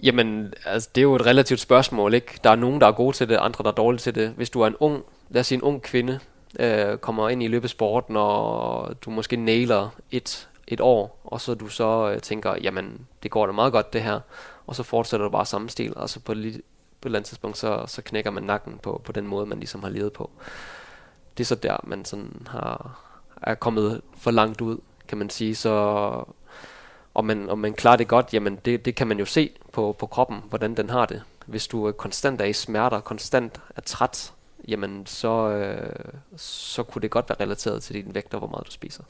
Jamen, 0.05 0.55
altså, 0.65 0.89
det 0.95 1.01
er 1.01 1.03
jo 1.03 1.15
et 1.15 1.27
relativt 1.27 1.61
spørgsmål, 1.61 2.15
ikke? 2.15 2.41
Der 2.45 2.51
er 2.51 2.57
nogen, 2.57 2.81
der 2.81 2.87
er 2.87 2.93
gode 2.93 3.17
til 3.17 3.29
det, 3.29 3.37
andre, 3.37 3.65
der 3.65 3.71
er 3.71 3.75
dårlige 3.75 3.99
til 3.99 4.15
det. 4.15 4.31
Hvis 4.31 4.51
du 4.51 4.61
er 4.61 4.67
en 4.67 4.77
ung, 4.81 5.03
lad 5.29 5.41
os 5.41 5.47
sige 5.47 5.57
en 5.57 5.63
ung 5.63 5.83
kvinde, 5.83 6.19
øh, 6.59 6.99
kommer 6.99 7.29
ind 7.29 7.43
i 7.43 7.49
løbesporten, 7.49 8.17
og 8.17 9.03
du 9.05 9.11
måske 9.11 9.37
nailer 9.37 9.89
et, 10.11 10.49
et 10.69 10.81
år, 10.81 11.21
og 11.25 11.41
så 11.41 11.55
du 11.55 11.69
så 11.69 12.11
øh, 12.15 12.21
tænker, 12.21 12.55
jamen, 12.63 13.07
det 13.23 13.31
går 13.31 13.47
da 13.47 13.53
meget 13.53 13.73
godt 13.73 13.93
det 13.93 14.03
her, 14.03 14.21
og 14.67 14.77
så 14.77 14.83
fortsætter 14.83 15.27
du 15.27 15.31
bare 15.31 15.47
samme 15.47 15.69
stil, 15.71 15.93
og 15.97 16.11
så 16.11 16.21
på, 16.21 16.25
på 16.25 16.33
et 16.33 16.63
eller 17.05 17.19
andet 17.19 17.29
tidspunkt, 17.29 17.59
så, 17.59 17.85
så 17.87 18.03
knækker 18.03 18.31
man 18.31 18.43
nakken 18.43 18.79
på, 18.83 19.01
på 19.05 19.13
den 19.13 19.27
måde, 19.27 19.47
man 19.47 19.59
ligesom 19.59 19.83
har 19.83 19.91
levet 19.91 20.13
på. 20.13 20.31
Det 21.39 21.45
er 21.45 21.47
så 21.47 21.55
der, 21.55 21.77
man 21.85 22.05
sådan 22.05 22.47
har, 22.51 23.01
er 23.43 23.55
kommet 23.55 24.01
for 24.19 24.31
langt 24.31 24.61
ud, 24.61 24.79
kan 25.09 25.19
man 25.19 25.31
sige, 25.31 25.55
så 25.55 26.25
og 27.15 27.25
man, 27.25 27.49
og 27.49 27.59
man 27.59 27.75
klarer 27.75 27.97
det 27.97 28.09
godt, 28.09 28.35
jamen 28.35 28.59
det, 28.65 28.85
det 28.85 28.95
kan 28.95 29.07
man 29.07 29.19
jo 29.19 29.25
se 29.25 29.51
på, 29.73 29.97
på 29.99 30.07
kroppen, 30.07 30.41
hvordan 30.49 30.75
den 30.75 30.91
har 30.91 31.07
det. 31.07 31.23
Hvis 31.47 31.67
du 31.67 31.93
konstant 31.93 32.41
er 32.41 32.45
i 32.45 32.53
smerter, 32.53 33.01
konstant 33.01 33.61
er 33.77 33.81
træt, 33.81 34.33
jamen 34.69 35.07
så, 35.07 35.49
øh, 35.51 35.95
så 36.37 36.83
kunne 36.83 37.03
det 37.03 37.11
godt 37.11 37.29
være 37.29 37.41
relateret 37.41 37.83
til 37.83 37.95
din 37.95 38.15
vægt 38.15 38.35
og 38.35 38.39
hvor 38.39 38.49
meget 38.49 38.67
du 38.67 38.71
spiser. 38.71 39.03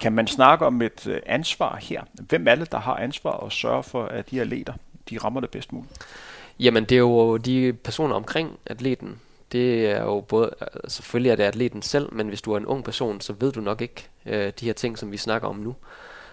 Kan 0.00 0.12
man 0.12 0.26
snakke 0.26 0.66
om 0.66 0.82
et 0.82 1.06
øh, 1.06 1.20
ansvar 1.26 1.76
her? 1.76 2.02
Hvem 2.12 2.48
er 2.48 2.54
det, 2.54 2.72
der 2.72 2.78
har 2.78 2.96
ansvar 2.96 3.30
og 3.30 3.52
sørge 3.52 3.82
for, 3.82 4.04
at 4.04 4.30
de 4.30 4.40
atleter 4.40 4.72
de 5.10 5.18
rammer 5.18 5.40
det 5.40 5.50
bedst 5.50 5.72
muligt? 5.72 6.06
Jamen 6.58 6.84
det 6.84 6.94
er 6.94 6.98
jo 6.98 7.36
de 7.36 7.72
personer 7.72 8.14
omkring 8.14 8.58
atleten. 8.66 9.20
Det 9.52 9.90
er 9.90 10.02
jo 10.02 10.20
både, 10.20 10.54
selvfølgelig 10.88 11.30
er 11.30 11.36
det 11.36 11.42
atleten 11.42 11.82
selv, 11.82 12.14
men 12.14 12.28
hvis 12.28 12.42
du 12.42 12.52
er 12.52 12.56
en 12.56 12.66
ung 12.66 12.84
person, 12.84 13.20
så 13.20 13.32
ved 13.32 13.52
du 13.52 13.60
nok 13.60 13.80
ikke 13.80 14.08
øh, 14.26 14.52
de 14.60 14.64
her 14.64 14.72
ting, 14.72 14.98
som 14.98 15.12
vi 15.12 15.16
snakker 15.16 15.48
om 15.48 15.56
nu. 15.56 15.74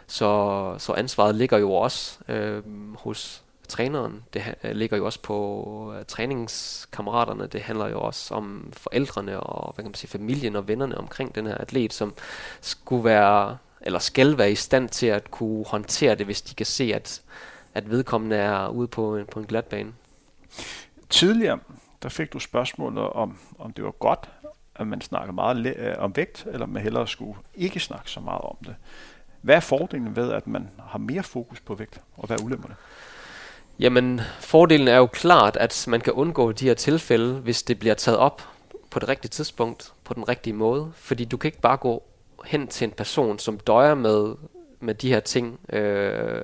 Så, 0.09 0.75
så 0.77 0.93
ansvaret 0.93 1.35
ligger 1.35 1.57
jo 1.57 1.73
også 1.73 2.19
øh, 2.27 2.63
hos 2.95 3.43
træneren. 3.67 4.23
Det 4.33 4.55
øh, 4.63 4.71
ligger 4.71 4.97
jo 4.97 5.05
også 5.05 5.21
på 5.21 5.93
øh, 5.97 6.05
træningskammeraterne. 6.05 7.47
Det 7.47 7.61
handler 7.61 7.87
jo 7.87 8.01
også 8.01 8.33
om 8.33 8.69
forældrene 8.73 9.39
og 9.39 9.73
hvad 9.73 9.83
kan 9.83 9.89
man 9.89 9.95
sige, 9.95 10.09
familien 10.09 10.55
og 10.55 10.67
vennerne 10.67 10.97
omkring 10.97 11.35
den 11.35 11.47
her 11.47 11.55
atlet, 11.55 11.93
som 11.93 12.13
skulle 12.61 13.03
være 13.03 13.57
eller 13.81 13.99
skal 13.99 14.37
være 14.37 14.51
i 14.51 14.55
stand 14.55 14.89
til 14.89 15.07
at 15.07 15.31
kunne 15.31 15.65
håndtere 15.65 16.15
det, 16.15 16.25
hvis 16.25 16.41
de 16.41 16.55
kan 16.55 16.65
se, 16.65 16.91
at, 16.95 17.21
at 17.73 17.89
vedkommende 17.89 18.35
er 18.35 18.67
ude 18.67 18.87
på 18.87 19.17
en, 19.17 19.25
på 19.25 19.39
en 19.39 19.45
glat 19.45 19.65
bane. 19.65 19.93
Tidligere, 21.09 21.59
der 22.03 22.09
fik 22.09 22.33
du 22.33 22.39
spørgsmålet 22.39 23.03
om, 23.03 23.37
om 23.59 23.73
det 23.73 23.83
var 23.83 23.91
godt, 23.91 24.29
at 24.75 24.87
man 24.87 25.01
snakker 25.01 25.33
meget 25.33 25.75
øh, 25.77 25.95
om 25.97 26.15
vægt, 26.15 26.47
eller 26.51 26.65
man 26.65 26.83
hellere 26.83 27.07
skulle 27.07 27.35
ikke 27.55 27.79
snakke 27.79 28.11
så 28.11 28.19
meget 28.19 28.41
om 28.41 28.57
det. 28.65 28.75
Hvad 29.41 29.55
er 29.55 29.59
fordelen 29.59 30.15
ved, 30.15 30.31
at 30.31 30.47
man 30.47 30.69
har 30.89 30.99
mere 30.99 31.23
fokus 31.23 31.59
på 31.59 31.75
vægt, 31.75 32.01
og 32.17 32.27
hvad 32.27 32.39
er 32.39 32.43
ulemperne? 32.43 32.75
Jamen, 33.79 34.21
fordelen 34.39 34.87
er 34.87 34.97
jo 34.97 35.05
klart, 35.05 35.57
at 35.57 35.85
man 35.87 36.01
kan 36.01 36.13
undgå 36.13 36.51
de 36.51 36.65
her 36.65 36.73
tilfælde, 36.73 37.33
hvis 37.33 37.63
det 37.63 37.79
bliver 37.79 37.95
taget 37.95 38.17
op 38.17 38.41
på 38.89 38.99
det 38.99 39.09
rigtige 39.09 39.29
tidspunkt, 39.29 39.93
på 40.03 40.13
den 40.13 40.29
rigtige 40.29 40.53
måde. 40.53 40.91
Fordi 40.95 41.25
du 41.25 41.37
kan 41.37 41.47
ikke 41.47 41.61
bare 41.61 41.77
gå 41.77 42.03
hen 42.45 42.67
til 42.67 42.85
en 42.85 42.91
person, 42.91 43.39
som 43.39 43.59
døjer 43.59 43.93
med, 43.95 44.35
med 44.79 44.95
de 44.95 45.09
her 45.09 45.19
ting, 45.19 45.59
øh, 45.73 46.43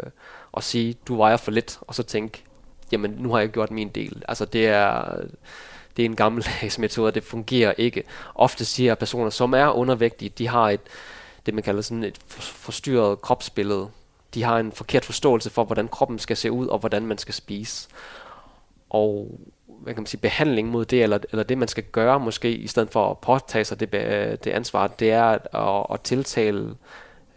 og 0.51 0.63
sige, 0.63 0.95
du 1.08 1.15
vejer 1.15 1.38
for 1.38 1.51
lidt, 1.51 1.79
og 1.81 1.95
så 1.95 2.03
tænke, 2.03 2.43
jamen 2.91 3.12
nu 3.12 3.31
har 3.31 3.39
jeg 3.39 3.49
gjort 3.49 3.71
min 3.71 3.89
del. 3.89 4.23
Altså 4.27 4.45
det 4.45 4.67
er, 4.67 5.15
det 5.97 6.03
er 6.03 6.10
en 6.10 6.15
gammeldags 6.15 6.79
metode, 6.86 7.12
det 7.12 7.23
fungerer 7.23 7.73
ikke. 7.77 8.03
Ofte 8.36 8.65
siger 8.65 8.95
personer, 8.95 9.29
som 9.29 9.53
er 9.53 9.67
undervægtige, 9.67 10.29
de 10.38 10.47
har 10.47 10.69
et, 10.69 10.81
det 11.45 11.53
man 11.53 11.63
kalder 11.63 11.81
sådan 11.81 12.03
et 12.03 12.17
forstyrret 12.27 13.21
kropsbillede. 13.21 13.89
De 14.34 14.43
har 14.43 14.60
en 14.60 14.71
forkert 14.71 15.05
forståelse 15.05 15.49
for, 15.49 15.63
hvordan 15.63 15.88
kroppen 15.88 16.19
skal 16.19 16.38
se 16.38 16.51
ud, 16.51 16.67
og 16.67 16.79
hvordan 16.79 17.05
man 17.05 17.17
skal 17.17 17.34
spise. 17.34 17.89
Og 18.89 19.39
hvad 19.67 19.93
kan 19.93 20.01
man 20.01 20.08
sige, 20.08 20.21
behandling 20.21 20.69
mod 20.69 20.86
det, 20.86 21.03
eller, 21.03 21.19
eller 21.31 21.43
det 21.43 21.58
man 21.58 21.67
skal 21.67 21.84
gøre 21.84 22.19
måske, 22.19 22.55
i 22.55 22.67
stedet 22.67 22.91
for 22.91 23.12
at 23.12 23.17
påtage 23.17 23.65
sig 23.65 23.79
det, 23.79 23.91
det 24.43 24.51
ansvar, 24.51 24.88
det 24.88 25.12
er 25.12 25.23
at, 25.23 25.47
at, 25.53 25.86
at 25.93 26.01
tiltale 26.01 26.75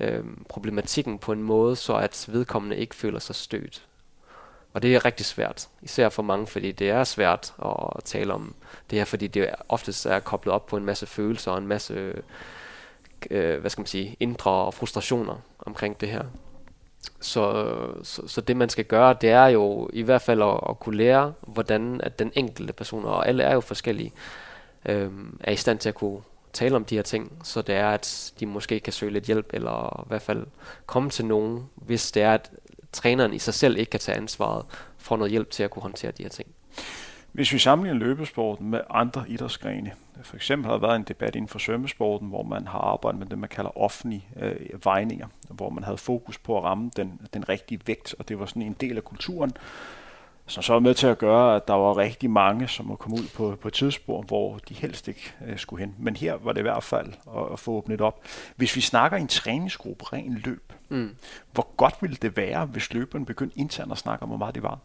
øh, 0.01 0.25
problematikken 0.49 1.19
på 1.19 1.33
en 1.33 1.43
måde, 1.43 1.77
så 1.77 1.95
at 1.95 2.29
vedkommende 2.29 2.77
ikke 2.77 2.95
føler 2.95 3.19
sig 3.19 3.35
stødt. 3.35 3.85
Og 4.73 4.83
det 4.83 4.95
er 4.95 5.05
rigtig 5.05 5.27
svært, 5.27 5.69
især 5.83 6.09
for 6.09 6.23
mange, 6.23 6.47
fordi 6.47 6.73
det 6.73 6.91
er 6.91 7.05
svært 7.05 7.55
at 7.97 8.05
tale 8.05 8.35
om 8.35 8.55
det 8.91 8.99
her, 8.99 9.05
fordi 9.05 9.27
det 9.27 9.51
oftest 9.69 10.07
er 10.07 10.19
koblet 10.19 10.55
op 10.55 10.67
på 10.67 10.77
en 10.77 10.85
masse 10.85 11.07
følelser 11.07 11.53
og 11.53 11.59
en 11.59 11.67
masse 11.67 12.13
øh, 13.31 13.61
hvad 13.61 13.71
skal 13.71 13.81
man 13.81 13.87
sige, 13.87 14.17
indre 14.21 14.73
frustrationer 14.73 15.37
omkring 15.59 16.01
det 16.01 16.09
her. 16.09 16.23
Så, 17.21 17.75
så, 18.03 18.29
så 18.29 18.41
det 18.41 18.57
man 18.57 18.69
skal 18.69 18.85
gøre, 18.85 19.17
det 19.21 19.31
er 19.31 19.47
jo 19.47 19.91
i 19.93 20.03
hvert 20.03 20.23
fald 20.23 20.43
at, 20.43 20.61
at 20.69 20.81
kunne 20.81 20.97
lære, 20.97 21.33
hvordan 21.41 22.01
at 22.01 22.19
den 22.19 22.33
enkelte 22.35 22.73
person, 22.73 23.05
og 23.05 23.29
alle 23.29 23.43
er 23.43 23.55
jo 23.55 23.61
forskellige, 23.61 24.13
øh, 24.87 25.11
er 25.41 25.53
i 25.53 25.57
stand 25.57 25.79
til 25.79 25.89
at 25.89 25.95
kunne 25.95 26.21
tale 26.53 26.77
om 26.77 26.85
de 26.85 26.95
her 26.95 27.03
ting, 27.03 27.33
så 27.45 27.63
det 27.63 27.75
er, 27.75 27.91
at 27.91 28.33
de 28.41 28.47
måske 28.47 28.81
kan 28.81 28.93
søge 28.93 29.13
lidt 29.13 29.25
hjælp, 29.25 29.51
eller 29.53 30.03
i 30.07 30.09
hvert 30.09 30.23
fald 30.23 30.47
komme 30.87 31.11
til 31.11 31.25
nogen, 31.25 31.71
hvis 31.75 32.13
det 32.13 32.23
er, 32.23 32.35
at 32.35 32.51
træneren 32.93 33.35
i 33.35 33.39
sig 33.39 33.55
selv 33.55 33.77
ikke 33.77 33.91
kan 33.91 34.01
tage 34.01 34.17
ansvaret 34.17 34.65
for 34.99 35.17
noget 35.17 35.31
hjælp 35.31 35.51
til 35.51 35.63
at 35.63 35.71
kunne 35.71 35.83
håndtere 35.83 36.11
de 36.11 36.23
her 36.23 36.31
ting. 36.31 36.49
Hvis 37.33 37.53
vi 37.53 37.59
sammenligner 37.59 37.99
løbesporten 37.99 38.71
med 38.71 38.81
andre 38.91 39.25
idrætsgrene, 39.29 39.93
for 40.23 40.37
eksempel 40.37 40.67
har 40.67 40.73
der 40.73 40.87
været 40.87 40.97
en 40.97 41.03
debat 41.03 41.37
inden 41.37 41.49
for 41.49 41.59
svømmesporten, 41.59 42.29
hvor 42.29 42.43
man 42.43 42.67
har 42.67 42.79
arbejdet 42.79 43.19
med 43.19 43.27
det, 43.27 43.39
man 43.39 43.49
kalder 43.49 43.79
offentlige 43.79 44.29
øh, 44.41 44.85
vejninger, 44.85 45.27
hvor 45.49 45.71
man 45.71 45.85
havde 45.85 45.99
fokus 45.99 46.39
på 46.39 46.59
at 46.59 46.65
ramme 46.65 46.91
den, 46.97 47.21
den 47.35 47.49
rigtige 47.49 47.81
vægt, 47.87 48.15
og 48.19 48.29
det 48.29 48.39
var 48.39 48.47
sådan 48.47 48.63
en 48.63 48.77
del 48.81 48.97
af 48.97 49.05
kulturen, 49.05 49.53
som 50.47 50.63
så 50.63 50.73
var 50.73 50.81
med 50.81 50.95
til 50.95 51.07
at 51.07 51.19
gøre, 51.19 51.57
at 51.57 51.69
der 51.69 51.75
var 51.75 51.97
rigtig 51.97 52.31
mange, 52.31 52.69
som 52.69 52.87
må 52.87 52.97
komme 52.97 53.17
ud 53.17 53.29
på, 53.35 53.57
på 53.61 53.69
et 53.69 53.75
tidsspor, 53.75 54.23
hvor 54.23 54.59
de 54.69 54.75
helst 54.75 55.09
ikke 55.09 55.35
øh, 55.47 55.59
skulle 55.59 55.85
hen. 55.85 55.95
Men 55.99 56.17
her 56.17 56.35
var 56.35 56.53
det 56.53 56.61
i 56.61 56.63
hvert 56.63 56.83
fald 56.83 57.13
at, 57.37 57.53
at 57.53 57.59
få 57.59 57.73
åbnet 57.73 58.01
op. 58.01 58.25
Hvis 58.57 58.77
vi 58.77 58.81
snakker 58.81 59.19
en 59.19 59.29
træningsgruppe, 59.29 60.05
ren 60.05 60.43
løb, 60.45 60.73
mm. 60.89 61.17
hvor 61.53 61.69
godt 61.77 61.95
ville 62.01 62.17
det 62.23 62.37
være, 62.37 62.67
hvis 62.67 62.93
løberen 62.93 63.25
begyndte 63.25 63.59
internt 63.59 63.93
at 63.93 63.99
snakke 63.99 64.23
om, 64.23 64.29
hvor 64.29 64.39
meget 64.39 64.55
det 64.55 64.63
var? 64.63 64.79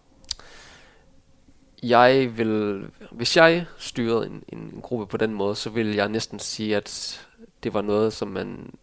Jeg 1.83 2.37
vil, 2.37 2.85
hvis 3.11 3.37
jeg 3.37 3.65
styrede 3.77 4.25
en, 4.25 4.43
en 4.49 4.79
gruppe 4.81 5.05
på 5.05 5.17
den 5.17 5.33
måde, 5.33 5.55
så 5.55 5.69
vil 5.69 5.95
jeg 5.95 6.09
næsten 6.09 6.39
sige, 6.39 6.75
at 6.75 7.21
det 7.63 7.73
var 7.73 7.81
noget, 7.81 8.13
som 8.13 8.27
man 8.27 8.73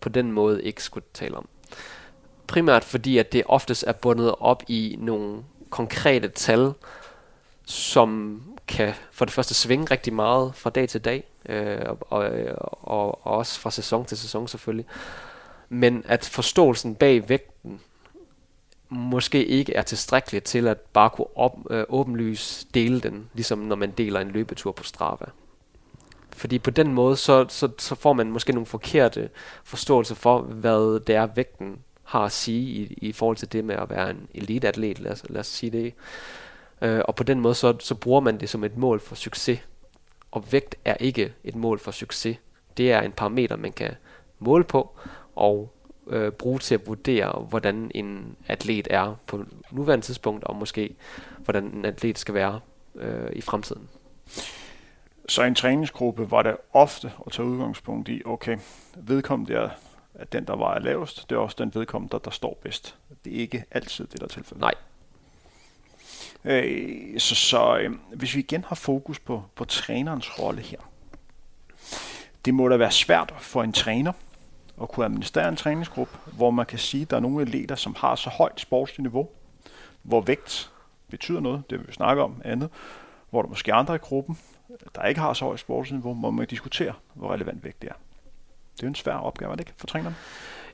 på 0.00 0.08
den 0.08 0.32
måde 0.32 0.62
ikke 0.62 0.82
skulle 0.82 1.06
tale 1.14 1.36
om. 1.36 1.48
Primært 2.46 2.84
fordi, 2.84 3.18
at 3.18 3.32
det 3.32 3.42
oftest 3.46 3.84
er 3.86 3.92
bundet 3.92 4.34
op 4.40 4.62
i 4.68 4.96
nogle 4.98 5.42
konkrete 5.70 6.28
tal, 6.28 6.72
som 7.64 8.42
kan 8.68 8.94
for 9.12 9.24
det 9.24 9.34
første 9.34 9.54
svinge 9.54 9.86
rigtig 9.90 10.12
meget 10.12 10.54
fra 10.54 10.70
dag 10.70 10.88
til 10.88 11.04
dag, 11.04 11.24
øh, 11.48 11.78
og, 11.88 11.98
og, 12.10 13.26
og 13.26 13.36
også 13.36 13.60
fra 13.60 13.70
sæson 13.70 14.04
til 14.04 14.18
sæson 14.18 14.48
selvfølgelig. 14.48 14.86
Men 15.68 16.04
at 16.06 16.24
forståelsen 16.24 16.94
bag 16.94 17.28
vægten 17.28 17.80
måske 18.88 19.44
ikke 19.44 19.74
er 19.74 19.82
tilstrækkeligt 19.82 20.44
til 20.44 20.68
at 20.68 20.78
bare 20.80 21.10
kunne 21.10 21.36
op, 21.36 21.58
øh, 21.70 21.84
åbenlyst 21.88 22.74
dele 22.74 23.00
den, 23.00 23.30
ligesom 23.34 23.58
når 23.58 23.76
man 23.76 23.90
deler 23.90 24.20
en 24.20 24.30
løbetur 24.30 24.72
på 24.72 24.84
Strava. 24.84 25.26
Fordi 26.32 26.58
på 26.58 26.70
den 26.70 26.92
måde, 26.92 27.16
så, 27.16 27.46
så, 27.48 27.68
så 27.78 27.94
får 27.94 28.12
man 28.12 28.30
måske 28.30 28.52
nogle 28.52 28.66
forkerte 28.66 29.30
forståelse 29.64 30.14
for, 30.14 30.40
hvad 30.40 31.00
det 31.00 31.14
er, 31.14 31.26
vægten 31.26 31.78
har 32.04 32.20
at 32.24 32.32
sige 32.32 32.62
i, 32.62 32.98
i 33.02 33.12
forhold 33.12 33.36
til 33.36 33.52
det 33.52 33.64
med 33.64 33.74
at 33.74 33.90
være 33.90 34.10
en 34.10 34.28
eliteatlet, 34.34 34.98
lad 34.98 35.12
os, 35.12 35.24
lad 35.28 35.40
os 35.40 35.46
sige 35.46 35.70
det. 35.70 35.94
Øh, 36.82 37.00
og 37.04 37.14
på 37.14 37.22
den 37.22 37.40
måde, 37.40 37.54
så, 37.54 37.76
så 37.78 37.94
bruger 37.94 38.20
man 38.20 38.40
det 38.40 38.48
som 38.48 38.64
et 38.64 38.76
mål 38.76 39.00
for 39.00 39.14
succes. 39.14 39.60
Og 40.30 40.52
vægt 40.52 40.76
er 40.84 40.94
ikke 41.00 41.32
et 41.44 41.54
mål 41.54 41.78
for 41.78 41.90
succes. 41.90 42.36
Det 42.76 42.92
er 42.92 43.00
en 43.00 43.12
parameter, 43.12 43.56
man 43.56 43.72
kan 43.72 43.94
måle 44.38 44.64
på 44.64 44.98
og 45.36 45.74
øh, 46.08 46.32
bruge 46.32 46.58
til 46.58 46.74
at 46.74 46.86
vurdere, 46.86 47.46
hvordan 47.48 47.90
en 47.94 48.36
atlet 48.46 48.88
er 48.90 49.14
på 49.26 49.44
nuværende 49.70 50.06
tidspunkt, 50.06 50.44
og 50.44 50.56
måske 50.56 50.94
hvordan 51.38 51.64
en 51.64 51.84
atlet 51.84 52.18
skal 52.18 52.34
være 52.34 52.60
øh, 52.94 53.30
i 53.32 53.40
fremtiden. 53.40 53.88
Så 55.28 55.42
en 55.42 55.54
træningsgruppe 55.54 56.30
var 56.30 56.42
det 56.42 56.56
ofte 56.72 57.12
at 57.26 57.32
tage 57.32 57.48
udgangspunkt 57.48 58.08
i, 58.08 58.22
okay, 58.24 58.58
vedkommende 58.96 59.54
er 59.54 59.68
at 60.14 60.32
den, 60.32 60.44
der 60.44 60.56
var 60.56 60.78
lavest, 60.78 61.30
det 61.30 61.36
er 61.36 61.40
også 61.40 61.56
den 61.58 61.74
vedkommende, 61.74 62.12
der, 62.12 62.18
der 62.18 62.30
står 62.30 62.58
bedst. 62.62 62.96
Det 63.24 63.34
er 63.34 63.40
ikke 63.40 63.64
altid 63.70 64.06
det, 64.06 64.20
der 64.20 64.26
er 64.26 64.30
tilfældet. 64.30 64.60
Nej. 64.60 64.74
Øh, 66.44 67.20
så 67.20 67.34
så 67.34 67.78
øh, 67.78 67.92
hvis 68.14 68.34
vi 68.34 68.40
igen 68.40 68.64
har 68.64 68.74
fokus 68.74 69.18
på, 69.18 69.42
på 69.54 69.64
trænerens 69.64 70.38
rolle 70.38 70.62
her. 70.62 70.78
Det 72.44 72.54
må 72.54 72.68
da 72.68 72.76
være 72.76 72.90
svært 72.90 73.34
for 73.38 73.62
en 73.62 73.72
træner 73.72 74.12
at 74.82 74.88
kunne 74.88 75.06
administrere 75.06 75.48
en 75.48 75.56
træningsgruppe, 75.56 76.18
hvor 76.32 76.50
man 76.50 76.66
kan 76.66 76.78
sige, 76.78 77.02
at 77.02 77.10
der 77.10 77.16
er 77.16 77.20
nogle 77.20 77.42
atleter, 77.42 77.74
som 77.74 77.94
har 77.98 78.14
så 78.14 78.30
højt 78.30 78.60
sportsligt 78.60 79.02
niveau, 79.02 79.28
hvor 80.02 80.20
vægt 80.20 80.70
betyder 81.10 81.40
noget, 81.40 81.62
det 81.70 81.78
vil 81.78 81.88
vi 81.88 81.92
snakke 81.92 82.22
om 82.22 82.42
andet, 82.44 82.70
hvor 83.30 83.42
der 83.42 83.48
måske 83.48 83.74
andre 83.74 83.94
i 83.94 83.98
gruppen, 83.98 84.38
der 84.94 85.04
ikke 85.04 85.20
har 85.20 85.32
så 85.32 85.44
højt 85.44 85.60
sportsniveau, 85.60 86.14
hvor 86.14 86.30
man 86.30 86.46
diskutere, 86.46 86.92
hvor 87.14 87.32
relevant 87.32 87.64
vægt 87.64 87.82
det 87.82 87.88
er. 87.88 87.94
Det 88.76 88.82
er 88.82 88.86
jo 88.86 88.88
en 88.88 88.94
svær 88.94 89.14
opgave, 89.14 89.52
er 89.52 89.56
det 89.56 89.60
ikke, 89.60 89.72
for 89.76 89.86
træneren? 89.86 90.16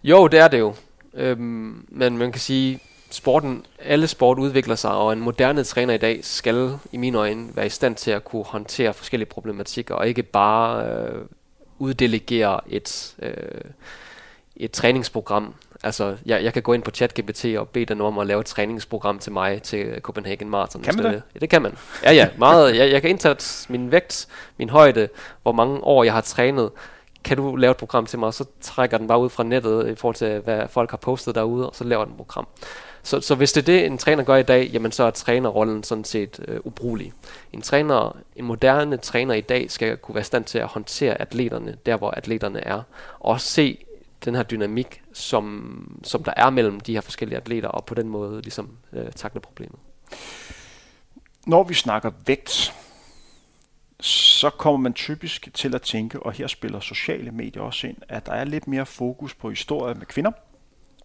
Jo, 0.05 0.29
det 0.29 0.41
er 0.41 0.49
det 0.49 0.59
jo. 0.59 0.75
Øhm, 1.15 1.87
men 1.89 2.19
man 2.19 2.33
kan 2.33 2.41
sige, 2.41 2.81
sporten, 3.11 3.67
alle 3.79 4.07
sport 4.07 4.39
udvikler 4.39 4.75
sig, 4.75 4.91
og 4.91 5.13
en 5.13 5.21
moderne 5.21 5.65
træner 5.65 5.95
i 5.95 5.99
dag 5.99 6.25
skal 6.25 6.79
i 6.93 6.97
mine 6.97 7.19
øjne 7.19 7.57
være 7.57 7.67
i 7.67 7.69
stand 7.69 7.97
til 7.97 8.11
at 8.11 8.25
kunne 8.25 8.45
håndtere 8.45 8.95
forskellige 8.95 9.29
problematikker, 9.29 9.95
og 9.95 10.09
ikke 10.09 10.23
bare 10.23 10.87
øh, 10.87 11.27
uddelegere 11.85 12.61
et, 12.67 13.15
øh, 13.23 13.61
et 14.57 14.71
træningsprogram. 14.71 15.55
Altså, 15.83 16.17
jeg, 16.27 16.45
jeg 16.45 16.53
kan 16.53 16.63
gå 16.63 16.73
ind 16.73 16.83
på 16.83 16.91
ChatGPT 16.91 17.45
og 17.45 17.69
bede 17.69 17.87
den 17.87 18.01
om 18.01 18.19
at 18.19 18.27
lave 18.27 18.41
et 18.41 18.47
træningsprogram 18.47 19.19
til 19.19 19.33
mig 19.33 19.63
til 19.63 20.01
Copenhagen 20.01 20.51
Marathon. 20.51 20.83
Kan 20.83 20.97
man 20.97 21.05
det? 21.05 21.23
Ja, 21.35 21.39
det 21.39 21.51
kan 21.51 21.63
man. 21.63 21.73
Ja, 22.05 22.13
ja. 22.13 22.29
Meget, 22.39 22.77
jeg, 22.77 22.91
jeg 22.91 23.01
kan 23.01 23.11
indtage 23.11 23.67
min 23.73 23.91
vægt, 23.91 24.29
min 24.59 24.71
højde, 24.71 25.09
hvor 25.43 25.53
mange 25.53 25.81
år 25.85 26.05
jeg 26.05 26.13
har 26.13 26.21
trænet. 26.21 26.71
Kan 27.25 27.37
du 27.37 27.57
lave 27.57 27.71
et 27.71 27.77
program 27.77 28.07
til 28.07 28.19
mig? 28.19 28.35
Så 28.35 28.45
trækker 28.61 28.99
den 28.99 29.07
bare 29.07 29.21
ud 29.21 29.31
fra 29.31 29.43
nettet 29.43 29.89
i 29.89 29.95
forhold 29.95 30.15
til, 30.15 30.41
hvad 30.41 30.69
folk 30.69 30.91
har 30.91 30.97
postet 30.97 31.35
derude, 31.35 31.69
og 31.69 31.77
så 31.77 31.85
laver 31.85 32.05
den 32.05 32.13
et 32.13 32.17
program. 32.17 32.47
Så, 33.05 33.21
så 33.21 33.35
hvis 33.35 33.53
det 33.53 33.61
er 33.61 33.65
det, 33.65 33.87
en 33.87 33.99
træner 33.99 34.25
gør 34.25 34.37
i 34.37 34.43
dag, 34.43 34.71
jamen 34.73 34.93
så 34.93 35.05
er 35.05 35.11
trænerrollen 35.11 35.83
sådan 35.83 36.05
set 36.05 36.45
øh, 36.49 36.61
ubrugelig. 36.65 37.13
En 37.53 37.63
træner, 37.63 38.17
en 38.37 38.45
moderne 38.45 38.97
træner 38.97 39.35
i 39.35 39.41
dag 39.41 39.71
skal 39.71 39.97
kunne 39.97 40.15
være 40.15 40.23
i 40.23 40.25
stand 40.25 40.45
til 40.45 40.59
at 40.59 40.67
håndtere 40.67 41.21
atleterne, 41.21 41.77
der 41.87 41.97
hvor 41.97 42.11
atleterne 42.11 42.61
er, 42.61 42.83
og 43.21 43.41
se 43.41 43.79
den 44.25 44.35
her 44.35 44.43
dynamik, 44.43 45.03
som, 45.13 46.01
som 46.05 46.25
der 46.25 46.33
er 46.37 46.51
mellem 46.51 46.81
de 46.81 46.93
her 46.93 47.01
forskellige 47.01 47.37
atleter, 47.37 47.69
og 47.69 47.85
på 47.85 47.95
den 47.95 48.09
måde 48.09 48.43
ligesom 48.43 48.71
øh, 48.93 49.11
takle 49.13 49.41
problemet. 49.41 49.79
Når 51.47 51.65
vi 51.65 51.75
snakker 51.75 52.11
vægt, 52.27 52.75
så 54.01 54.51
kommer 54.51 54.81
man 54.81 54.93
typisk 54.93 55.49
til 55.55 55.75
at 55.75 55.83
tænke, 55.83 56.21
og 56.21 56.33
her 56.33 56.47
spiller 56.47 56.81
sociale 56.81 57.31
medier 57.31 57.63
også 57.63 57.87
ind, 57.87 57.97
at 58.09 58.27
der 58.27 58.33
er 58.33 58.45
lidt 58.45 58.69
mere 58.69 58.87
fokus 58.87 59.35
på 59.35 59.51
historier 59.51 59.95
med 59.95 60.07
kvinder, 60.07 60.33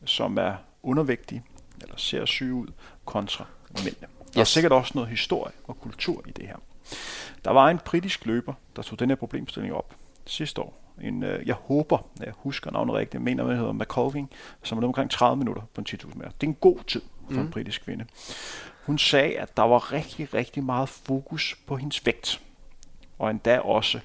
som 0.06 0.38
er 0.38 0.54
undervægtige, 0.84 1.44
ser 2.00 2.26
syge 2.26 2.54
ud, 2.54 2.68
kontra 3.06 3.46
mændene. 3.74 4.08
Der 4.20 4.26
yes. 4.26 4.38
er 4.38 4.44
sikkert 4.44 4.72
også 4.72 4.92
noget 4.96 5.10
historie 5.10 5.54
og 5.68 5.80
kultur 5.80 6.24
i 6.28 6.32
det 6.32 6.48
her. 6.48 6.58
Der 7.46 7.52
var 7.52 7.70
en 7.70 7.80
britisk 7.86 8.26
løber, 8.26 8.54
der 8.76 8.82
tog 8.82 9.00
den 9.00 9.10
her 9.10 9.16
problemstilling 9.16 9.74
op 9.74 9.96
sidste 10.26 10.62
år. 10.62 10.80
En, 11.02 11.24
øh, 11.24 11.48
jeg 11.48 11.56
håber, 11.56 11.98
at 11.98 12.26
jeg 12.26 12.34
husker 12.38 12.72
navnet 12.72 12.96
rigtigt, 12.96 13.14
jeg 13.14 13.22
mener, 13.22 13.46
at 13.46 13.58
hedder 13.58 13.74
McColving, 13.74 14.30
som 14.64 14.78
er 14.78 14.88
omkring 14.88 15.12
30 15.12 15.38
minutter 15.38 15.62
på 15.74 15.82
en 15.82 15.88
10.000 15.90 16.18
meter. 16.18 16.32
Det 16.42 16.48
er 16.48 16.52
en 16.52 16.58
god 16.62 16.78
tid 16.88 17.02
for 17.26 17.34
mm. 17.34 17.40
en 17.40 17.52
britisk 17.52 17.86
kvinde. 17.86 18.06
Hun 18.86 18.98
sagde, 18.98 19.40
at 19.40 19.58
der 19.58 19.64
var 19.64 19.94
rigtig, 19.94 20.34
rigtig 20.34 20.64
meget 20.64 20.90
fokus 20.90 21.56
på 21.68 21.76
hendes 21.76 22.06
vægt. 22.06 22.42
Og 23.20 23.30
endda 23.30 23.60
også 23.60 24.00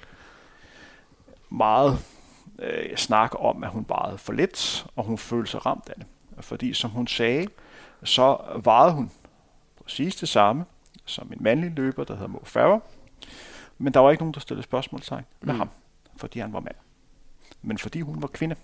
meget 1.49 1.99
øh, 2.59 2.97
snak 2.97 3.31
om, 3.39 3.63
at 3.63 3.69
hun 3.69 3.85
vejede 3.87 4.17
for 4.17 4.33
lidt, 4.33 4.85
og 4.95 5.03
hun 5.03 5.17
følte 5.17 5.51
sig 5.51 5.65
ramt 5.65 5.89
af 5.89 5.95
det. 5.95 6.05
Fordi 6.45 6.73
som 6.73 6.89
hun 6.89 7.07
sagde, 7.07 7.47
så 8.07 8.37
vejede 8.63 8.93
hun 8.93 9.11
præcis 9.83 10.15
det 10.15 10.29
samme 10.29 10.65
som 11.05 11.33
en 11.33 11.37
mandlig 11.41 11.71
løber, 11.71 12.03
der 12.03 12.13
hedder 12.13 12.27
Mo 12.27 12.39
Farah. 12.43 12.79
Men 13.77 13.93
der 13.93 13.99
var 13.99 14.11
ikke 14.11 14.21
nogen, 14.21 14.33
der 14.33 14.39
stillede 14.39 14.63
spørgsmålstegn 14.63 15.25
med 15.41 15.53
mm. 15.53 15.59
ham, 15.59 15.69
fordi 16.17 16.39
han 16.39 16.53
var 16.53 16.59
mand. 16.59 16.75
Men 17.61 17.77
fordi 17.77 18.01
hun 18.01 18.21
var 18.21 18.27
kvinde, 18.27 18.55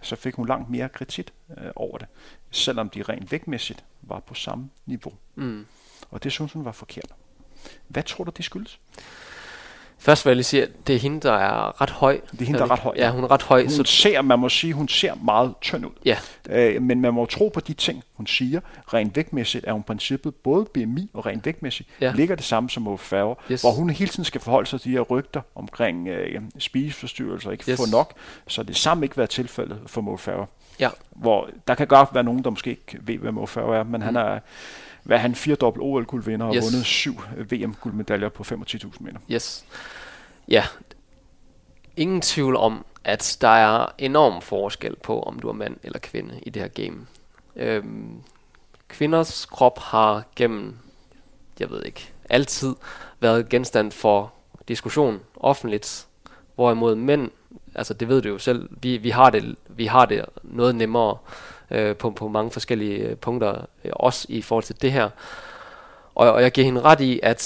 så 0.00 0.16
fik 0.16 0.34
hun 0.34 0.46
langt 0.46 0.70
mere 0.70 0.88
kritik 0.88 1.32
øh, 1.58 1.70
over 1.76 1.98
det, 1.98 2.06
selvom 2.50 2.90
de 2.90 3.02
rent 3.02 3.32
vægtmæssigt 3.32 3.84
var 4.02 4.20
på 4.20 4.34
samme 4.34 4.70
niveau. 4.86 5.12
Mm. 5.34 5.66
Og 6.10 6.24
det 6.24 6.32
synes 6.32 6.52
hun 6.52 6.64
var 6.64 6.72
forkert. 6.72 7.14
Hvad 7.88 8.02
tror 8.02 8.24
du, 8.24 8.32
det 8.36 8.44
skyldes? 8.44 8.80
Først 10.02 10.24
vil 10.24 10.30
jeg 10.30 10.36
lige 10.36 10.44
sige, 10.44 10.62
at 10.62 10.86
det 10.86 10.94
er 10.94 10.98
hende, 10.98 11.20
der 11.20 11.32
er 11.32 11.82
ret 11.82 11.90
høj. 11.90 12.20
Det 12.32 12.40
er 12.40 12.44
hende, 12.44 12.58
der 12.58 12.64
er 12.64 12.70
ret 12.70 12.78
høj. 12.78 12.94
Ja, 12.96 13.10
hun 13.10 13.24
er 13.24 13.30
ret 13.30 13.42
høj. 13.42 13.62
Hun 13.62 13.70
så 13.70 13.84
ser, 13.84 14.22
man 14.22 14.38
må 14.38 14.48
sige, 14.48 14.72
hun 14.72 14.88
ser 14.88 15.14
meget 15.14 15.54
tynd 15.60 15.86
ud. 15.86 15.90
Ja. 16.04 16.16
Øh, 16.50 16.82
men 16.82 17.00
man 17.00 17.14
må 17.14 17.26
tro 17.26 17.48
på 17.48 17.60
de 17.60 17.72
ting, 17.72 18.02
hun 18.14 18.26
siger. 18.26 18.60
Rent 18.94 19.16
vægtmæssigt 19.16 19.64
er 19.68 19.72
hun 19.72 19.82
princippet 19.82 20.34
både 20.34 20.64
BMI 20.64 21.10
og 21.14 21.26
rent 21.26 21.46
vægtmæssigt 21.46 21.88
ja. 22.00 22.12
ligger 22.14 22.36
det 22.36 22.44
samme 22.44 22.70
som 22.70 22.82
Mo 22.82 22.96
Farah, 22.96 23.34
yes. 23.52 23.60
hvor 23.60 23.70
hun 23.70 23.90
hele 23.90 24.10
tiden 24.10 24.24
skal 24.24 24.40
forholde 24.40 24.68
sig 24.68 24.80
til 24.80 24.90
de 24.90 24.96
her 24.96 25.02
rygter 25.02 25.40
omkring 25.54 26.08
øh, 26.08 26.42
spiseforstyrrelser, 26.58 27.50
ikke 27.50 27.70
yes. 27.70 27.76
få 27.76 27.86
nok. 27.90 28.12
Så 28.48 28.62
det 28.62 28.76
samme 28.76 29.06
ikke 29.06 29.16
være 29.16 29.26
tilfældet 29.26 29.78
for 29.86 30.00
Mo 30.00 30.16
Farah. 30.16 30.46
Ja. 30.80 30.88
Hvor 31.10 31.48
der 31.68 31.74
kan 31.74 31.86
godt 31.86 32.08
være 32.12 32.24
nogen, 32.24 32.44
der 32.44 32.50
måske 32.50 32.70
ikke 32.70 32.98
ved, 33.00 33.18
hvad 33.18 33.32
Mo 33.32 33.46
Farah 33.46 33.78
er, 33.78 33.82
men 33.82 34.00
mm. 34.00 34.04
han 34.04 34.16
er 34.16 34.38
hvad 35.02 35.18
han 35.18 35.34
firedobbelt 35.34 35.82
OL-guldvinder 35.82 36.46
og 36.46 36.54
yes. 36.54 36.64
vundet 36.64 36.86
syv 36.86 37.20
VM-guldmedaljer 37.50 38.28
på 38.28 38.42
25.000 38.42 38.90
meter. 39.00 39.18
Yes. 39.30 39.64
Ja, 40.48 40.64
ingen 41.96 42.20
tvivl 42.20 42.56
om, 42.56 42.84
at 43.04 43.38
der 43.40 43.48
er 43.48 43.86
enorm 43.98 44.42
forskel 44.42 44.96
på, 44.96 45.22
om 45.22 45.38
du 45.38 45.48
er 45.48 45.52
mand 45.52 45.76
eller 45.82 45.98
kvinde 45.98 46.40
i 46.42 46.50
det 46.50 46.62
her 46.62 46.68
game. 46.68 47.06
Øhm, 47.56 48.22
kvinders 48.88 49.46
krop 49.46 49.78
har 49.78 50.24
gennem, 50.36 50.76
jeg 51.60 51.70
ved 51.70 51.82
ikke, 51.84 52.12
altid 52.30 52.74
været 53.20 53.48
genstand 53.48 53.92
for 53.92 54.32
diskussion 54.68 55.20
offentligt, 55.36 56.06
hvorimod 56.54 56.94
mænd, 56.94 57.30
altså 57.74 57.94
det 57.94 58.08
ved 58.08 58.22
du 58.22 58.28
jo 58.28 58.38
selv, 58.38 58.68
vi, 58.70 58.96
vi, 58.96 59.10
har, 59.10 59.30
det, 59.30 59.56
vi 59.68 59.86
har 59.86 60.06
det 60.06 60.24
noget 60.42 60.74
nemmere 60.74 61.16
øh, 61.70 61.96
på, 61.96 62.10
på 62.10 62.28
mange 62.28 62.50
forskellige 62.50 62.98
øh, 62.98 63.16
punkter, 63.16 63.64
øh, 63.84 63.92
også 63.92 64.26
i 64.28 64.42
forhold 64.42 64.64
til 64.64 64.82
det 64.82 64.92
her. 64.92 65.08
Og, 66.14 66.32
og 66.32 66.42
jeg 66.42 66.52
giver 66.52 66.64
hende 66.64 66.80
ret 66.80 67.00
i, 67.00 67.20
at 67.22 67.40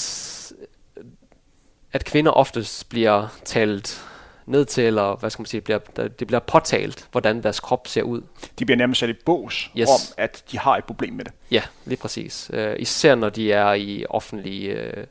at 1.95 2.05
kvinder 2.05 2.33
oftest 2.33 2.89
bliver 2.89 3.29
talt 3.45 4.05
ned 4.47 4.64
til, 4.64 4.85
eller 4.85 5.16
hvad 5.16 5.31
skal 5.31 5.41
man 5.41 5.47
sige, 5.47 5.61
bliver, 5.61 5.79
det 5.97 6.27
bliver 6.27 6.41
påtalt, 6.41 7.09
hvordan 7.12 7.43
deres 7.43 7.61
krop 7.61 7.89
ser 7.89 8.03
ud. 8.03 8.22
De 8.59 8.64
bliver 8.64 8.77
nærmest 8.77 9.01
sat 9.01 9.11
i 9.11 9.12
bås 9.27 9.70
yes. 9.79 9.89
om, 9.89 10.14
at 10.16 10.45
de 10.51 10.59
har 10.59 10.77
et 10.77 10.85
problem 10.85 11.12
med 11.12 11.25
det. 11.25 11.33
Ja, 11.51 11.62
lige 11.85 11.99
præcis. 11.99 12.51
Uh, 12.55 12.59
især 12.79 13.14
når 13.14 13.29
de 13.29 13.53
er 13.53 13.72
i 13.72 14.05
offentlige, 14.09 14.93
uh, 14.97 15.05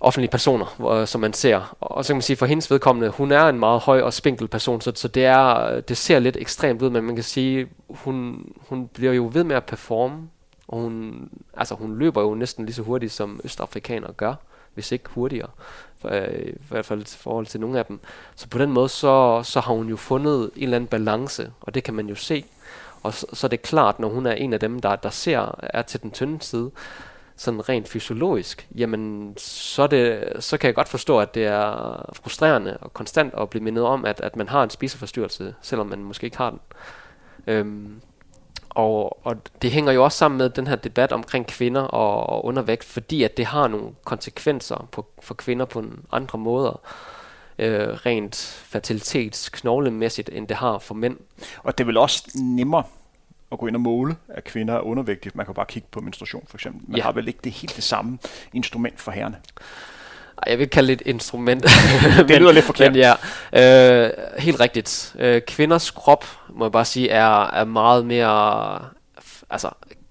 offentlige 0.00 0.30
personer, 0.30 0.74
hvor, 0.76 1.04
som 1.04 1.20
man 1.20 1.32
ser. 1.32 1.76
Og 1.90 2.04
så 2.04 2.08
kan 2.08 2.16
man 2.16 2.22
sige, 2.22 2.36
for 2.36 2.46
hendes 2.46 2.70
vedkommende, 2.70 3.08
hun 3.08 3.32
er 3.32 3.48
en 3.48 3.58
meget 3.58 3.80
høj 3.80 4.00
og 4.00 4.12
spinkel 4.12 4.48
person, 4.48 4.80
så, 4.80 4.92
så 4.94 5.08
det, 5.08 5.24
er, 5.24 5.80
det 5.80 5.96
ser 5.96 6.18
lidt 6.18 6.36
ekstremt 6.36 6.82
ud, 6.82 6.90
men 6.90 7.04
man 7.04 7.14
kan 7.14 7.24
sige, 7.24 7.68
hun, 7.88 8.44
hun 8.68 8.88
bliver 8.88 9.12
jo 9.12 9.30
ved 9.32 9.44
med 9.44 9.56
at 9.56 9.64
performe 9.64 10.28
Og 10.68 10.78
hun, 10.78 11.28
altså, 11.56 11.74
hun 11.74 11.98
løber 11.98 12.22
jo 12.22 12.34
næsten 12.34 12.64
lige 12.64 12.74
så 12.74 12.82
hurtigt, 12.82 13.12
som 13.12 13.40
østafrikanere 13.44 14.12
gør, 14.12 14.34
hvis 14.74 14.92
ikke 14.92 15.04
hurtigere. 15.08 15.48
For, 15.98 16.08
øh, 16.08 16.46
I 16.46 16.52
hvert 16.68 16.86
fald 16.86 17.02
i 17.02 17.16
forhold 17.16 17.46
til 17.46 17.60
nogle 17.60 17.78
af 17.78 17.84
dem. 17.86 18.00
Så 18.36 18.48
på 18.48 18.58
den 18.58 18.70
måde, 18.70 18.88
så, 18.88 19.42
så 19.42 19.60
har 19.60 19.72
hun 19.74 19.88
jo 19.88 19.96
fundet 19.96 20.50
en 20.56 20.62
eller 20.62 20.76
anden 20.76 20.88
balance, 20.88 21.52
og 21.60 21.74
det 21.74 21.84
kan 21.84 21.94
man 21.94 22.06
jo 22.08 22.14
se. 22.14 22.44
Og 23.02 23.14
så, 23.14 23.26
så 23.32 23.46
er 23.46 23.48
det 23.48 23.62
klart, 23.62 24.00
når 24.00 24.08
hun 24.08 24.26
er 24.26 24.32
en 24.32 24.52
af 24.52 24.60
dem, 24.60 24.80
der, 24.80 24.96
der 24.96 25.10
ser, 25.10 25.58
er 25.62 25.82
til 25.82 26.02
den 26.02 26.10
tynde 26.10 26.42
side, 26.42 26.70
sådan 27.40 27.68
rent 27.68 27.88
fysiologisk, 27.88 28.68
jamen 28.76 29.34
så, 29.36 29.86
det, 29.86 30.32
så 30.40 30.58
kan 30.58 30.66
jeg 30.66 30.74
godt 30.74 30.88
forstå, 30.88 31.18
at 31.18 31.34
det 31.34 31.44
er 31.44 32.02
frustrerende 32.12 32.76
og 32.80 32.94
konstant 32.94 33.34
at 33.34 33.50
blive 33.50 33.64
mindet 33.64 33.84
om, 33.84 34.04
at, 34.04 34.20
at 34.20 34.36
man 34.36 34.48
har 34.48 34.62
en 34.62 34.70
spiseforstyrrelse, 34.70 35.54
selvom 35.62 35.86
man 35.86 36.04
måske 36.04 36.24
ikke 36.24 36.36
har 36.36 36.50
den. 36.50 36.60
Øhm, 37.46 38.00
og, 38.70 39.26
og 39.26 39.36
det 39.62 39.70
hænger 39.70 39.92
jo 39.92 40.04
også 40.04 40.18
sammen 40.18 40.38
med 40.38 40.50
den 40.50 40.66
her 40.66 40.76
debat 40.76 41.12
omkring 41.12 41.46
kvinder 41.46 41.80
og, 41.80 42.30
og 42.30 42.44
undervægt, 42.44 42.84
fordi 42.84 43.22
at 43.22 43.36
det 43.36 43.46
har 43.46 43.68
nogle 43.68 43.88
konsekvenser 44.04 44.88
på, 44.92 45.06
for 45.22 45.34
kvinder 45.34 45.64
på 45.64 45.78
en 45.78 46.04
andre 46.12 46.38
måder, 46.38 46.80
øh, 47.58 47.88
rent 47.88 48.64
fertilitetsknoglemæssigt, 48.64 50.30
end 50.32 50.48
det 50.48 50.56
har 50.56 50.78
for 50.78 50.94
mænd. 50.94 51.16
Og 51.62 51.78
det 51.78 51.84
er 51.84 51.86
vel 51.86 51.96
også 51.96 52.30
nemmere 52.34 52.84
at 53.52 53.58
gå 53.58 53.66
ind 53.66 53.76
og 53.76 53.80
måle, 53.80 54.16
at 54.28 54.44
kvinder 54.44 54.74
er 54.74 54.80
undervægtige. 54.80 55.32
Man 55.34 55.46
kan 55.46 55.54
bare 55.54 55.66
kigge 55.68 55.88
på 55.90 56.00
menstruation 56.00 56.44
for 56.48 56.56
eksempel. 56.56 56.82
Man 56.88 56.96
ja. 56.96 57.02
har 57.02 57.12
vel 57.12 57.28
ikke 57.28 57.40
det 57.44 57.52
helt 57.52 57.76
det 57.76 57.84
samme 57.84 58.18
instrument 58.52 59.00
for 59.00 59.10
herrene. 59.10 59.36
Jeg 60.46 60.58
vil 60.58 60.70
kalde 60.70 60.88
det 60.88 61.00
et 61.00 61.06
instrument. 61.06 61.62
det 62.28 62.38
lyder 62.38 62.52
lidt 62.52 62.64
forkert. 62.72 62.92
Men 62.92 63.00
ja, 63.52 64.06
øh, 64.06 64.10
helt 64.38 64.60
rigtigt. 64.60 65.16
Øh, 65.18 65.42
kvinders 65.42 65.90
krop, 65.90 66.24
må 66.48 66.64
jeg 66.64 66.72
bare 66.72 66.84
sige, 66.84 67.08
er, 67.08 67.50
er 67.50 67.64
meget 67.64 68.06
mere... 68.06 68.84
Altså, 69.50 69.70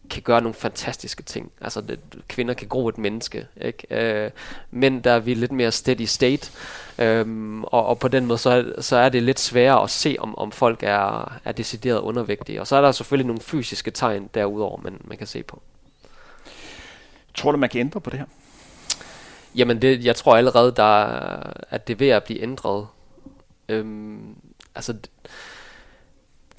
kan 0.09 0.21
gøre 0.21 0.41
nogle 0.41 0.53
fantastiske 0.53 1.23
ting. 1.23 1.51
Altså, 1.61 1.81
det, 1.81 1.99
kvinder 2.27 2.53
kan 2.53 2.67
gro 2.67 2.87
et 2.87 2.97
menneske. 2.97 3.47
Ikke? 3.61 4.23
Øh, 4.25 4.31
mænd, 4.71 5.03
der 5.03 5.11
er 5.11 5.19
vi 5.19 5.33
lidt 5.33 5.51
mere 5.51 5.71
steady 5.71 6.05
state. 6.05 6.51
Øhm, 6.99 7.63
og, 7.63 7.85
og 7.85 7.99
på 7.99 8.07
den 8.07 8.25
måde, 8.25 8.37
så 8.37 8.49
er, 8.49 8.81
så 8.81 8.95
er 8.95 9.09
det 9.09 9.23
lidt 9.23 9.39
sværere 9.39 9.83
at 9.83 9.89
se, 9.89 10.15
om, 10.19 10.37
om 10.37 10.51
folk 10.51 10.83
er, 10.83 11.39
er 11.45 11.51
decideret 11.51 11.99
undervægtige. 11.99 12.61
Og 12.61 12.67
så 12.67 12.75
er 12.75 12.81
der 12.81 12.91
selvfølgelig 12.91 13.27
nogle 13.27 13.41
fysiske 13.41 13.91
tegn 13.91 14.29
derudover, 14.33 14.81
man, 14.81 15.01
man 15.03 15.17
kan 15.17 15.27
se 15.27 15.43
på. 15.43 15.61
Tror 17.33 17.51
du, 17.51 17.57
man 17.57 17.69
kan 17.69 17.79
ændre 17.79 18.01
på 18.01 18.09
det 18.09 18.19
her? 18.19 18.25
Jamen, 19.55 19.81
det, 19.81 20.05
jeg 20.05 20.15
tror 20.15 20.35
allerede, 20.35 20.73
der, 20.75 20.93
at 21.69 21.87
det 21.87 21.93
er 21.93 21.97
ved 21.97 22.09
at 22.09 22.23
blive 22.23 22.41
ændret. 22.41 22.87
Øhm, 23.69 24.35
altså, 24.75 24.95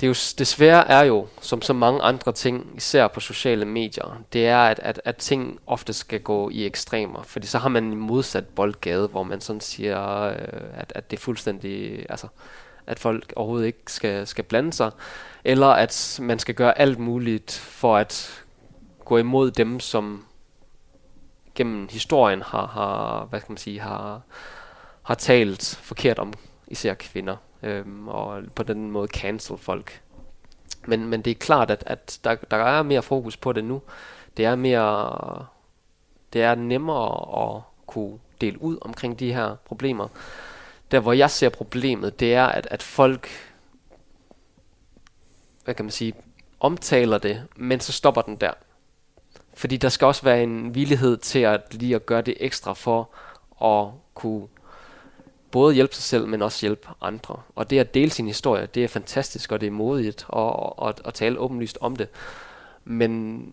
det, 0.00 0.06
er 0.06 0.08
jo, 0.08 0.14
desværre 0.38 0.88
er 0.88 1.02
jo, 1.02 1.26
som 1.40 1.62
så 1.62 1.72
mange 1.72 2.02
andre 2.02 2.32
ting, 2.32 2.72
især 2.76 3.08
på 3.08 3.20
sociale 3.20 3.64
medier, 3.64 4.22
det 4.32 4.46
er, 4.46 4.58
at, 4.58 4.78
at, 4.78 5.00
at 5.04 5.16
ting 5.16 5.60
ofte 5.66 5.92
skal 5.92 6.20
gå 6.20 6.50
i 6.50 6.66
ekstremer. 6.66 7.22
Fordi 7.22 7.46
så 7.46 7.58
har 7.58 7.68
man 7.68 7.84
en 7.84 7.96
modsat 7.96 8.46
boldgade, 8.46 9.08
hvor 9.08 9.22
man 9.22 9.40
sådan 9.40 9.60
siger, 9.60 10.22
øh, 10.22 10.38
at, 10.74 10.92
at 10.94 11.10
det 11.10 11.16
er 11.16 11.20
fuldstændig... 11.20 12.06
Altså, 12.10 12.26
at 12.86 12.98
folk 12.98 13.32
overhovedet 13.36 13.66
ikke 13.66 13.82
skal, 13.86 14.26
skal 14.26 14.44
blande 14.44 14.72
sig, 14.72 14.90
eller 15.44 15.66
at 15.66 16.18
man 16.22 16.38
skal 16.38 16.54
gøre 16.54 16.78
alt 16.78 16.98
muligt 16.98 17.52
for 17.52 17.96
at 17.96 18.44
gå 19.04 19.18
imod 19.18 19.50
dem, 19.50 19.80
som 19.80 20.26
gennem 21.54 21.88
historien 21.90 22.42
har, 22.42 22.66
har 22.66 23.24
hvad 23.24 23.40
kan 23.40 23.46
man 23.48 23.56
sige, 23.56 23.80
har, 23.80 24.20
har 25.02 25.14
talt 25.14 25.78
forkert 25.82 26.18
om 26.18 26.32
især 26.66 26.94
kvinder, 26.94 27.36
øhm, 27.62 28.08
og 28.08 28.42
på 28.54 28.62
den 28.62 28.90
måde 28.90 29.08
cancel 29.08 29.58
folk. 29.58 30.02
Men, 30.86 31.08
men 31.08 31.22
det 31.22 31.30
er 31.30 31.34
klart, 31.34 31.70
at, 31.70 31.82
at 31.86 32.20
der, 32.24 32.34
der 32.34 32.56
er 32.56 32.82
mere 32.82 33.02
fokus 33.02 33.36
på 33.36 33.52
det 33.52 33.64
nu. 33.64 33.82
Det 34.36 34.44
er 34.44 34.54
mere, 34.54 35.46
det 36.32 36.42
er 36.42 36.54
nemmere 36.54 37.46
at 37.46 37.62
kunne 37.86 38.18
dele 38.40 38.62
ud 38.62 38.78
omkring 38.80 39.18
de 39.18 39.32
her 39.32 39.56
problemer. 39.64 40.08
Der 40.90 41.00
hvor 41.00 41.12
jeg 41.12 41.30
ser 41.30 41.48
problemet, 41.48 42.20
det 42.20 42.34
er, 42.34 42.46
at, 42.46 42.68
at 42.70 42.82
folk, 42.82 43.28
hvad 45.64 45.74
kan 45.74 45.84
man 45.84 45.92
sige, 45.92 46.14
omtaler 46.60 47.18
det, 47.18 47.46
men 47.56 47.80
så 47.80 47.92
stopper 47.92 48.22
den 48.22 48.36
der. 48.36 48.52
Fordi 49.54 49.76
der 49.76 49.88
skal 49.88 50.06
også 50.06 50.22
være 50.22 50.42
en 50.42 50.74
villighed 50.74 51.16
til 51.16 51.38
at 51.38 51.74
lige 51.74 51.94
at 51.94 52.06
gøre 52.06 52.22
det 52.22 52.36
ekstra 52.40 52.72
for 52.72 53.10
at 53.64 53.92
kunne 54.14 54.48
både 55.50 55.74
hjælpe 55.74 55.94
sig 55.94 56.04
selv, 56.04 56.26
men 56.26 56.42
også 56.42 56.66
hjælpe 56.66 56.88
andre. 57.00 57.36
Og 57.54 57.70
det 57.70 57.78
at 57.78 57.94
dele 57.94 58.10
sin 58.10 58.26
historie, 58.26 58.68
det 58.74 58.84
er 58.84 58.88
fantastisk, 58.88 59.52
og 59.52 59.60
det 59.60 59.66
er 59.66 59.70
modigt 59.70 60.26
at, 60.36 60.52
at, 60.88 61.00
at 61.04 61.14
tale 61.14 61.38
åbenlyst 61.38 61.78
om 61.80 61.96
det. 61.96 62.08
Men, 62.84 63.44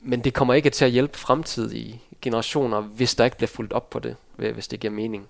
men 0.00 0.20
det 0.24 0.34
kommer 0.34 0.54
ikke 0.54 0.70
til 0.70 0.84
at 0.84 0.90
hjælpe 0.90 1.18
fremtidige 1.18 2.00
generationer, 2.22 2.80
hvis 2.80 3.14
der 3.14 3.24
ikke 3.24 3.36
bliver 3.36 3.48
fuldt 3.48 3.72
op 3.72 3.90
på 3.90 3.98
det, 3.98 4.16
hvis 4.36 4.68
det 4.68 4.80
giver 4.80 4.92
mening. 4.92 5.26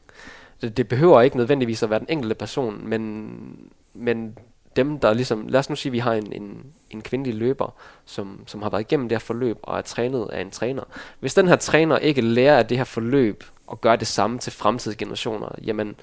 Det, 0.63 0.77
det 0.77 0.89
behøver 0.89 1.21
ikke 1.21 1.37
nødvendigvis 1.37 1.83
at 1.83 1.91
være 1.91 1.99
den 1.99 2.11
enkelte 2.11 2.35
person, 2.35 2.89
men, 2.89 3.71
men 3.95 4.39
dem, 4.77 4.99
der 4.99 5.15
ligesom, 5.15 5.49
lad 5.49 5.61
os 5.61 5.71
nu 5.71 5.77
sige, 5.77 5.91
at 5.91 5.93
vi 5.93 5.99
har 5.99 6.13
en, 6.13 6.33
en, 6.33 6.67
en 6.91 7.03
kvindelig 7.03 7.35
løber, 7.35 7.75
som, 8.05 8.41
som 8.47 8.63
har 8.63 8.71
været 8.71 8.81
igennem 8.81 9.09
det 9.09 9.17
her 9.17 9.21
forløb 9.21 9.59
og 9.63 9.79
er 9.79 9.83
trænet 9.83 10.29
af 10.33 10.41
en 10.41 10.51
træner. 10.51 10.83
Hvis 11.21 11.35
den 11.35 11.49
her 11.49 11.57
træner 11.57 11.99
ikke 11.99 12.21
lærer 12.21 12.59
af 12.59 12.67
det 12.67 12.77
her 12.77 12.85
forløb 12.85 13.45
og 13.71 13.81
gøre 13.81 13.97
det 13.97 14.07
samme 14.07 14.39
til 14.39 14.53
fremtidige 14.53 14.99
generationer, 14.99 15.49
jamen, 15.65 15.97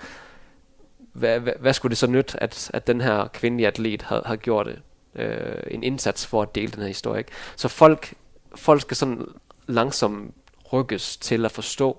hvad, 1.14 1.40
hvad, 1.40 1.54
hvad 1.60 1.74
skulle 1.74 1.90
det 1.90 1.98
så 1.98 2.08
nytte, 2.08 2.44
at, 2.44 2.72
at 2.74 2.88
den 2.88 3.02
her 3.02 3.28
kvindelige 3.28 3.68
atlet 3.68 4.02
har, 4.02 4.22
har 4.26 4.36
gjort 4.36 4.66
det, 4.66 4.82
øh, 5.16 5.64
en 5.72 5.84
indsats 5.84 6.26
for 6.26 6.42
at 6.42 6.56
dele 6.56 6.72
den 6.72 6.82
her 6.82 6.88
historie? 6.88 7.20
Ikke? 7.20 7.32
Så 7.56 7.68
folk, 7.68 8.14
folk 8.56 8.82
skal 8.82 8.98
sådan 8.98 9.26
langsomt 9.68 10.36
rykkes 10.74 11.18
til 11.18 11.46
at 11.46 11.52
forstå, 11.52 11.98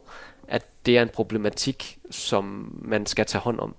at 0.48 0.66
det 0.86 0.98
er 0.98 1.02
en 1.02 1.08
problematik, 1.08 1.98
som 2.10 2.72
man 2.82 3.06
skal 3.06 3.26
tage 3.26 3.42
hånd 3.42 3.60
om. 3.60 3.74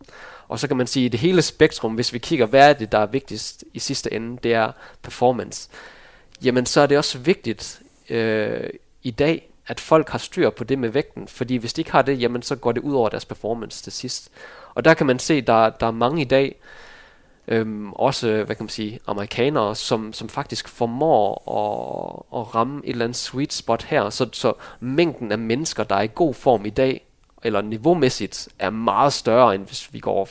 Og 0.47 0.59
så 0.59 0.67
kan 0.67 0.77
man 0.77 0.87
sige, 0.87 1.05
at 1.05 1.11
det 1.11 1.19
hele 1.19 1.41
spektrum, 1.41 1.95
hvis 1.95 2.13
vi 2.13 2.19
kigger, 2.19 2.45
hvad 2.45 2.69
er 2.69 2.73
det, 2.73 2.91
der 2.91 2.97
er 2.97 3.05
vigtigst 3.05 3.63
i 3.73 3.79
sidste 3.79 4.13
ende, 4.13 4.37
det 4.43 4.53
er 4.53 4.71
performance. 5.01 5.69
Jamen, 6.43 6.65
så 6.65 6.81
er 6.81 6.85
det 6.85 6.97
også 6.97 7.17
vigtigt 7.17 7.81
øh, 8.09 8.69
i 9.03 9.11
dag, 9.11 9.49
at 9.69 9.79
folk 9.79 10.09
har 10.09 10.17
styr 10.17 10.49
på 10.49 10.63
det 10.63 10.79
med 10.79 10.89
vægten, 10.89 11.27
fordi 11.27 11.55
hvis 11.55 11.73
de 11.73 11.81
ikke 11.81 11.91
har 11.91 12.01
det, 12.01 12.21
jamen 12.21 12.41
så 12.41 12.55
går 12.55 12.71
det 12.71 12.81
ud 12.81 12.93
over 12.93 13.09
deres 13.09 13.25
performance 13.25 13.83
til 13.83 13.91
sidst. 13.91 14.29
Og 14.75 14.85
der 14.85 14.93
kan 14.93 15.07
man 15.07 15.19
se, 15.19 15.41
der, 15.41 15.69
der 15.69 15.87
er 15.87 15.91
mange 15.91 16.21
i 16.21 16.25
dag, 16.25 16.55
øhm, 17.47 17.93
også, 17.93 18.27
hvad 18.27 18.55
kan 18.55 18.63
man 18.63 18.69
sige, 18.69 18.99
amerikanere, 19.07 19.75
som, 19.75 20.13
som 20.13 20.29
faktisk 20.29 20.67
formår 20.67 21.33
at, 21.47 22.39
at 22.39 22.55
ramme 22.55 22.81
et 22.83 22.89
eller 22.89 23.05
andet 23.05 23.17
sweet 23.17 23.53
spot 23.53 23.83
her, 23.83 24.09
så, 24.09 24.29
så 24.31 24.53
mængden 24.79 25.31
af 25.31 25.37
mennesker, 25.37 25.83
der 25.83 25.95
er 25.95 26.01
i 26.01 26.09
god 26.15 26.33
form 26.33 26.65
i 26.65 26.69
dag, 26.69 27.05
eller 27.43 27.61
niveaumæssigt 27.61 28.49
er 28.59 28.69
meget 28.69 29.13
større, 29.13 29.55
end 29.55 29.65
hvis 29.65 29.93
vi 29.93 29.99
går 29.99 30.25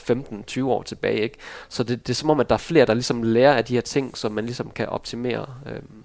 15-20 0.61 0.65
år 0.65 0.83
tilbage. 0.83 1.21
Ikke? 1.21 1.37
Så 1.69 1.83
det, 1.83 2.07
det 2.07 2.13
er 2.13 2.17
som 2.17 2.31
om, 2.31 2.41
at 2.41 2.49
der 2.49 2.55
er 2.55 2.59
flere, 2.59 2.87
der 2.87 2.95
ligesom 2.95 3.23
lærer 3.23 3.55
af 3.55 3.65
de 3.65 3.75
her 3.75 3.81
ting, 3.81 4.17
som 4.17 4.33
man 4.33 4.45
ligesom 4.45 4.71
kan 4.71 4.89
optimere. 4.89 5.47
Øhm. 5.67 6.05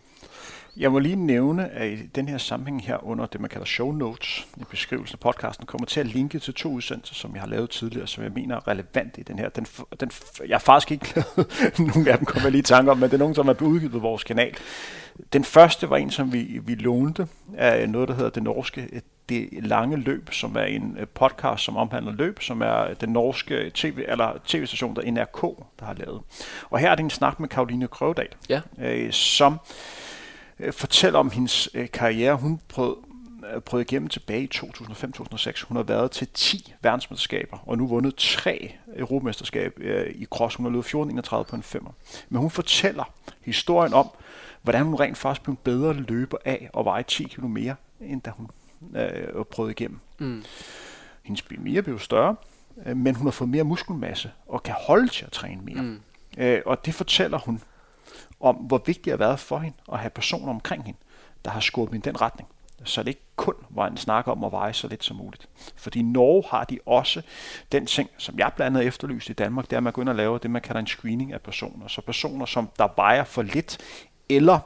Jeg 0.77 0.91
må 0.91 0.99
lige 0.99 1.15
nævne, 1.15 1.69
at 1.69 1.91
i 1.91 2.05
den 2.15 2.29
her 2.29 2.37
sammenhæng 2.37 2.83
her 2.83 3.05
under 3.05 3.25
det, 3.25 3.41
man 3.41 3.49
kalder 3.49 3.65
show 3.65 3.91
notes 3.91 4.47
i 4.57 4.63
beskrivelsen 4.69 5.15
af 5.15 5.19
podcasten, 5.19 5.65
kommer 5.65 5.85
til 5.85 5.99
at 5.99 6.05
linke 6.05 6.39
til 6.39 6.53
to 6.53 6.71
udsendelser, 6.71 7.15
som 7.15 7.33
jeg 7.33 7.41
har 7.41 7.47
lavet 7.47 7.69
tidligere, 7.69 8.07
som 8.07 8.23
jeg 8.23 8.31
mener 8.31 8.55
er 8.55 8.67
relevant 8.67 9.17
i 9.17 9.23
den 9.23 9.39
her. 9.39 9.49
Den, 9.49 9.65
den, 9.99 10.11
jeg 10.47 10.53
har 10.53 10.59
faktisk 10.59 10.91
ikke 10.91 11.13
lavet 11.15 11.79
nogle 11.95 12.11
af 12.11 12.17
dem, 12.17 12.25
kommer 12.25 12.45
jeg 12.45 12.51
lige 12.51 12.59
i 12.59 12.63
tanke 12.63 12.91
om, 12.91 12.97
men 12.97 13.09
det 13.09 13.13
er 13.13 13.19
nogen, 13.19 13.35
som 13.35 13.47
er 13.47 13.61
udgivet 13.61 13.91
på 13.91 13.99
vores 13.99 14.23
kanal. 14.23 14.55
Den 15.33 15.43
første 15.43 15.89
var 15.89 15.97
en, 15.97 16.11
som 16.11 16.33
vi, 16.33 16.59
vi 16.65 16.75
lånte 16.75 17.27
af 17.57 17.89
noget, 17.89 18.07
der 18.07 18.15
hedder 18.15 18.29
det 18.29 18.43
norske 18.43 19.01
det 19.29 19.49
lange 19.51 19.97
løb, 19.97 20.29
som 20.31 20.55
er 20.55 20.63
en 20.63 20.97
øh, 20.99 21.07
podcast, 21.07 21.63
som 21.63 21.77
omhandler 21.77 22.11
løb, 22.11 22.41
som 22.41 22.61
er 22.61 22.93
den 22.93 23.09
norske 23.09 23.71
TV, 23.73 24.05
eller 24.07 24.33
tv-station, 24.45 24.95
der 24.95 25.11
NRK, 25.11 25.41
der 25.79 25.85
har 25.85 25.93
lavet. 25.93 26.21
Og 26.69 26.79
her 26.79 26.91
er 26.91 26.95
det 26.95 27.03
en 27.03 27.09
snak 27.09 27.39
med 27.39 27.49
Karoline 27.49 27.87
Krøvedal, 27.87 28.27
ja. 28.49 28.61
øh, 28.81 29.11
som 29.11 29.59
øh, 30.59 30.73
fortæller 30.73 31.19
om 31.19 31.31
hendes 31.31 31.69
øh, 31.73 31.91
karriere. 31.91 32.35
Hun 32.35 32.59
prøvede, 32.67 32.95
øh, 33.55 33.61
prøvede 33.61 33.85
igennem 33.89 34.09
tilbage 34.09 34.43
i 34.43 34.49
2005-2006. 34.55 35.65
Hun 35.67 35.77
har 35.77 35.83
været 35.83 36.11
til 36.11 36.27
10 36.33 36.73
verdensmesterskaber, 36.81 37.57
og 37.65 37.77
nu 37.77 37.87
vundet 37.87 38.15
tre 38.15 38.75
europamesterskab 38.95 39.79
øh, 39.79 40.09
i 40.15 40.25
cross. 40.25 40.55
Hun 40.55 40.65
har 40.65 40.71
løbet 40.71 40.85
1431 40.85 41.45
på 41.45 41.55
en 41.55 41.63
femmer. 41.63 41.91
Men 42.29 42.41
hun 42.41 42.51
fortæller 42.51 43.13
historien 43.41 43.93
om, 43.93 44.09
hvordan 44.61 44.83
hun 44.83 44.95
rent 44.95 45.17
faktisk 45.17 45.43
blev 45.43 45.55
bedre 45.55 45.93
løber 45.93 46.37
af 46.45 46.69
og 46.73 46.85
veje 46.85 47.03
10 47.03 47.23
km 47.23 47.45
mere, 47.45 47.75
end 48.01 48.21
da 48.21 48.31
hun 48.37 48.49
øh, 48.95 49.45
prøvet 49.45 49.71
igennem. 49.71 49.99
Mm. 50.19 50.43
Hendes 51.23 51.41
BMI 51.41 51.77
er 51.77 51.81
blevet 51.81 52.01
større, 52.01 52.35
øh, 52.85 52.97
men 52.97 53.15
hun 53.15 53.27
har 53.27 53.31
fået 53.31 53.49
mere 53.49 53.63
muskelmasse 53.63 54.31
og 54.47 54.63
kan 54.63 54.75
holde 54.77 55.07
til 55.07 55.25
at 55.25 55.31
træne 55.31 55.61
mere. 55.61 55.81
Mm. 55.81 55.99
Øh, 56.37 56.61
og 56.65 56.85
det 56.85 56.93
fortæller 56.93 57.37
hun 57.37 57.61
om, 58.43 58.55
hvor 58.55 58.81
vigtigt 58.85 59.05
det 59.05 59.11
har 59.11 59.17
været 59.17 59.39
for 59.39 59.59
hende 59.59 59.77
at 59.91 59.99
have 59.99 60.09
personer 60.09 60.49
omkring 60.49 60.83
hende, 60.83 60.99
der 61.45 61.51
har 61.51 61.59
skubbet 61.59 61.97
i 61.97 62.01
den 62.01 62.21
retning. 62.21 62.49
Så 62.83 63.01
det 63.01 63.07
ikke 63.07 63.21
kun 63.35 63.53
var 63.69 63.87
en 63.87 63.97
snak 63.97 64.27
om 64.27 64.43
at 64.43 64.51
veje 64.51 64.73
så 64.73 64.87
lidt 64.87 65.03
som 65.03 65.17
muligt. 65.17 65.49
Fordi 65.75 65.99
i 65.99 66.01
Norge 66.01 66.43
har 66.49 66.63
de 66.63 66.79
også 66.85 67.21
den 67.71 67.85
ting, 67.85 68.09
som 68.17 68.39
jeg 68.39 68.51
blandt 68.55 68.77
andet 68.77 68.87
efterlyst 68.87 69.29
i 69.29 69.33
Danmark, 69.33 69.65
det 69.65 69.73
er, 69.73 69.77
at 69.77 69.83
man 69.83 69.93
går 69.93 70.01
ind 70.01 70.09
og 70.09 70.15
laver 70.15 70.37
det, 70.37 70.51
man 70.51 70.61
kalder 70.61 70.79
en 70.79 70.87
screening 70.87 71.33
af 71.33 71.41
personer. 71.41 71.87
Så 71.87 72.01
personer, 72.01 72.45
som 72.45 72.69
der 72.77 72.87
vejer 72.95 73.23
for 73.23 73.41
lidt, 73.41 73.77
eller 74.29 74.59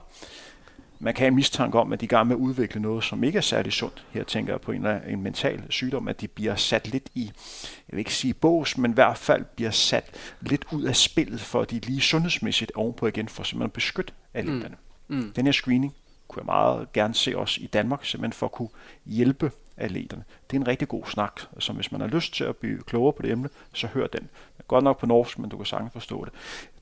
man 1.00 1.14
kan 1.14 1.20
have 1.20 1.28
en 1.28 1.36
mistanke 1.36 1.80
om, 1.80 1.94
at 1.94 2.02
de 2.02 2.04
er 2.04 2.08
i 2.08 2.16
gang 2.16 2.28
med 2.28 2.36
at 2.36 2.40
udvikle 2.40 2.82
noget, 2.82 3.04
som 3.04 3.24
ikke 3.24 3.38
er 3.38 3.42
særlig 3.42 3.74
sundt. 3.74 4.06
Her 4.12 4.24
tænker 4.24 4.54
jeg 4.54 4.62
på 4.62 4.72
en, 4.72 4.86
en 4.86 5.22
mental 5.22 5.64
sygdom, 5.70 6.08
at 6.08 6.22
de 6.22 6.28
bliver 6.28 6.56
sat 6.56 6.88
lidt 6.88 7.10
i, 7.16 7.32
jeg 7.90 7.96
vil 7.96 8.00
ikke 8.00 8.14
sige 8.14 8.34
bås, 8.34 8.78
men 8.78 8.92
i 8.92 8.94
hvert 8.94 9.18
fald 9.18 9.46
bliver 9.56 9.72
sat 9.72 10.36
lidt 10.42 10.66
ud 10.72 10.84
af 10.84 10.96
spillet, 10.96 11.42
for 11.42 11.62
at 11.62 11.72
de 11.72 11.80
lige 11.80 12.02
sundhedsmæssigt 12.02 12.72
ovenpå 12.76 13.08
igen, 13.08 13.28
for 13.28 13.44
simpelthen 13.44 13.70
at 13.70 13.74
beskytte 13.74 14.14
atleterne. 14.34 14.76
Mm. 15.08 15.16
Mm. 15.18 15.32
Den 15.36 15.46
her 15.46 15.52
screening 15.52 15.94
kunne 16.28 16.40
jeg 16.42 16.46
meget 16.46 16.94
gerne 16.94 17.14
se 17.14 17.36
os 17.36 17.58
i 17.58 17.68
Danmark, 17.68 18.06
simpelthen 18.06 18.34
for 18.34 18.46
at 18.46 18.52
kunne 18.52 18.70
hjælpe 19.06 19.52
atleterne. 19.78 20.24
Det 20.50 20.58
er 20.58 20.62
en 20.62 20.68
rigtig 20.68 20.88
god 20.88 21.04
snak, 21.06 21.42
så 21.60 21.74
hvis 21.74 21.92
man 21.92 22.02
har 22.02 22.08
lyst 22.08 22.34
til 22.34 22.44
at 22.44 22.56
blive 22.56 22.82
klogere 22.82 23.14
på 23.14 23.22
det 23.22 23.32
emne, 23.32 23.50
så 23.74 23.88
hør 23.88 24.08
den. 24.08 24.30
Godt 24.68 24.84
nok 24.84 25.00
på 25.00 25.06
norsk, 25.06 25.40
men 25.40 25.50
du 25.50 25.58
kan 25.58 25.66
sagtens 25.66 25.94
forstå 25.94 26.26
det. 26.26 26.34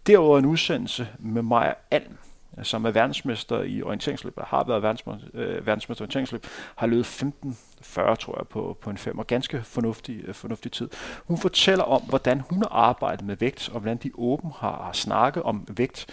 Derudover 0.07 0.39
en 0.39 0.45
udsendelse 0.45 1.07
med 1.19 1.41
Maja 1.41 1.73
Alm, 1.91 2.17
som 2.63 2.85
er 2.85 2.91
verdensmester 2.91 3.61
i 3.61 3.81
orienteringsløb, 3.81 4.37
eller 4.37 4.45
har 4.45 4.63
været 4.63 4.83
verdensmester, 4.83 5.27
øh, 5.33 5.67
verdensmester 5.67 6.03
i 6.03 6.05
orienteringsløb, 6.05 6.45
har 6.75 6.87
løbet 6.87 7.05
15-40, 7.05 8.15
tror 8.15 8.37
jeg, 8.37 8.47
på, 8.47 8.77
på 8.81 8.89
en 8.89 8.97
fem, 8.97 9.19
og 9.19 9.27
ganske 9.27 9.63
fornuftig, 9.63 10.21
øh, 10.27 10.33
fornuftig 10.33 10.71
tid. 10.71 10.89
Hun 11.25 11.37
fortæller 11.37 11.83
om, 11.83 12.01
hvordan 12.01 12.39
hun 12.39 12.57
har 12.57 12.69
arbejdet 12.69 13.25
med 13.25 13.35
vægt, 13.35 13.69
og 13.73 13.79
hvordan 13.79 13.97
de 13.97 14.11
åben 14.15 14.51
har, 14.57 14.83
har 14.83 14.93
snakket 14.93 15.43
om 15.43 15.67
vægt, 15.77 16.05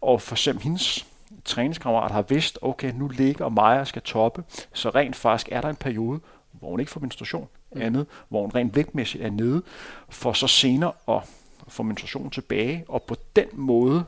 og 0.00 0.22
for 0.22 0.34
eksempel 0.34 0.64
hendes 0.64 1.06
træningskammerat 1.44 2.10
har 2.10 2.22
vidst, 2.22 2.58
okay, 2.62 2.92
nu 2.94 3.08
ligger 3.08 3.48
Maja 3.48 3.84
skal 3.84 4.02
toppe, 4.02 4.44
så 4.72 4.90
rent 4.90 5.16
faktisk 5.16 5.48
er 5.52 5.60
der 5.60 5.68
en 5.68 5.76
periode, 5.76 6.20
hvor 6.52 6.70
hun 6.70 6.80
ikke 6.80 6.92
får 6.92 7.00
menstruation, 7.00 7.48
mm. 7.72 7.80
andet, 7.80 8.06
hvor 8.28 8.40
hun 8.40 8.50
rent 8.54 8.76
vægtmæssigt 8.76 9.24
er 9.24 9.30
nede, 9.30 9.62
for 10.08 10.32
så 10.32 10.46
senere 10.46 10.92
at 11.08 11.22
få 11.68 11.82
menstruation 11.82 12.30
tilbage, 12.30 12.84
og 12.88 13.02
på 13.02 13.16
den 13.36 13.46
måde 13.52 14.04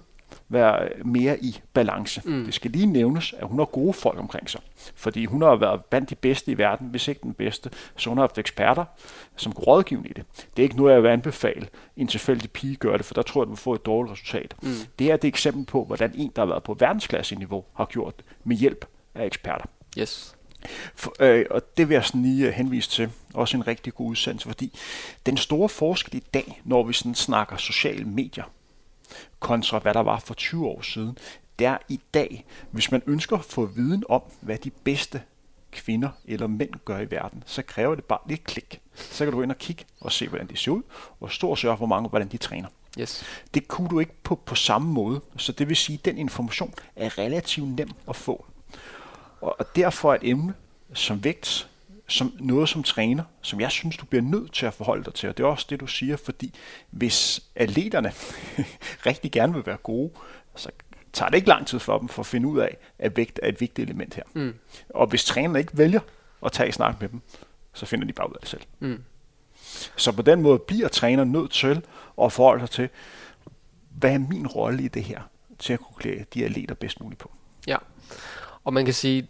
være 0.49 0.89
mere 1.05 1.45
i 1.45 1.61
balance. 1.73 2.23
Mm. 2.25 2.45
Det 2.45 2.55
skal 2.55 2.71
lige 2.71 2.87
nævnes, 2.87 3.35
at 3.39 3.47
hun 3.47 3.59
har 3.59 3.65
gode 3.65 3.93
folk 3.93 4.19
omkring 4.19 4.51
sig. 4.51 4.61
Fordi 4.95 5.25
hun 5.25 5.43
har 5.43 5.57
været 5.57 5.85
blandt 5.85 6.11
de 6.11 6.15
bedste 6.15 6.51
i 6.51 6.59
verden, 6.59 6.89
hvis 6.89 7.09
ikke 7.09 7.21
den 7.23 7.35
bedste. 7.35 7.71
Så 7.97 8.11
hun 8.11 8.19
har 8.19 8.23
haft 8.23 8.39
eksperter, 8.39 8.85
som 9.37 9.53
kunne 9.53 9.65
rådgive 9.65 10.09
i 10.09 10.13
det. 10.13 10.25
Det 10.57 10.63
er 10.63 10.65
ikke 10.65 10.77
noget, 10.77 10.95
jeg 10.95 11.03
vil 11.03 11.09
anbefale, 11.09 11.69
en 11.97 12.07
tilfældig 12.07 12.51
pige 12.51 12.77
gør 12.77 12.97
det, 12.97 13.07
for 13.07 13.15
der 13.15 13.23
tror 13.23 13.43
jeg, 13.43 13.47
at 13.47 13.51
du 13.51 13.57
får 13.57 13.75
et 13.75 13.87
dårligt 13.87 14.13
resultat. 14.13 14.55
Mm. 14.63 14.73
Det 14.99 15.11
er 15.11 15.15
et 15.15 15.25
eksempel 15.25 15.65
på, 15.65 15.85
hvordan 15.85 16.13
en, 16.15 16.33
der 16.37 16.43
har 16.43 16.47
været 16.47 16.63
på 16.63 16.75
verdensklasse-niveau, 16.75 17.65
har 17.75 17.85
gjort 17.85 18.17
det 18.17 18.25
med 18.45 18.57
hjælp 18.57 18.85
af 19.15 19.27
eksperter. 19.27 19.67
Yes. 19.99 20.35
For, 20.95 21.15
øh, 21.21 21.45
og 21.51 21.63
det 21.77 21.89
vil 21.89 21.95
jeg 21.95 22.05
sådan 22.05 22.23
lige 22.23 22.53
henvise 22.53 22.91
til. 22.91 23.11
Også 23.35 23.57
en 23.57 23.67
rigtig 23.67 23.95
god 23.95 24.11
udsendelse, 24.11 24.49
fordi 24.49 24.79
den 25.27 25.37
store 25.37 25.69
forskel 25.69 26.15
i 26.15 26.23
dag, 26.35 26.61
når 26.65 26.83
vi 26.83 26.93
sådan 26.93 27.15
snakker 27.15 27.57
sociale 27.57 28.05
medier, 28.05 28.45
kontra 29.41 29.79
hvad 29.79 29.95
der 29.95 30.01
var 30.01 30.19
for 30.19 30.35
20 30.35 30.67
år 30.67 30.83
siden, 30.83 31.19
det 31.59 31.67
er 31.67 31.79
i 31.89 32.01
dag, 32.15 32.45
hvis 32.71 32.91
man 32.91 33.03
ønsker 33.07 33.37
at 33.37 33.45
få 33.45 33.67
viden 33.67 34.05
om, 34.09 34.23
hvad 34.41 34.59
de 34.59 34.71
bedste 34.71 35.23
kvinder 35.73 36.09
eller 36.25 36.47
mænd 36.47 36.71
gør 36.85 36.99
i 36.99 37.11
verden, 37.11 37.43
så 37.47 37.63
kræver 37.63 37.95
det 37.95 38.05
bare 38.05 38.19
lidt 38.29 38.45
klik. 38.45 38.81
Så 38.95 39.25
kan 39.25 39.33
du 39.33 39.43
ind 39.43 39.51
og 39.51 39.59
kigge 39.59 39.85
og 40.01 40.13
se, 40.13 40.29
hvordan 40.29 40.47
de 40.47 40.57
ser 40.57 40.71
ud, 40.71 40.83
og 41.21 41.31
stå 41.31 41.49
og 41.49 41.59
sørge 41.59 41.79
for 41.79 41.87
mange, 41.87 42.09
hvordan 42.09 42.29
de 42.29 42.37
træner. 42.37 42.69
Yes. 43.01 43.25
Det 43.55 43.69
kunne 43.69 43.89
du 43.89 44.01
ikke 44.01 44.23
på, 44.23 44.35
på 44.35 44.55
samme 44.55 44.93
måde, 44.93 45.21
så 45.37 45.53
det 45.53 45.69
vil 45.69 45.77
sige, 45.77 45.99
at 45.99 46.05
den 46.05 46.19
information 46.19 46.75
er 46.97 47.19
relativt 47.19 47.69
nem 47.69 47.91
at 48.09 48.17
få. 48.17 48.47
Og, 49.41 49.57
og 49.59 49.77
derfor 49.77 50.13
er 50.13 50.15
et 50.15 50.29
emne 50.29 50.55
som 50.95 51.25
vægt 51.25 51.69
som 52.13 52.33
noget 52.39 52.69
som 52.69 52.83
træner, 52.83 53.25
som 53.43 53.61
jeg 53.61 53.71
synes, 53.71 53.97
du 53.97 54.07
bliver 54.07 54.23
nødt 54.23 54.53
til 54.53 54.67
at 54.67 54.75
forholde 54.75 55.05
dig 55.05 55.15
til. 55.15 55.29
Og 55.29 55.37
det 55.37 55.45
er 55.45 55.49
også 55.49 55.67
det, 55.71 55.81
du 55.81 55.87
siger, 55.87 56.17
fordi 56.17 56.55
hvis 56.91 57.43
atleterne 57.55 58.13
rigtig 59.07 59.33
gerne 59.33 59.55
vil 59.55 59.67
være 59.67 59.77
gode, 59.77 60.11
så 60.57 60.71
tager 61.13 61.29
det 61.29 61.37
ikke 61.37 61.49
lang 61.49 61.67
tid 61.67 61.79
for 61.79 61.99
dem 61.99 62.09
for 62.09 62.23
at 62.23 62.27
finde 62.27 62.49
ud 62.49 62.59
af, 62.59 62.77
at 62.99 63.17
vægt 63.17 63.41
er 63.43 63.49
et 63.49 63.61
vigtigt 63.61 63.89
element 63.89 64.15
her. 64.15 64.23
Mm. 64.35 64.55
Og 64.91 65.07
hvis 65.07 65.25
trænerne 65.25 65.59
ikke 65.59 65.79
vælger 65.79 66.01
at 66.47 66.53
tage 66.53 66.73
snak 66.73 67.01
med 67.01 67.09
dem, 67.09 67.21
så 67.73 67.87
finder 67.87 68.07
de 68.07 68.13
bare 68.13 68.29
ud 68.31 68.35
af 68.35 68.41
det 68.41 68.49
selv. 68.49 68.63
Mm. 68.81 69.03
Så 69.97 70.13
på 70.13 70.23
den 70.23 70.43
måde 70.43 70.59
bliver 70.59 70.89
træner 70.89 71.25
nødt 71.25 71.51
til 71.51 71.85
at 72.23 72.33
forholde 72.33 72.61
sig 72.61 72.71
til, 72.71 72.89
hvad 73.91 74.13
er 74.13 74.19
min 74.19 74.47
rolle 74.47 74.83
i 74.83 74.89
det 74.89 75.05
her, 75.05 75.21
til 75.59 75.73
at 75.73 75.81
kunne 75.81 75.97
klæde 75.97 76.25
de 76.35 76.45
atleter 76.45 76.75
bedst 76.75 77.01
muligt 77.01 77.19
på. 77.19 77.33
Ja, 77.67 77.77
og 78.65 78.73
man 78.73 78.85
kan 78.85 78.95
sige, 78.95 79.29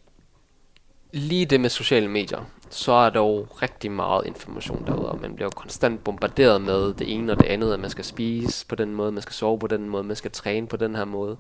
lige 1.13 1.47
det 1.47 1.61
med 1.61 1.71
sociale 1.71 2.09
medier, 2.09 2.45
så 2.73 2.93
er 2.93 3.11
der 3.11 3.21
jo 3.21 3.47
rigtig 3.63 3.91
meget 3.91 4.27
information 4.27 4.87
derude, 4.87 5.09
og 5.09 5.21
man 5.21 5.35
bliver 5.35 5.47
jo 5.47 5.61
konstant 5.61 6.05
bombarderet 6.05 6.61
med 6.61 6.95
det 6.95 7.15
ene 7.15 7.33
og 7.33 7.39
det 7.39 7.47
andet, 7.47 7.73
at 7.73 7.81
man 7.81 7.91
skal 7.91 8.05
spise 8.05 8.67
på 8.67 8.75
den 8.75 8.95
måde, 8.95 9.13
man 9.13 9.23
skal 9.23 9.33
sove 9.33 9.59
på 9.59 9.67
den 9.67 9.89
måde, 9.89 10.03
man 10.03 10.17
skal 10.17 10.31
træne 10.31 10.67
på 10.67 10.77
den 10.77 10.95
her 10.95 11.05
måde. 11.05 11.37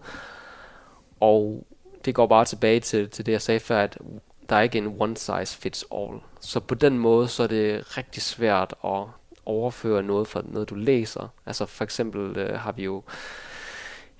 Og 1.20 1.66
det 2.04 2.14
går 2.14 2.26
bare 2.26 2.44
tilbage 2.44 2.80
til, 2.80 3.10
til 3.10 3.26
det, 3.26 3.32
jeg 3.32 3.42
sagde 3.42 3.60
før, 3.60 3.80
at 3.80 3.98
der 4.48 4.56
er 4.56 4.60
ikke 4.60 4.78
en 4.78 4.96
one 4.98 5.16
size 5.16 5.56
fits 5.58 5.84
all. 5.94 6.20
Så 6.40 6.60
på 6.60 6.74
den 6.74 6.98
måde, 6.98 7.28
så 7.28 7.42
er 7.42 7.46
det 7.46 7.96
rigtig 7.98 8.22
svært 8.22 8.74
at 8.84 9.04
overføre 9.46 10.02
noget 10.02 10.28
fra 10.28 10.42
noget, 10.44 10.70
du 10.70 10.74
læser. 10.74 11.28
Altså 11.46 11.66
for 11.66 11.84
eksempel 11.84 12.38
øh, 12.38 12.58
har 12.58 12.72
vi 12.72 12.84
jo 12.84 13.02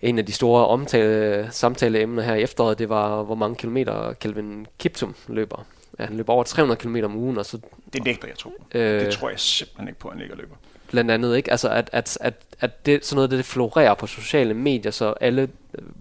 en 0.02 0.18
af 0.18 0.26
de 0.26 0.32
store 0.32 0.66
omtale, 0.66 1.48
samtaleemner 1.50 2.22
her 2.22 2.34
i 2.34 2.42
efteråret, 2.42 2.78
det 2.78 2.88
var, 2.88 3.22
hvor 3.22 3.34
mange 3.34 3.56
kilometer 3.56 4.12
Kelvin 4.12 4.66
Kiptum 4.78 5.14
løber. 5.28 5.64
Ja, 5.98 6.04
han 6.04 6.16
løber 6.16 6.32
over 6.32 6.44
300 6.44 6.80
km 6.80 6.96
om 7.04 7.16
ugen. 7.16 7.38
Og 7.38 7.46
så, 7.46 7.58
det 7.92 8.04
nægter 8.04 8.28
jeg 8.28 8.38
tro. 8.38 8.52
Øh, 8.74 9.00
det 9.00 9.12
tror 9.12 9.28
jeg 9.28 9.40
simpelthen 9.40 9.88
ikke 9.88 10.00
på, 10.00 10.08
at 10.08 10.14
han 10.14 10.22
ikke 10.22 10.36
løber. 10.36 10.54
Blandt 10.88 11.10
andet, 11.10 11.36
ikke? 11.36 11.50
Altså, 11.50 11.68
at, 11.68 11.90
at, 11.92 12.18
at, 12.20 12.34
at 12.60 12.86
det, 12.86 13.04
sådan 13.04 13.16
noget, 13.16 13.30
det 13.30 13.44
florerer 13.44 13.94
på 13.94 14.06
sociale 14.06 14.54
medier, 14.54 14.90
så 14.90 15.14
alle, 15.20 15.48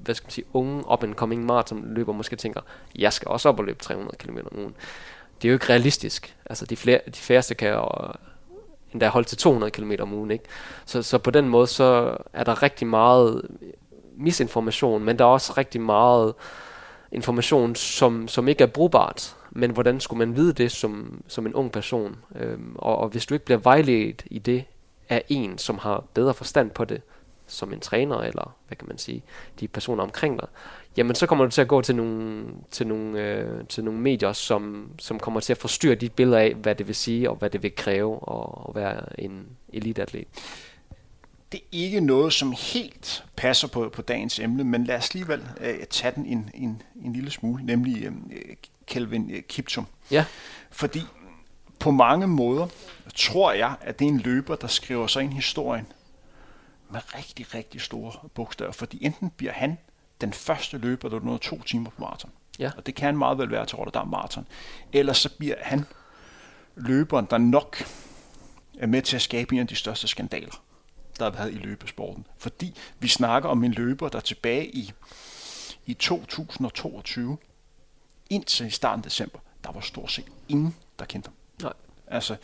hvad 0.04 0.16
skal 0.16 0.26
man 0.26 0.32
sige, 0.32 0.46
unge 0.54 0.92
up 0.92 1.04
and 1.04 1.16
coming 1.16 1.46
maraton 1.46 1.94
løber 1.94 2.14
måske 2.14 2.36
tænker, 2.36 2.62
jeg 2.96 3.14
skal 3.14 3.28
også 3.28 3.50
op 3.50 3.60
og 3.60 3.66
løbe 3.66 3.80
300 3.80 4.18
km 4.18 4.38
om 4.52 4.60
ugen. 4.60 4.76
Det 5.42 5.48
er 5.48 5.50
jo 5.50 5.56
ikke 5.56 5.70
realistisk. 5.70 6.36
Altså, 6.46 6.66
de, 6.66 6.76
flere, 6.76 7.00
de 7.06 7.20
færreste 7.20 7.56
kan 7.56 7.70
jo 7.70 7.88
endda 8.94 9.08
holde 9.08 9.28
til 9.28 9.38
200 9.38 9.72
km 9.72 9.92
om 10.00 10.14
ugen, 10.14 10.32
ikke? 10.32 10.46
Så, 10.86 11.02
så 11.02 11.18
på 11.18 11.32
den 11.32 11.50
måde, 11.50 11.68
så 11.68 12.18
er 12.34 12.44
der 12.44 12.64
rigtig 12.64 12.88
meget 12.88 13.42
misinformation, 14.18 15.04
men 15.04 15.20
der 15.20 15.26
er 15.26 15.30
også 15.30 15.54
rigtig 15.58 15.82
meget 15.82 16.34
information, 17.12 17.76
som, 17.76 18.28
som 18.28 18.48
ikke 18.48 18.64
er 18.64 18.68
brugbart. 18.68 19.36
Men 19.52 19.72
hvordan 19.72 20.00
skulle 20.00 20.18
man 20.18 20.36
vide 20.36 20.54
det 20.54 20.72
som, 20.72 21.24
som 21.28 21.46
en 21.46 21.54
ung 21.54 21.72
person? 21.72 22.18
Øhm, 22.36 22.76
og, 22.76 22.98
og 22.98 23.10
hvis 23.10 23.26
du 23.26 23.34
ikke 23.34 23.46
bliver 23.46 23.58
vejledt 23.58 24.24
i 24.26 24.40
det 24.40 24.64
af 25.10 25.24
en, 25.30 25.58
som 25.58 25.78
har 25.78 26.04
bedre 26.14 26.34
forstand 26.34 26.72
på 26.72 26.86
det, 26.86 27.02
som 27.48 27.74
en 27.74 27.80
træner, 27.80 28.18
eller 28.18 28.56
hvad 28.68 28.78
kan 28.78 28.88
man 28.88 28.98
sige, 28.98 29.24
de 29.60 29.68
personer 29.68 30.04
omkring 30.04 30.40
dig, 30.40 30.48
jamen 30.98 31.16
så 31.16 31.28
kommer 31.28 31.46
du 31.46 31.52
til 31.52 31.62
at 31.62 31.68
gå 31.68 31.82
til 31.82 31.96
nogle, 31.96 32.46
til 32.72 32.88
nogle, 32.88 33.22
øh, 33.22 33.68
til 33.68 33.84
nogle 33.84 34.00
medier, 34.00 34.34
som, 34.34 34.92
som 35.00 35.20
kommer 35.20 35.40
til 35.40 35.54
at 35.54 35.58
forstyrre 35.58 35.96
dit 35.96 36.14
billede 36.14 36.40
af, 36.40 36.54
hvad 36.54 36.76
det 36.76 36.88
vil 36.88 36.96
sige, 36.96 37.30
og 37.30 37.36
hvad 37.36 37.50
det 37.50 37.64
vil 37.64 37.76
kræve 37.76 38.20
at, 38.28 38.70
at 38.70 38.76
være 38.76 39.22
en 39.22 39.48
eliteatlet 39.74 40.28
det 41.52 41.58
er 41.58 41.66
ikke 41.72 42.02
noget, 42.02 42.34
som 42.34 42.54
helt 42.74 43.26
passer 43.36 43.68
på, 43.68 43.90
på 43.90 44.02
dagens 44.02 44.40
emne, 44.40 44.64
men 44.64 44.84
lad 44.84 44.96
os 44.96 45.10
alligevel 45.10 45.42
øh, 45.62 45.86
tage 45.90 46.16
den 46.16 46.26
en, 46.26 46.50
en, 46.54 46.82
en 47.04 47.14
lille 47.14 47.32
smule, 47.32 47.66
nemlig 47.66 48.04
øh, 48.06 48.12
Kelvin 48.92 49.32
øh, 49.32 49.44
Kiptum. 49.44 49.88
Ja. 50.12 50.26
Fordi 50.72 51.02
på 51.80 51.92
mange 51.92 52.28
måder 52.28 52.68
tror 53.16 53.52
jeg, 53.52 53.76
at 53.82 54.00
det 54.00 54.06
er 54.06 54.10
en 54.10 54.20
løber, 54.20 54.56
der 54.56 54.68
skriver 54.68 55.08
sig 55.08 55.24
ind 55.24 55.32
i 55.32 55.36
historien 55.36 55.88
med 56.90 57.02
rigtig, 57.16 57.54
rigtig 57.56 57.82
store 57.82 58.30
bogstaver, 58.34 58.72
fordi 58.72 59.06
enten 59.06 59.30
bliver 59.30 59.54
han 59.54 59.78
den 60.22 60.34
første 60.34 60.78
løber, 60.78 61.10
der 61.10 61.20
nåede 61.20 61.40
to 61.40 61.62
timer 61.62 61.90
på 61.90 62.02
maraton. 62.02 62.32
Ja. 62.60 62.72
Og 62.78 62.86
det 62.86 62.96
kan 62.96 63.18
meget 63.18 63.38
vel 63.38 63.52
være 63.52 63.66
til 63.66 63.76
Rotterdam 63.76 64.08
Marathon. 64.08 64.48
Eller 64.94 65.14
så 65.14 65.30
bliver 65.38 65.56
han 65.62 65.86
løberen, 66.76 67.28
der 67.30 67.38
nok 67.38 67.84
er 68.80 68.88
med 68.88 69.02
til 69.02 69.16
at 69.16 69.22
skabe 69.22 69.56
en 69.56 69.62
af 69.62 69.68
de 69.68 69.76
største 69.76 70.08
skandaler 70.08 70.64
der 71.20 71.32
har 71.32 71.38
været 71.38 71.54
i 71.54 71.58
løbesporten. 71.58 72.28
Fordi 72.38 72.78
vi 73.00 73.08
snakker 73.08 73.50
om 73.50 73.64
en 73.64 73.72
løber, 73.72 74.10
der 74.10 74.20
tilbage 74.20 74.76
i, 74.76 74.92
i 75.86 75.94
2022, 75.94 77.38
indtil 78.32 78.68
i 78.68 78.70
starten 78.70 79.00
af 79.00 79.04
december, 79.04 79.40
der 79.64 79.72
var 79.72 79.82
stort 79.82 80.12
set 80.12 80.26
ingen, 80.50 80.76
der 81.00 81.06
kendte 81.06 81.28
ham. 81.28 81.36
Nej. 81.62 81.74
Altså, 82.08 82.36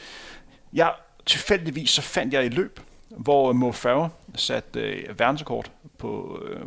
jeg 0.73 0.93
tilfældigvis 1.25 1.89
så 1.89 2.01
fandt 2.01 2.33
jeg 2.33 2.45
et 2.45 2.53
løb, 2.53 2.79
hvor 3.09 3.53
Mo 3.53 3.71
Farah 3.71 4.09
satte 4.35 4.79
øh, 4.79 5.19
verdensrekord 5.19 5.71
på, 5.97 6.41
øh, 6.45 6.65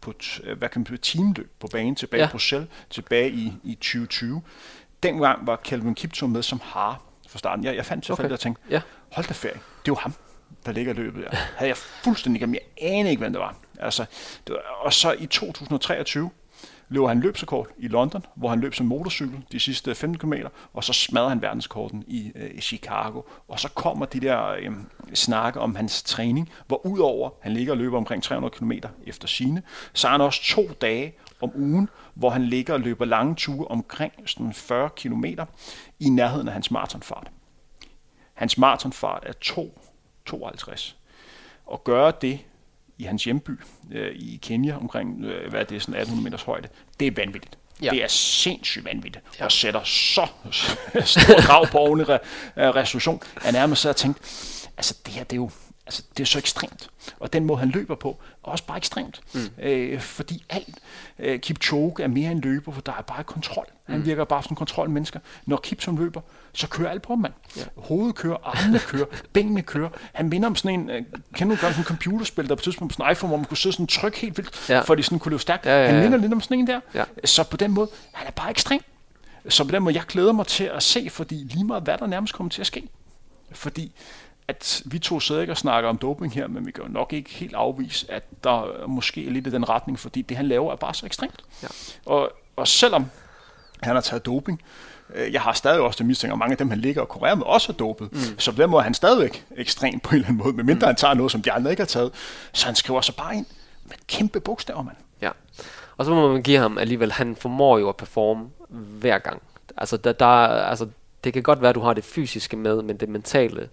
på 0.00 0.14
hvad 0.56 0.68
kan 0.68 0.80
man 0.80 0.86
sige, 0.86 0.98
teamløb 0.98 1.50
på 1.60 1.66
banen 1.66 1.94
tilbage 1.96 2.22
ja. 2.22 2.28
i 2.28 2.30
Bruxelles, 2.30 2.68
tilbage 2.90 3.30
i, 3.30 3.52
i 3.64 3.74
2020. 3.74 4.42
Dengang 5.02 5.46
var 5.46 5.60
Calvin 5.64 5.94
Kiptum 5.94 6.30
med 6.30 6.42
som 6.42 6.60
har 6.64 7.02
fra 7.28 7.38
starten. 7.38 7.64
Jeg, 7.64 7.76
jeg 7.76 7.86
fandt 7.86 8.04
tilfældigt 8.04 8.26
okay. 8.26 8.32
og 8.32 8.40
tænkte, 8.40 8.62
ja. 8.70 8.80
hold 9.12 9.26
da 9.26 9.32
ferie, 9.32 9.60
det 9.84 9.90
var 9.90 9.98
ham 9.98 10.14
der 10.66 10.72
ligger 10.72 10.92
løbet. 10.92 11.22
Jeg 11.22 11.38
havde 11.56 11.68
jeg 11.68 11.76
fuldstændig 11.76 12.40
glemt. 12.40 12.54
Jeg 12.54 12.90
anede 12.90 13.10
ikke, 13.10 13.20
hvad 13.20 13.30
det 13.30 13.40
var. 13.40 13.56
Altså, 13.80 14.04
det 14.46 14.54
var. 14.54 14.84
Og 14.84 14.92
så 14.92 15.12
i 15.12 15.26
2023 15.26 16.30
løber 16.92 17.08
han 17.08 17.20
løbsrekord 17.20 17.68
i 17.78 17.88
London, 17.88 18.26
hvor 18.34 18.48
han 18.48 18.60
løb 18.60 18.74
som 18.74 18.86
motorcykel 18.86 19.44
de 19.52 19.60
sidste 19.60 19.94
15 19.94 20.18
km, 20.18 20.34
og 20.72 20.84
så 20.84 20.92
smadrer 20.92 21.28
han 21.28 21.42
verdenskorten 21.42 22.04
i, 22.06 22.32
øh, 22.34 22.50
i 22.54 22.60
Chicago. 22.60 23.22
Og 23.48 23.60
så 23.60 23.68
kommer 23.68 24.06
de 24.06 24.20
der 24.20 24.48
øh, 24.48 24.70
snakke 25.14 25.60
om 25.60 25.74
hans 25.74 26.02
træning, 26.02 26.50
hvor 26.66 26.86
udover 26.86 27.30
han 27.40 27.52
ligger 27.52 27.72
og 27.72 27.78
løber 27.78 27.96
omkring 27.96 28.22
300 28.22 28.54
km 28.54 28.72
efter 29.06 29.28
sine, 29.28 29.62
så 29.92 30.06
har 30.06 30.14
han 30.14 30.20
også 30.20 30.40
to 30.44 30.62
dage 30.80 31.14
om 31.40 31.50
ugen, 31.54 31.88
hvor 32.14 32.30
han 32.30 32.44
ligger 32.44 32.74
og 32.74 32.80
løber 32.80 33.04
lange 33.04 33.34
ture 33.34 33.68
omkring 33.68 34.12
sådan 34.26 34.52
40 34.52 34.90
km 34.96 35.24
i 36.00 36.08
nærheden 36.08 36.48
af 36.48 36.52
hans 36.52 36.70
maratonfart. 36.70 37.30
Hans 38.34 38.58
maratonfart 38.58 39.22
er 39.26 39.32
2,52. 40.32 40.94
Og 41.66 41.84
gøre 41.84 42.12
det 42.20 42.40
i 43.02 43.04
hans 43.04 43.24
hjemby 43.24 43.50
øh, 43.92 44.14
i 44.14 44.38
Kenya 44.42 44.76
omkring, 44.76 45.24
øh, 45.24 45.50
hvad 45.50 45.60
er 45.60 45.64
det, 45.64 45.82
sådan 45.82 45.94
1800 45.94 46.24
meters 46.24 46.42
højde, 46.42 46.68
det 47.00 47.06
er 47.06 47.12
vanvittigt. 47.16 47.58
Ja. 47.82 47.90
Det 47.90 48.02
er 48.02 48.08
sindssygt 48.08 48.84
vanvittigt, 48.84 49.24
ja. 49.38 49.44
og 49.44 49.52
sætter 49.52 49.80
så 49.84 50.26
stor 51.04 51.40
krav 51.40 51.66
på 51.66 51.78
ordentlig 51.78 52.08
re- 52.08 52.18
resolution. 52.56 53.20
Jeg 53.44 53.52
nærmest 53.52 53.82
så 53.82 53.88
og 53.88 53.96
tænkt, 53.96 54.18
altså 54.76 54.98
det 55.06 55.14
her, 55.14 55.24
det 55.24 55.32
er 55.32 55.36
jo 55.36 55.50
altså, 55.86 56.02
det 56.16 56.22
er 56.22 56.26
så 56.26 56.38
ekstremt. 56.38 56.90
Og 57.20 57.32
den 57.32 57.44
måde, 57.44 57.58
han 57.58 57.68
løber 57.68 57.94
på, 57.94 58.18
er 58.44 58.48
også 58.48 58.66
bare 58.66 58.76
ekstremt. 58.76 59.20
Mm. 59.34 59.40
Øh, 59.62 60.00
fordi 60.00 60.44
alt, 60.50 60.78
øh, 61.18 61.40
Kipchoge 61.40 62.02
er 62.02 62.08
mere 62.08 62.30
en 62.30 62.40
løber, 62.40 62.72
for 62.72 62.80
der 62.80 62.92
er 62.92 63.02
bare 63.02 63.24
kontrol. 63.24 63.66
Han 63.84 63.98
mm. 63.98 64.06
virker 64.06 64.24
bare 64.24 64.42
som 64.42 64.56
kontrolmennesker. 64.56 65.20
Når 65.46 65.56
Kipsom 65.56 65.96
løber, 65.96 66.20
så 66.52 66.68
kører 66.68 66.90
alt 66.90 67.02
på, 67.02 67.14
mand. 67.14 67.32
Ja. 67.56 67.62
Hovedet 67.76 68.14
kører, 68.14 68.36
armene 68.44 68.78
kører, 68.78 69.04
benene 69.32 69.62
kører. 69.62 69.88
Han 70.12 70.28
minder 70.28 70.48
om 70.48 70.56
sådan 70.56 70.80
en, 70.80 70.90
øh, 70.90 71.02
kender 71.34 71.56
du 71.56 71.60
godt 71.60 71.72
sådan 71.74 71.80
en 71.80 71.84
computerspil, 71.84 72.48
der 72.48 72.54
på 72.54 72.62
tidspunkt 72.62 72.92
på 72.92 72.96
sådan 72.96 73.10
en 73.10 73.12
iPhone, 73.12 73.28
hvor 73.28 73.36
man 73.36 73.46
kunne 73.46 73.56
sidde 73.56 73.76
sådan 73.76 73.86
tryk 73.86 74.16
helt 74.16 74.36
vildt, 74.38 74.68
ja. 74.68 74.80
for 74.80 74.94
de 74.94 75.02
sådan 75.02 75.18
kunne 75.18 75.30
løbe 75.30 75.42
stærkt. 75.42 75.66
Ja, 75.66 75.72
ja, 75.72 75.82
ja. 75.82 75.90
Han 75.90 76.02
minder 76.02 76.18
lidt 76.18 76.32
om 76.32 76.40
sådan 76.40 76.58
en 76.58 76.66
der. 76.66 76.80
Ja. 76.94 77.04
Så 77.24 77.44
på 77.44 77.56
den 77.56 77.70
måde, 77.70 77.88
han 78.12 78.26
er 78.26 78.30
bare 78.30 78.50
ekstrem. 78.50 78.80
Så 79.48 79.64
på 79.64 79.70
den 79.70 79.82
måde, 79.82 79.94
jeg 79.94 80.02
glæder 80.02 80.32
mig 80.32 80.46
til 80.46 80.64
at 80.64 80.82
se, 80.82 81.08
fordi 81.10 81.34
lige 81.34 81.64
meget 81.64 81.82
hvad 81.82 81.98
der 81.98 82.06
nærmest 82.06 82.34
kommer 82.34 82.50
til 82.50 82.60
at 82.60 82.66
ske. 82.66 82.88
Fordi 83.52 83.92
at 84.48 84.82
vi 84.84 84.98
to 84.98 85.20
sidder 85.20 85.40
ikke 85.40 85.52
og 85.52 85.56
snakker 85.56 85.90
om 85.90 85.98
doping 85.98 86.32
her, 86.32 86.46
men 86.46 86.66
vi 86.66 86.72
kan 86.72 86.84
jo 86.84 86.90
nok 86.90 87.12
ikke 87.12 87.30
helt 87.30 87.54
afvise, 87.54 88.12
at 88.12 88.22
der 88.44 88.86
måske 88.86 89.26
er 89.26 89.30
lidt 89.30 89.46
i 89.46 89.50
den 89.50 89.68
retning, 89.68 89.98
fordi 89.98 90.22
det 90.22 90.36
han 90.36 90.46
laver 90.46 90.72
er 90.72 90.76
bare 90.76 90.94
så 90.94 91.06
ekstremt. 91.06 91.44
Ja. 91.62 91.68
Og, 92.06 92.32
og 92.56 92.68
selvom 92.68 93.06
han 93.82 93.94
har 93.94 94.00
taget 94.00 94.26
doping, 94.26 94.62
øh, 95.14 95.32
jeg 95.32 95.40
har 95.40 95.52
stadig 95.52 95.80
også 95.80 95.98
det 95.98 96.06
mistænkt, 96.06 96.32
at 96.32 96.38
mange 96.38 96.52
af 96.52 96.58
dem, 96.58 96.70
han 96.70 96.78
ligger 96.78 97.02
og 97.02 97.08
kurerer 97.08 97.34
med, 97.34 97.46
også 97.46 97.72
er 97.72 97.76
dopet. 97.76 98.12
Mm. 98.12 98.38
Så 98.38 98.52
på 98.52 98.62
den 98.62 98.70
måde 98.70 98.80
er 98.80 98.84
han 98.84 98.94
stadigvæk 98.94 99.44
ekstrem 99.56 100.00
på 100.00 100.10
en 100.10 100.14
eller 100.14 100.28
anden 100.28 100.42
måde, 100.44 100.52
medmindre 100.52 100.84
mm. 100.84 100.88
han 100.88 100.96
tager 100.96 101.14
noget, 101.14 101.32
som 101.32 101.42
de 101.42 101.52
andre 101.52 101.70
ikke 101.70 101.80
har 101.80 101.86
taget. 101.86 102.12
Så 102.52 102.66
han 102.66 102.74
skriver 102.74 103.00
sig 103.00 103.14
bare 103.14 103.36
ind 103.36 103.46
med 103.84 103.96
kæmpe 104.06 104.40
bogstaver, 104.40 104.82
mand. 104.82 104.96
Ja, 105.20 105.30
og 105.96 106.04
så 106.04 106.10
må 106.10 106.32
man 106.32 106.42
give 106.42 106.58
ham 106.58 106.78
alligevel, 106.78 107.12
han 107.12 107.36
formår 107.36 107.78
jo 107.78 107.88
at 107.88 107.96
performe 107.96 108.48
hver 108.68 109.18
gang. 109.18 109.42
Altså, 109.76 109.96
der, 109.96 110.12
der, 110.12 110.26
altså 110.26 110.88
det 111.24 111.32
kan 111.32 111.42
godt 111.42 111.60
være, 111.60 111.68
at 111.68 111.74
du 111.74 111.80
har 111.80 111.94
det 111.94 112.04
fysiske 112.04 112.56
med, 112.56 112.82
men 112.82 112.96
det 112.96 113.08
mentale, 113.08 113.68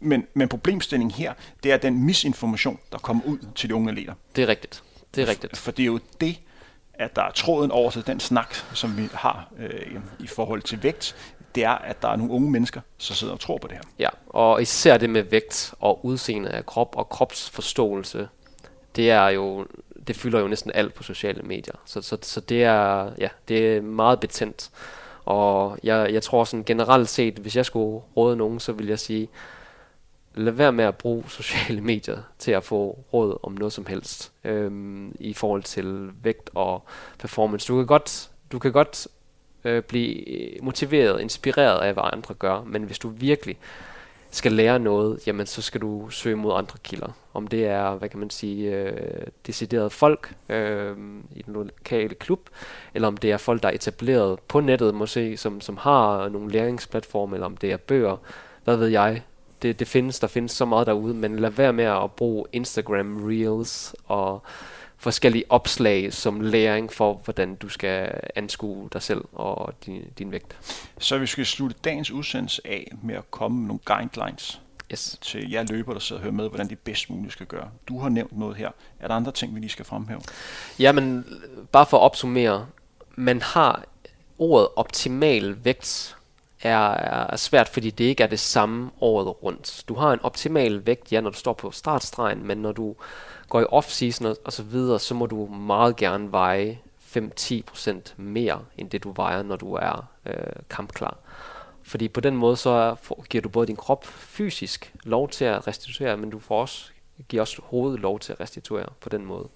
men, 0.00 0.26
men 0.34 0.48
problemstillingen 0.48 1.10
her, 1.10 1.32
det 1.62 1.72
er 1.72 1.76
den 1.76 2.04
misinformation, 2.04 2.78
der 2.92 2.98
kommer 2.98 3.24
ud 3.26 3.38
til 3.54 3.68
de 3.68 3.74
unge 3.74 3.90
atleter. 3.90 4.14
Det 4.36 4.42
er 4.42 4.48
rigtigt. 4.48 4.82
Det 5.14 5.22
er 5.22 5.28
rigtigt. 5.28 5.56
For, 5.56 5.64
for 5.64 5.72
det 5.72 5.82
er 5.82 5.86
jo 5.86 6.00
det, 6.20 6.40
at 6.94 7.16
der 7.16 7.22
er 7.22 7.30
tråden 7.30 7.70
over 7.70 7.90
til 7.90 8.06
den 8.06 8.20
snak, 8.20 8.54
som 8.74 8.96
vi 8.96 9.08
har 9.12 9.52
øh, 9.58 10.00
i 10.18 10.26
forhold 10.26 10.62
til 10.62 10.82
vægt, 10.82 11.16
det 11.54 11.64
er, 11.64 11.70
at 11.70 12.02
der 12.02 12.08
er 12.08 12.16
nogle 12.16 12.32
unge 12.32 12.50
mennesker, 12.50 12.80
som 12.98 13.16
sidder 13.16 13.32
og 13.32 13.40
tror 13.40 13.58
på 13.58 13.68
det 13.68 13.76
her. 13.76 13.82
Ja, 13.98 14.08
og 14.26 14.62
især 14.62 14.98
det 14.98 15.10
med 15.10 15.22
vægt 15.22 15.74
og 15.80 16.04
udseende 16.04 16.48
af 16.48 16.66
krop 16.66 16.96
og 16.96 17.08
kropsforståelse, 17.08 18.28
det 18.96 19.10
er 19.10 19.28
jo 19.28 19.66
det 20.06 20.16
fylder 20.16 20.40
jo 20.40 20.48
næsten 20.48 20.70
alt 20.74 20.94
på 20.94 21.02
sociale 21.02 21.42
medier. 21.42 21.74
Så, 21.84 22.02
så, 22.02 22.18
så 22.22 22.40
det 22.40 22.64
er 22.64 23.10
ja, 23.18 23.28
det 23.48 23.76
er 23.76 23.82
meget 23.82 24.20
betændt. 24.20 24.70
Og 25.24 25.78
jeg, 25.82 26.12
jeg 26.12 26.22
tror 26.22 26.44
sådan 26.44 26.64
generelt 26.64 27.08
set, 27.08 27.34
hvis 27.34 27.56
jeg 27.56 27.66
skulle 27.66 28.02
råde 28.16 28.36
nogen, 28.36 28.60
så 28.60 28.72
vil 28.72 28.86
jeg 28.86 28.98
sige, 28.98 29.28
lad 30.38 30.52
være 30.52 30.72
med 30.72 30.84
at 30.84 30.96
bruge 30.96 31.24
sociale 31.28 31.80
medier 31.80 32.18
til 32.38 32.52
at 32.52 32.64
få 32.64 32.98
råd 33.12 33.38
om 33.42 33.52
noget 33.52 33.72
som 33.72 33.86
helst 33.86 34.32
øhm, 34.44 35.16
i 35.20 35.34
forhold 35.34 35.62
til 35.62 36.10
vægt 36.22 36.50
og 36.54 36.84
performance. 37.18 37.68
Du 37.68 37.76
kan 37.76 37.86
godt, 37.86 38.30
du 38.52 38.58
kan 38.58 38.72
godt 38.72 39.08
øh, 39.64 39.82
blive 39.82 40.28
øh, 40.28 40.64
motiveret, 40.64 41.20
inspireret 41.20 41.80
af, 41.80 41.92
hvad 41.92 42.02
andre 42.12 42.34
gør, 42.34 42.62
men 42.64 42.82
hvis 42.82 42.98
du 42.98 43.08
virkelig 43.08 43.56
skal 44.30 44.52
lære 44.52 44.78
noget, 44.78 45.26
jamen 45.26 45.46
så 45.46 45.62
skal 45.62 45.80
du 45.80 46.10
søge 46.10 46.36
mod 46.36 46.52
andre 46.56 46.78
kilder. 46.84 47.08
Om 47.34 47.46
det 47.46 47.66
er, 47.66 47.94
hvad 47.94 48.08
kan 48.08 48.18
man 48.18 48.30
sige, 48.30 48.74
øh, 48.76 49.26
deciderede 49.46 49.90
folk 49.90 50.34
øh, 50.48 50.96
i 51.36 51.42
den 51.42 51.54
lokale 51.54 52.14
klub, 52.14 52.40
eller 52.94 53.08
om 53.08 53.16
det 53.16 53.32
er 53.32 53.36
folk, 53.36 53.62
der 53.62 53.68
er 53.68 53.72
etableret 53.72 54.40
på 54.40 54.60
nettet, 54.60 54.94
måske, 54.94 55.36
som, 55.36 55.60
som 55.60 55.76
har 55.76 56.28
nogle 56.28 56.50
læringsplatforme, 56.50 57.36
eller 57.36 57.46
om 57.46 57.56
det 57.56 57.72
er 57.72 57.76
bøger, 57.76 58.16
hvad 58.64 58.76
ved 58.76 58.88
jeg, 58.88 59.22
det, 59.62 59.78
det 59.78 59.88
findes, 59.88 60.20
der 60.20 60.26
findes 60.26 60.52
så 60.52 60.64
meget 60.64 60.86
derude, 60.86 61.14
men 61.14 61.38
lad 61.38 61.50
være 61.50 61.72
med 61.72 61.84
at 61.84 62.12
bruge 62.12 62.44
Instagram 62.52 63.24
Reels 63.24 63.94
og 64.06 64.42
forskellige 64.96 65.44
opslag 65.48 66.12
som 66.12 66.40
læring 66.40 66.92
for, 66.92 67.20
hvordan 67.24 67.54
du 67.54 67.68
skal 67.68 68.20
anskue 68.34 68.88
dig 68.92 69.02
selv 69.02 69.24
og 69.32 69.74
din, 69.86 70.04
din 70.18 70.32
vægt. 70.32 70.56
Så 70.98 71.18
vi 71.18 71.26
skal 71.26 71.46
slutte 71.46 71.76
dagens 71.84 72.10
udsendelse 72.10 72.62
af 72.64 72.92
med 73.02 73.14
at 73.14 73.30
komme 73.30 73.58
med 73.58 73.66
nogle 73.66 73.80
guidelines 73.84 74.60
yes. 74.92 75.18
til 75.20 75.50
jer 75.50 75.64
løber, 75.70 75.92
der 75.92 76.00
sidder 76.00 76.20
og 76.20 76.22
hører 76.22 76.34
med, 76.34 76.48
hvordan 76.48 76.70
de 76.70 76.76
bedst 76.76 77.10
muligt 77.10 77.32
skal 77.32 77.46
gøre. 77.46 77.68
Du 77.88 78.00
har 78.00 78.08
nævnt 78.08 78.38
noget 78.38 78.56
her. 78.56 78.70
Er 79.00 79.08
der 79.08 79.14
andre 79.14 79.32
ting, 79.32 79.54
vi 79.54 79.60
lige 79.60 79.70
skal 79.70 79.84
fremhæve? 79.84 80.20
Jamen, 80.78 81.24
bare 81.72 81.86
for 81.86 81.96
at 81.96 82.02
opsummere. 82.02 82.66
Man 83.16 83.42
har 83.42 83.84
ordet 84.38 84.68
optimal 84.76 85.64
vægt 85.64 86.16
er, 86.62 86.90
er 87.32 87.36
svært, 87.36 87.68
fordi 87.68 87.90
det 87.90 88.04
ikke 88.04 88.22
er 88.22 88.26
det 88.26 88.40
samme 88.40 88.90
året 89.00 89.42
rundt. 89.42 89.84
Du 89.88 89.94
har 89.94 90.12
en 90.12 90.20
optimal 90.22 90.86
vægt, 90.86 91.12
ja, 91.12 91.20
når 91.20 91.30
du 91.30 91.36
står 91.36 91.52
på 91.52 91.70
startstregen, 91.70 92.46
men 92.46 92.58
når 92.58 92.72
du 92.72 92.94
går 93.48 93.60
i 93.60 93.64
off-season 93.64 94.26
og, 94.26 94.36
og 94.44 94.52
så 94.52 94.62
videre, 94.62 94.98
så 94.98 95.14
må 95.14 95.26
du 95.26 95.46
meget 95.46 95.96
gerne 95.96 96.32
veje 96.32 96.78
5-10% 97.16 98.12
mere, 98.16 98.64
end 98.78 98.90
det 98.90 99.04
du 99.04 99.12
vejer, 99.12 99.42
når 99.42 99.56
du 99.56 99.74
er 99.74 100.08
øh, 100.26 100.34
kampklar. 100.70 101.16
Fordi 101.82 102.08
på 102.08 102.20
den 102.20 102.36
måde, 102.36 102.56
så 102.56 102.96
giver 103.30 103.42
du 103.42 103.48
både 103.48 103.66
din 103.66 103.76
krop 103.76 104.06
fysisk 104.06 104.94
lov 105.04 105.28
til 105.28 105.44
at 105.44 105.66
restituere, 105.66 106.16
men 106.16 106.30
du 106.30 106.38
får 106.38 106.60
også, 106.60 106.90
giver 107.28 107.40
også 107.40 107.62
hovedet 107.64 108.00
lov 108.00 108.18
til 108.18 108.32
at 108.32 108.40
restituere 108.40 108.86
på 109.00 109.08
den 109.08 109.24
måde. 109.24 109.48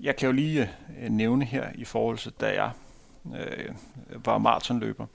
Jeg 0.00 0.16
kan 0.16 0.26
jo 0.26 0.32
lige 0.32 0.70
øh, 1.02 1.10
nævne 1.10 1.44
her 1.44 1.66
i 1.74 1.84
forhold 1.84 2.18
til, 2.18 2.32
da 2.40 2.46
jeg 2.46 2.70
øh, 3.26 3.74
var 4.24 4.38
maratonløber. 4.38 5.06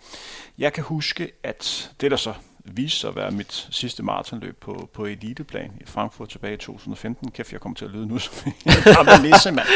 Jeg 0.58 0.74
kan 0.74 0.84
huske, 0.84 1.32
at 1.44 1.92
det 2.02 2.12
der 2.12 2.18
så 2.18 2.34
viste 2.64 3.00
sig 3.00 3.08
at 3.08 3.16
være 3.16 3.32
mit 3.32 3.68
sidste 3.72 4.04
maratonløb 4.04 4.58
på, 4.60 4.90
på 4.94 5.06
eliteplan 5.06 5.72
i 5.82 5.86
Frankfurt 5.86 6.30
tilbage 6.30 6.54
i 6.54 6.58
2015. 6.58 7.32
Kæft, 7.32 7.52
jeg 7.52 7.62
kommer 7.62 7.76
til 7.76 7.86
at 7.86 7.92
lyde 7.92 8.08
nu 8.08 8.20
som 8.20 8.48
en 8.48 9.32
nisse, 9.32 9.52
mand. 9.58 9.68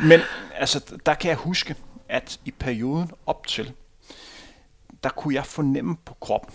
Men 0.00 0.20
altså, 0.54 0.96
der 1.06 1.14
kan 1.14 1.28
jeg 1.28 1.36
huske, 1.36 1.74
at 2.08 2.40
i 2.44 2.50
perioden 2.50 3.10
op 3.26 3.46
til, 3.46 3.72
der 5.02 5.08
kunne 5.10 5.34
jeg 5.34 5.46
fornemme 5.46 5.96
på 5.96 6.14
kroppen, 6.20 6.54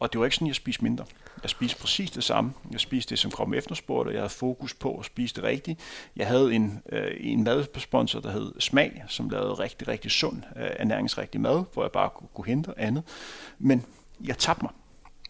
og 0.00 0.12
det 0.12 0.18
var 0.18 0.24
ikke 0.24 0.34
sådan, 0.34 0.46
at 0.46 0.48
jeg 0.48 0.56
spiste 0.56 0.84
mindre. 0.84 1.04
Jeg 1.42 1.50
spiste 1.50 1.80
præcis 1.80 2.10
det 2.10 2.24
samme. 2.24 2.52
Jeg 2.70 2.80
spiste 2.80 3.10
det, 3.10 3.18
som 3.18 3.30
kroppen 3.30 3.58
efterspurgte. 3.58 4.12
Jeg 4.12 4.20
havde 4.20 4.30
fokus 4.30 4.74
på 4.74 4.98
at 4.98 5.04
spise 5.04 5.34
det 5.34 5.44
rigtigt. 5.44 5.80
Jeg 6.16 6.26
havde 6.26 6.54
en, 6.54 6.82
øh, 6.92 7.10
en 7.20 7.44
madsponsor, 7.44 8.20
der 8.20 8.30
hed 8.30 8.52
Smag, 8.60 9.04
som 9.08 9.30
lavede 9.30 9.54
rigtig, 9.54 9.88
rigtig 9.88 10.10
sund, 10.10 10.42
øh, 10.56 10.70
ernæringsrigtig 10.76 11.40
mad, 11.40 11.64
hvor 11.72 11.82
jeg 11.82 11.92
bare 11.92 12.10
kunne, 12.10 12.28
kunne 12.34 12.46
hente 12.46 12.74
andet. 12.76 13.02
Men 13.58 13.84
jeg 14.24 14.38
tabte 14.38 14.62
mig. 14.62 14.72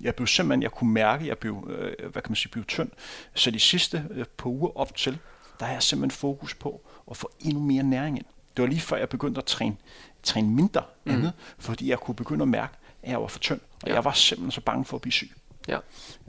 Jeg 0.00 0.14
blev 0.14 0.26
simpelthen, 0.26 0.62
jeg 0.62 0.70
kunne 0.70 0.92
mærke, 0.92 1.26
jeg 1.26 1.38
blev, 1.38 1.70
øh, 1.70 2.10
hvad 2.12 2.22
kan 2.22 2.30
man 2.30 2.36
sige, 2.36 2.52
blev 2.52 2.64
tynd. 2.64 2.90
Så 3.34 3.50
de 3.50 3.60
sidste 3.60 4.04
øh, 4.10 4.24
par 4.38 4.50
uger 4.50 4.78
op 4.78 4.96
til, 4.96 5.18
der 5.60 5.66
har 5.66 5.72
jeg 5.72 5.82
simpelthen 5.82 6.18
fokus 6.18 6.54
på 6.54 6.80
at 7.10 7.16
få 7.16 7.30
endnu 7.40 7.60
mere 7.60 7.82
næring 7.82 8.16
ind. 8.16 8.26
Det 8.56 8.62
var 8.62 8.68
lige 8.68 8.80
før 8.80 8.96
jeg 8.96 9.08
begyndte 9.08 9.38
at 9.38 9.44
træne, 9.44 9.76
træne 10.22 10.48
mindre 10.50 10.82
mm. 11.04 11.12
andet, 11.12 11.32
fordi 11.58 11.90
jeg 11.90 11.98
kunne 11.98 12.14
begynde 12.14 12.42
at 12.42 12.48
mærke, 12.48 12.74
at 13.02 13.10
jeg 13.10 13.20
var 13.20 13.28
for 13.28 13.38
tynd. 13.38 13.60
Og 13.82 13.88
ja. 13.88 13.94
jeg 13.94 14.04
var 14.04 14.12
simpelthen 14.12 14.50
så 14.50 14.60
bange 14.60 14.84
for 14.84 14.96
at 14.96 15.00
blive 15.00 15.12
syg. 15.12 15.30
Ja. 15.68 15.78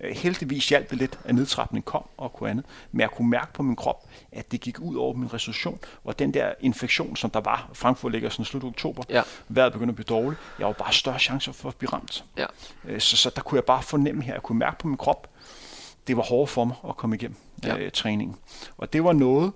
Øh, 0.03 0.15
heldigvis 0.15 0.69
hjalp 0.69 0.89
det 0.89 0.97
lidt, 0.97 1.19
at 1.25 1.35
nedtrapningen 1.35 1.83
kom 1.83 2.03
og 2.17 2.33
kunne 2.33 2.49
andet. 2.49 2.65
Men 2.91 3.01
jeg 3.01 3.11
kunne 3.11 3.29
mærke 3.29 3.53
på 3.53 3.63
min 3.63 3.75
krop, 3.75 4.09
at 4.31 4.51
det 4.51 4.61
gik 4.61 4.79
ud 4.79 4.95
over 4.95 5.13
min 5.13 5.33
resolution. 5.33 5.79
Og 6.03 6.19
den 6.19 6.33
der 6.33 6.53
infektion, 6.59 7.15
som 7.15 7.29
der 7.29 7.39
var, 7.39 7.69
Frankfurt 7.73 8.11
ligger 8.11 8.29
sådan 8.29 8.45
slut 8.45 8.63
oktober, 8.63 9.03
ja. 9.09 9.21
vejret 9.47 9.73
begyndte 9.73 9.91
at 9.91 9.95
blive 9.95 10.05
dårligt. 10.19 10.41
Jeg 10.59 10.67
var 10.67 10.73
bare 10.73 10.93
større 10.93 11.19
chancer 11.19 11.51
for 11.51 11.69
at 11.69 11.75
blive 11.75 11.93
ramt. 11.93 12.25
Ja. 12.37 12.45
Øh, 12.85 13.01
så, 13.01 13.17
så 13.17 13.31
der 13.35 13.41
kunne 13.41 13.55
jeg 13.55 13.65
bare 13.65 13.83
fornemme 13.83 14.23
her, 14.23 14.33
jeg 14.33 14.43
kunne 14.43 14.59
mærke 14.59 14.79
på 14.79 14.87
min 14.87 14.97
krop, 14.97 15.29
det 16.07 16.17
var 16.17 16.23
hårdt 16.23 16.51
for 16.51 16.65
mig 16.65 16.75
at 16.89 16.97
komme 16.97 17.15
igennem 17.15 17.37
ja. 17.63 17.77
øh, 17.77 17.91
træningen. 17.91 18.37
Og 18.77 18.93
det 18.93 19.03
var 19.03 19.13
noget, 19.13 19.53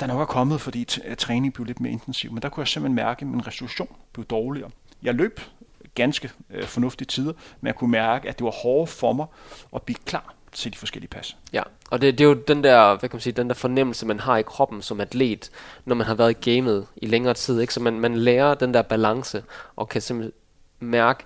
der 0.00 0.06
nok 0.06 0.20
er 0.20 0.24
kommet, 0.24 0.60
fordi 0.60 0.84
træningen 1.18 1.52
blev 1.52 1.66
lidt 1.66 1.80
mere 1.80 1.92
intensiv. 1.92 2.32
Men 2.32 2.42
der 2.42 2.48
kunne 2.48 2.60
jeg 2.60 2.68
simpelthen 2.68 2.94
mærke, 2.94 3.22
at 3.22 3.26
min 3.26 3.46
resolution 3.46 3.88
blev 4.12 4.24
dårligere. 4.26 4.70
Jeg 5.02 5.14
løb 5.14 5.40
ganske 5.96 6.30
øh, 6.50 6.64
fornuftige 6.64 7.06
tider, 7.06 7.32
men 7.60 7.66
jeg 7.66 7.74
kunne 7.74 7.90
mærke, 7.90 8.28
at 8.28 8.38
det 8.38 8.44
var 8.44 8.50
hårdt 8.50 8.90
for 8.90 9.12
mig 9.12 9.26
at 9.74 9.82
blive 9.82 9.98
klar 10.04 10.34
til 10.52 10.72
de 10.72 10.78
forskellige 10.78 11.10
pas. 11.10 11.36
Ja, 11.52 11.62
og 11.90 12.00
det, 12.00 12.18
det 12.18 12.24
er 12.24 12.28
jo 12.28 12.34
den 12.34 12.64
der, 12.64 12.88
hvad 12.88 13.08
kan 13.08 13.16
man 13.16 13.20
sige, 13.20 13.32
den 13.32 13.48
der 13.48 13.54
fornemmelse, 13.54 14.06
man 14.06 14.20
har 14.20 14.36
i 14.36 14.42
kroppen 14.42 14.82
som 14.82 15.00
atlet, 15.00 15.50
når 15.84 15.94
man 15.94 16.06
har 16.06 16.14
været 16.14 16.30
i 16.30 16.50
gamet 16.50 16.86
i 16.96 17.06
længere 17.06 17.34
tid, 17.34 17.60
ikke? 17.60 17.74
så 17.74 17.80
man, 17.80 18.00
man 18.00 18.16
lærer 18.16 18.54
den 18.54 18.74
der 18.74 18.82
balance, 18.82 19.44
og 19.76 19.88
kan 19.88 20.02
simpelthen 20.02 20.32
mærke, 20.80 21.24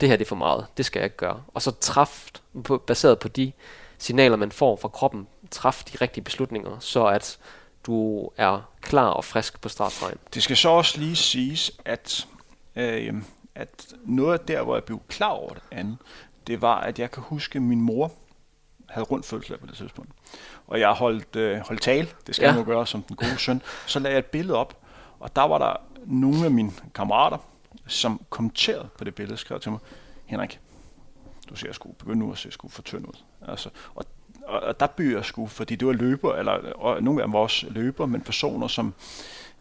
det 0.00 0.08
her 0.08 0.16
det 0.16 0.24
er 0.24 0.28
for 0.28 0.36
meget, 0.36 0.66
det 0.76 0.84
skal 0.84 1.00
jeg 1.00 1.04
ikke 1.04 1.16
gøre. 1.16 1.42
Og 1.54 1.62
så 1.62 1.70
træffe, 1.70 2.30
baseret 2.86 3.18
på 3.18 3.28
de 3.28 3.52
signaler, 3.98 4.36
man 4.36 4.52
får 4.52 4.76
fra 4.76 4.88
kroppen, 4.88 5.26
træffe 5.50 5.84
de 5.92 5.98
rigtige 6.00 6.24
beslutninger, 6.24 6.78
så 6.80 7.06
at 7.06 7.38
du 7.86 8.28
er 8.36 8.70
klar 8.80 9.08
og 9.08 9.24
frisk 9.24 9.60
på 9.60 9.68
startstregen. 9.68 10.18
Det 10.34 10.42
skal 10.42 10.56
så 10.56 10.68
også 10.68 10.98
lige 11.00 11.16
siges, 11.16 11.72
at, 11.84 12.26
øh, 12.76 13.14
at 13.54 13.94
noget 14.04 14.38
af 14.38 14.46
der, 14.46 14.62
hvor 14.62 14.76
jeg 14.76 14.84
blev 14.84 15.00
klar 15.08 15.30
over 15.30 15.54
det 15.54 15.62
andet, 15.70 15.96
det 16.46 16.62
var, 16.62 16.80
at 16.80 16.98
jeg 16.98 17.10
kan 17.10 17.22
huske, 17.22 17.56
at 17.56 17.62
min 17.62 17.80
mor 17.80 18.12
havde 18.88 19.06
rundt 19.06 19.26
fødselsdag 19.26 19.60
på 19.60 19.66
det 19.66 19.76
tidspunkt. 19.76 20.10
Og 20.66 20.80
jeg 20.80 20.92
holdt, 20.92 21.36
øh, 21.36 21.58
holdt 21.58 21.82
tale, 21.82 22.08
det 22.26 22.34
skal 22.34 22.46
ja. 22.46 22.50
jeg 22.50 22.58
nu 22.58 22.64
gøre 22.64 22.86
som 22.86 23.02
den 23.02 23.16
gode 23.16 23.38
søn. 23.38 23.62
Så 23.86 23.98
lagde 23.98 24.12
jeg 24.12 24.18
et 24.18 24.26
billede 24.26 24.58
op, 24.58 24.76
og 25.20 25.36
der 25.36 25.42
var 25.42 25.58
der 25.58 25.76
nogle 26.06 26.44
af 26.44 26.50
mine 26.50 26.72
kammerater, 26.94 27.38
som 27.86 28.20
kommenterede 28.30 28.88
på 28.98 29.04
det 29.04 29.14
billede, 29.14 29.36
skrev 29.36 29.60
til 29.60 29.70
mig, 29.70 29.80
Henrik, 30.26 30.60
du 31.48 31.56
ser 31.56 31.72
sgu 31.72 31.92
begynde 31.92 32.18
nu 32.18 32.32
at 32.32 32.38
se 32.38 32.50
sgu 32.50 32.68
for 32.68 32.82
tynd 32.82 33.08
ud. 33.08 33.22
Altså, 33.48 33.70
og, 33.94 34.04
og, 34.42 34.60
og 34.60 34.80
der 34.80 34.86
byer 34.86 35.16
jeg 35.16 35.24
sgu, 35.24 35.46
fordi 35.46 35.76
det 35.76 35.88
var 35.88 35.94
løber, 35.94 36.34
eller 36.34 36.72
og 36.72 37.02
nogle 37.02 37.22
af 37.22 37.26
dem 37.26 37.32
var 37.32 37.38
også 37.38 37.66
løber, 37.70 38.06
men 38.06 38.20
personer, 38.20 38.68
som, 38.68 38.94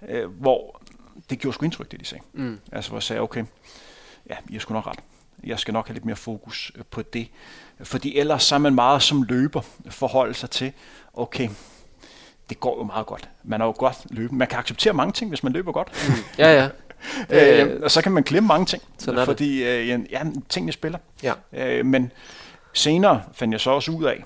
øh, 0.08 0.30
hvor 0.30 0.82
det 1.30 1.40
gjorde 1.40 1.56
sgu 1.56 1.66
indtryk, 1.66 1.92
det 1.92 2.00
de 2.00 2.06
sagde. 2.06 2.24
Mm. 2.34 2.60
Altså, 2.72 2.90
hvor 2.90 2.98
jeg 2.98 3.04
sagde, 3.04 3.22
okay, 3.22 3.46
ja, 4.30 4.36
I 4.50 4.56
er 4.56 4.60
sgu 4.60 4.74
nok 4.74 4.88
ret. 4.88 5.00
Jeg 5.44 5.60
skal 5.60 5.74
nok 5.74 5.88
have 5.88 5.94
lidt 5.94 6.06
mere 6.06 6.16
fokus 6.16 6.72
øh, 6.76 6.84
på 6.92 7.02
det. 7.02 7.28
Fordi 7.84 8.18
ellers 8.18 8.44
så 8.44 8.56
er 8.56 8.60
man 8.60 8.76
meget 8.76 9.02
som 9.02 9.24
løber 9.24 9.62
forholde 9.90 10.34
sig 10.34 10.50
til, 10.50 10.72
okay, 11.14 11.50
det 12.50 12.60
går 12.60 12.78
jo 12.78 12.84
meget 12.84 13.06
godt. 13.06 13.30
Man 13.44 13.62
er 13.62 13.66
jo 13.66 13.74
godt 13.78 13.98
løbende. 14.10 14.40
Man 14.40 14.48
kan 14.48 14.60
acceptere 14.60 14.94
mange 14.94 15.12
ting, 15.12 15.30
hvis 15.30 15.44
man 15.44 15.54
løber 15.54 15.72
godt. 15.72 16.08
Mm. 16.08 16.14
Ja, 16.38 16.54
ja. 16.62 16.70
øh, 17.64 17.82
og 17.84 17.92
så 17.92 18.02
kan 18.02 18.12
man 18.12 18.24
glemme 18.24 18.48
mange 18.48 18.66
ting, 18.66 18.84
Sådan 18.98 19.26
fordi 19.26 19.64
øh, 19.64 20.06
ja, 20.12 20.24
tingene 20.50 20.72
spiller. 20.72 21.00
Ja. 21.24 21.34
Øh, 21.54 21.86
men 21.86 22.12
senere 22.74 23.22
fandt 23.34 23.52
jeg 23.52 23.62
så 23.62 23.72
også 23.72 23.92
ud 23.92 24.04
af, 24.04 24.24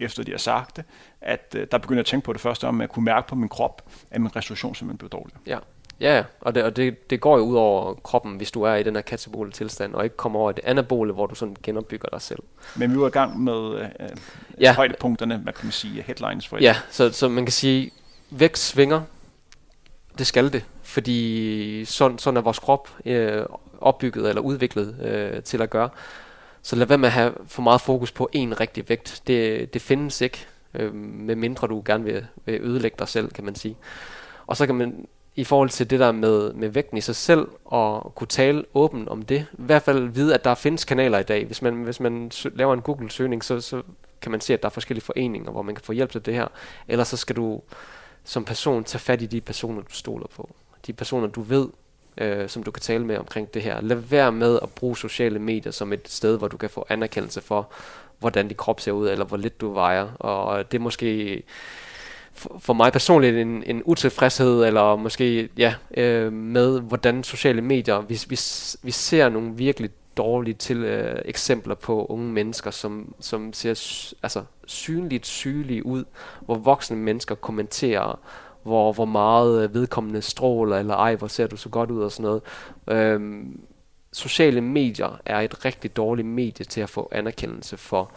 efter 0.00 0.22
de 0.22 0.30
har 0.30 0.38
sagt 0.38 0.76
det, 0.76 0.84
at 1.20 1.54
øh, 1.56 1.66
der 1.70 1.78
begyndte 1.78 1.98
jeg 1.98 2.00
at 2.00 2.06
tænke 2.06 2.24
på 2.24 2.32
det 2.32 2.40
første 2.40 2.68
om, 2.68 2.80
at 2.80 2.82
jeg 2.82 2.88
kunne 2.88 3.04
mærke 3.04 3.28
på 3.28 3.34
min 3.34 3.48
krop, 3.48 3.82
at 4.10 4.20
min 4.20 4.36
restitution 4.36 4.74
simpelthen 4.74 4.98
blev 4.98 5.10
dårlig. 5.10 5.34
Ja. 5.46 5.58
Ja, 6.02 6.24
og, 6.40 6.54
det, 6.54 6.62
og 6.62 6.76
det, 6.76 7.10
det 7.10 7.20
går 7.20 7.38
jo 7.38 7.44
ud 7.44 7.56
over 7.56 7.94
kroppen, 7.94 8.36
hvis 8.36 8.50
du 8.50 8.62
er 8.62 8.74
i 8.74 8.82
den 8.82 8.94
her 8.94 9.02
katabole 9.02 9.52
tilstand, 9.52 9.94
og 9.94 10.04
ikke 10.04 10.16
kommer 10.16 10.40
over 10.40 10.50
i 10.50 10.54
det 10.54 10.64
anabole, 10.64 11.12
hvor 11.12 11.26
du 11.26 11.34
sådan 11.34 11.56
genopbygger 11.62 12.08
dig 12.08 12.20
selv. 12.20 12.42
Men 12.76 12.92
vi 12.92 13.00
var 13.00 13.06
i 13.06 13.10
gang 13.10 13.40
med 13.40 13.80
øh, 13.80 13.88
ja. 14.60 14.74
højdepunkterne, 14.74 15.36
hvad 15.36 15.52
kan 15.52 15.66
man 15.66 15.72
sige, 15.72 16.02
headlines 16.02 16.48
for 16.48 16.58
Ja, 16.60 16.76
så, 16.90 17.12
så 17.12 17.28
man 17.28 17.44
kan 17.44 17.52
sige, 17.52 17.90
vægt 18.30 18.58
svinger, 18.58 19.02
det 20.18 20.26
skal 20.26 20.52
det, 20.52 20.64
fordi 20.82 21.84
sådan, 21.84 22.18
sådan 22.18 22.36
er 22.36 22.40
vores 22.40 22.58
krop 22.58 22.88
øh, 23.04 23.42
opbygget 23.80 24.28
eller 24.28 24.42
udviklet 24.42 24.96
øh, 25.02 25.42
til 25.42 25.62
at 25.62 25.70
gøre. 25.70 25.88
Så 26.62 26.76
lad 26.76 26.86
være 26.86 26.98
med 26.98 27.08
at 27.08 27.12
have 27.12 27.32
for 27.46 27.62
meget 27.62 27.80
fokus 27.80 28.12
på 28.12 28.28
en 28.32 28.60
rigtig 28.60 28.88
vægt. 28.88 29.22
Det, 29.26 29.74
det 29.74 29.82
findes 29.82 30.20
ikke, 30.20 30.46
øh, 30.74 30.94
med 30.94 31.36
mindre 31.36 31.66
du 31.66 31.82
gerne 31.84 32.04
vil, 32.04 32.26
vil 32.44 32.60
ødelægge 32.62 32.96
dig 32.98 33.08
selv, 33.08 33.30
kan 33.30 33.44
man 33.44 33.54
sige. 33.54 33.76
Og 34.46 34.56
så 34.56 34.66
kan 34.66 34.74
man 34.74 35.06
i 35.36 35.44
forhold 35.44 35.70
til 35.70 35.90
det 35.90 36.00
der 36.00 36.12
med, 36.12 36.52
med 36.52 36.68
vægten 36.68 36.96
i 36.96 37.00
sig 37.00 37.16
selv, 37.16 37.48
og 37.64 38.12
kunne 38.14 38.26
tale 38.26 38.64
åbent 38.74 39.08
om 39.08 39.22
det. 39.22 39.46
I 39.52 39.62
hvert 39.62 39.82
fald 39.82 40.08
vide, 40.08 40.34
at 40.34 40.44
der 40.44 40.54
findes 40.54 40.84
kanaler 40.84 41.18
i 41.18 41.22
dag. 41.22 41.44
Hvis 41.44 41.62
man, 41.62 41.74
hvis 41.74 42.00
man 42.00 42.30
laver 42.44 42.74
en 42.74 42.82
Google-søgning, 42.82 43.44
så, 43.44 43.60
så 43.60 43.82
kan 44.22 44.30
man 44.30 44.40
se, 44.40 44.54
at 44.54 44.62
der 44.62 44.68
er 44.68 44.70
forskellige 44.70 45.04
foreninger, 45.04 45.50
hvor 45.50 45.62
man 45.62 45.74
kan 45.74 45.84
få 45.84 45.92
hjælp 45.92 46.12
til 46.12 46.26
det 46.26 46.34
her. 46.34 46.46
Ellers 46.88 47.08
så 47.08 47.16
skal 47.16 47.36
du 47.36 47.60
som 48.24 48.44
person 48.44 48.84
tage 48.84 49.00
fat 49.00 49.22
i 49.22 49.26
de 49.26 49.40
personer, 49.40 49.82
du 49.82 49.92
stoler 49.92 50.26
på. 50.36 50.54
De 50.86 50.92
personer, 50.92 51.26
du 51.26 51.40
ved, 51.40 51.68
øh, 52.18 52.48
som 52.48 52.62
du 52.62 52.70
kan 52.70 52.80
tale 52.80 53.06
med 53.06 53.18
omkring 53.18 53.54
det 53.54 53.62
her. 53.62 53.80
Lad 53.80 53.96
være 53.96 54.32
med 54.32 54.58
at 54.62 54.70
bruge 54.70 54.96
sociale 54.96 55.38
medier 55.38 55.72
som 55.72 55.92
et 55.92 56.08
sted, 56.08 56.38
hvor 56.38 56.48
du 56.48 56.56
kan 56.56 56.70
få 56.70 56.86
anerkendelse 56.88 57.40
for, 57.40 57.68
hvordan 58.18 58.48
din 58.48 58.56
krop 58.56 58.80
ser 58.80 58.92
ud, 58.92 59.08
eller 59.08 59.24
hvor 59.24 59.36
lidt 59.36 59.60
du 59.60 59.72
vejer. 59.72 60.12
Og 60.18 60.72
det 60.72 60.78
er 60.78 60.82
måske 60.82 61.42
for 62.34 62.72
mig 62.72 62.92
personligt 62.92 63.36
en, 63.36 63.62
en 63.66 63.82
utilfredshed, 63.84 64.64
eller 64.64 64.96
måske 64.96 65.48
ja, 65.58 65.74
øh, 65.96 66.32
med 66.32 66.80
hvordan 66.80 67.24
sociale 67.24 67.62
medier, 67.62 68.00
vi, 68.00 68.20
vi, 68.28 68.38
vi 68.82 68.90
ser 68.90 69.28
nogle 69.28 69.56
virkelig 69.56 69.90
dårlige 70.16 70.54
til, 70.54 70.76
øh, 70.76 71.22
eksempler 71.24 71.74
på 71.74 72.06
unge 72.06 72.32
mennesker, 72.32 72.70
som, 72.70 73.14
som 73.20 73.52
ser 73.52 73.70
altså, 74.22 74.44
synligt 74.66 75.26
sygelige 75.26 75.86
ud, 75.86 76.04
hvor 76.40 76.54
voksne 76.54 76.96
mennesker 76.96 77.34
kommenterer, 77.34 78.18
hvor, 78.62 78.92
hvor 78.92 79.04
meget 79.04 79.64
øh, 79.64 79.74
vedkommende 79.74 80.22
stråler, 80.22 80.76
eller 80.76 80.94
ej, 80.94 81.14
hvor 81.14 81.26
ser 81.26 81.46
du 81.46 81.56
så 81.56 81.68
godt 81.68 81.90
ud, 81.90 82.02
og 82.02 82.12
sådan 82.12 82.22
noget. 82.22 82.42
Øh, 82.88 83.44
sociale 84.12 84.60
medier 84.60 85.20
er 85.26 85.40
et 85.40 85.64
rigtig 85.64 85.96
dårligt 85.96 86.28
medie 86.28 86.64
til 86.64 86.80
at 86.80 86.90
få 86.90 87.08
anerkendelse 87.12 87.76
for 87.76 88.12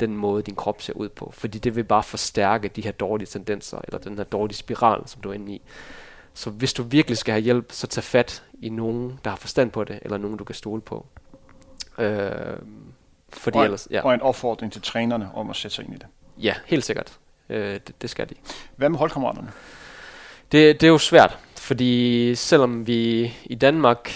den 0.00 0.16
måde, 0.16 0.42
din 0.42 0.54
krop 0.54 0.82
ser 0.82 0.92
ud 0.92 1.08
på. 1.08 1.30
Fordi 1.34 1.58
det 1.58 1.76
vil 1.76 1.84
bare 1.84 2.02
forstærke 2.02 2.68
de 2.68 2.82
her 2.82 2.92
dårlige 2.92 3.26
tendenser, 3.26 3.80
eller 3.84 3.98
den 3.98 4.16
her 4.16 4.24
dårlige 4.24 4.56
spiral, 4.56 5.02
som 5.06 5.20
du 5.20 5.30
er 5.30 5.34
inde 5.34 5.52
i. 5.52 5.62
Så 6.34 6.50
hvis 6.50 6.72
du 6.72 6.82
virkelig 6.82 7.18
skal 7.18 7.32
have 7.32 7.42
hjælp, 7.42 7.72
så 7.72 7.86
tag 7.86 8.04
fat 8.04 8.42
i 8.62 8.68
nogen, 8.68 9.20
der 9.24 9.30
har 9.30 9.36
forstand 9.36 9.70
på 9.70 9.84
det, 9.84 9.98
eller 10.02 10.18
nogen, 10.18 10.36
du 10.36 10.44
kan 10.44 10.54
stole 10.54 10.80
på. 10.80 11.06
Øh, 11.98 12.30
fordi 13.28 13.58
og, 13.58 13.64
ellers, 13.64 13.88
ja. 13.90 14.04
og 14.04 14.14
en 14.14 14.20
opfordring 14.20 14.72
til 14.72 14.82
trænerne 14.82 15.30
om 15.34 15.50
at 15.50 15.56
sætte 15.56 15.74
sig 15.74 15.84
ind 15.84 15.94
i 15.94 15.98
det. 15.98 16.06
Ja, 16.38 16.54
helt 16.66 16.84
sikkert. 16.84 17.18
Øh, 17.48 17.74
det, 17.74 18.02
det 18.02 18.10
skal 18.10 18.28
de. 18.28 18.34
Hvad 18.76 18.88
med 18.88 18.98
holdkammeraterne? 18.98 19.52
Det, 20.52 20.80
det 20.80 20.86
er 20.86 20.90
jo 20.90 20.98
svært, 20.98 21.38
fordi 21.68 22.34
selvom 22.34 22.86
vi 22.86 23.32
i 23.44 23.54
Danmark 23.54 24.10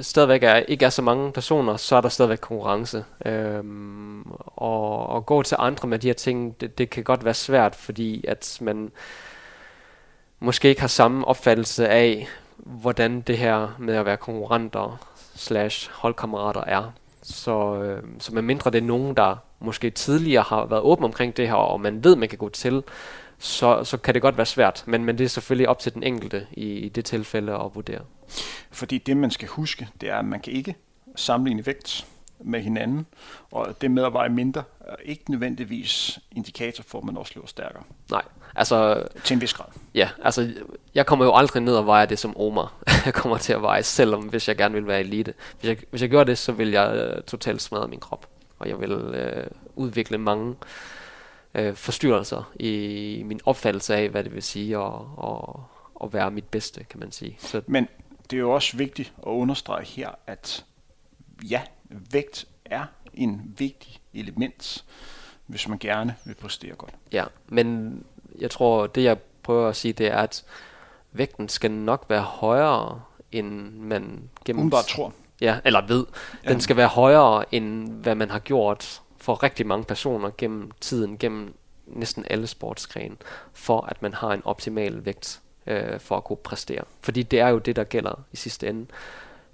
stadigvæk 0.00 0.42
er, 0.42 0.56
ikke 0.56 0.84
er 0.84 0.90
så 0.90 1.02
mange 1.02 1.32
personer, 1.32 1.76
så 1.76 1.96
er 1.96 2.00
der 2.00 2.08
stadigvæk 2.08 2.38
konkurrence. 2.38 3.04
Øhm, 3.26 4.22
og, 4.56 5.06
og 5.06 5.26
gå 5.26 5.42
til 5.42 5.56
andre 5.60 5.88
med 5.88 5.98
de 5.98 6.06
her 6.06 6.14
ting, 6.14 6.60
det, 6.60 6.78
det 6.78 6.90
kan 6.90 7.04
godt 7.04 7.24
være 7.24 7.34
svært, 7.34 7.74
fordi 7.74 8.24
at 8.28 8.58
man 8.60 8.92
måske 10.40 10.68
ikke 10.68 10.80
har 10.80 10.88
samme 10.88 11.24
opfattelse 11.24 11.88
af, 11.88 12.28
hvordan 12.56 13.20
det 13.20 13.38
her 13.38 13.76
med 13.78 13.94
at 13.94 14.06
være 14.06 14.16
konkurrenter 14.16 15.06
slash 15.34 15.90
holdkammerater 15.92 16.64
er. 16.66 16.92
Så, 17.22 17.82
øh, 17.82 18.02
så 18.18 18.34
med 18.34 18.42
mindre 18.42 18.70
det 18.70 18.78
er 18.78 18.86
nogen, 18.86 19.16
der 19.16 19.36
måske 19.60 19.90
tidligere 19.90 20.44
har 20.48 20.66
været 20.66 20.82
åben 20.82 21.04
omkring 21.04 21.36
det 21.36 21.48
her, 21.48 21.54
og 21.54 21.80
man 21.80 22.04
ved, 22.04 22.16
man 22.16 22.28
kan 22.28 22.38
gå 22.38 22.48
til, 22.48 22.82
så, 23.38 23.84
så 23.84 23.96
kan 23.96 24.14
det 24.14 24.22
godt 24.22 24.36
være 24.36 24.46
svært. 24.46 24.84
Men, 24.86 25.04
men 25.04 25.18
det 25.18 25.24
er 25.24 25.28
selvfølgelig 25.28 25.68
op 25.68 25.78
til 25.78 25.94
den 25.94 26.02
enkelte 26.02 26.46
i, 26.52 26.72
i 26.72 26.88
det 26.88 27.04
tilfælde 27.04 27.52
at 27.52 27.74
vurdere. 27.74 28.00
Fordi 28.70 28.98
det, 28.98 29.16
man 29.16 29.30
skal 29.30 29.48
huske, 29.48 29.88
det 30.00 30.08
er, 30.08 30.16
at 30.18 30.24
man 30.24 30.40
kan 30.40 30.52
ikke 30.52 30.74
sammenligne 31.16 31.66
vægt 31.66 32.06
med 32.40 32.60
hinanden, 32.60 33.06
og 33.50 33.80
det 33.80 33.90
med 33.90 34.04
at 34.04 34.12
veje 34.12 34.28
mindre 34.28 34.62
er 34.80 34.96
ikke 35.04 35.30
nødvendigvis 35.30 36.18
indikator 36.32 36.84
for, 36.86 36.98
at 36.98 37.04
man 37.04 37.16
også 37.16 37.32
løber 37.34 37.48
stærkere. 37.48 37.82
Nej, 38.10 38.22
altså... 38.56 39.06
Til 39.24 39.34
en 39.34 39.40
vis 39.40 39.54
grad. 39.54 39.66
Ja, 39.94 40.08
altså, 40.22 40.52
jeg 40.94 41.06
kommer 41.06 41.24
jo 41.24 41.34
aldrig 41.34 41.62
ned 41.62 41.76
og 41.76 41.86
veje 41.86 42.06
det 42.06 42.18
som 42.18 42.36
Omar. 42.36 42.72
jeg 43.06 43.14
kommer 43.14 43.38
til 43.38 43.52
at 43.52 43.62
veje, 43.62 43.82
selvom 43.82 44.22
hvis 44.22 44.48
jeg 44.48 44.56
gerne 44.56 44.74
vil 44.74 44.86
være 44.86 45.00
elite. 45.00 45.34
Hvis 45.60 45.68
jeg, 45.68 45.76
hvis 45.90 46.02
jeg 46.02 46.10
gør 46.10 46.24
det, 46.24 46.38
så 46.38 46.52
vil 46.52 46.70
jeg 46.70 47.12
uh, 47.16 47.22
totalt 47.24 47.62
smadre 47.62 47.88
min 47.88 48.00
krop, 48.00 48.26
og 48.58 48.68
jeg 48.68 48.80
vil 48.80 48.92
uh, 48.92 49.84
udvikle 49.84 50.18
mange 50.18 50.54
uh, 51.58 51.74
forstyrrelser 51.74 52.52
i 52.60 53.22
min 53.26 53.40
opfattelse 53.44 53.96
af, 53.96 54.08
hvad 54.08 54.24
det 54.24 54.34
vil 54.34 54.42
sige 54.42 54.78
at, 54.78 54.92
at, 55.24 55.60
at 56.04 56.12
være 56.12 56.30
mit 56.30 56.44
bedste, 56.44 56.84
kan 56.84 57.00
man 57.00 57.12
sige. 57.12 57.36
Så 57.38 57.62
Men 57.66 57.88
det 58.30 58.36
er 58.36 58.40
jo 58.40 58.50
også 58.50 58.76
vigtigt 58.76 59.12
at 59.18 59.30
understrege 59.30 59.84
her, 59.84 60.10
at 60.26 60.64
ja, 61.42 61.62
vægt 62.10 62.46
er 62.64 62.84
en 63.14 63.54
vigtig 63.58 64.00
element, 64.14 64.84
hvis 65.46 65.68
man 65.68 65.78
gerne 65.78 66.16
vil 66.24 66.34
præstere 66.34 66.74
godt. 66.74 66.92
Ja, 67.12 67.24
men 67.48 67.98
jeg 68.38 68.50
tror, 68.50 68.86
det 68.86 69.04
jeg 69.04 69.18
prøver 69.42 69.68
at 69.68 69.76
sige, 69.76 69.92
det 69.92 70.06
er, 70.06 70.16
at 70.16 70.44
vægten 71.12 71.48
skal 71.48 71.70
nok 71.70 72.06
være 72.08 72.22
højere, 72.22 73.02
end 73.32 73.70
man 73.70 74.30
gennem... 74.44 74.60
Umiddelbart 74.60 74.84
tror. 74.84 75.12
Ja, 75.40 75.58
eller 75.64 75.86
ved. 75.86 76.06
Den 76.42 76.52
ja. 76.52 76.58
skal 76.58 76.76
være 76.76 76.88
højere, 76.88 77.54
end 77.54 77.88
hvad 77.88 78.14
man 78.14 78.30
har 78.30 78.38
gjort 78.38 79.02
for 79.24 79.42
rigtig 79.42 79.66
mange 79.66 79.84
personer 79.84 80.30
gennem 80.38 80.70
tiden, 80.80 81.18
gennem 81.18 81.54
næsten 81.86 82.24
alle 82.30 82.46
sportsgrene, 82.46 83.16
for 83.52 83.80
at 83.80 84.02
man 84.02 84.14
har 84.14 84.32
en 84.32 84.42
optimal 84.44 85.04
vægt 85.04 85.40
øh, 85.66 86.00
for 86.00 86.16
at 86.16 86.24
kunne 86.24 86.36
præstere. 86.36 86.84
Fordi 87.00 87.22
det 87.22 87.40
er 87.40 87.48
jo 87.48 87.58
det, 87.58 87.76
der 87.76 87.84
gælder 87.84 88.24
i 88.32 88.36
sidste 88.36 88.68
ende. 88.68 88.86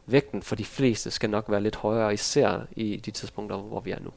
Vægten 0.06 0.42
for 0.42 0.56
de 0.56 0.64
fleste 0.64 1.10
skal 1.10 1.30
nok 1.30 1.44
være 1.48 1.60
lidt 1.60 1.76
højere, 1.76 2.14
især 2.14 2.60
i 2.72 2.96
de 2.96 3.10
tidspunkter, 3.10 3.56
hvor 3.56 3.80
vi 3.80 3.90
er 3.90 4.00
nu. 4.00 4.10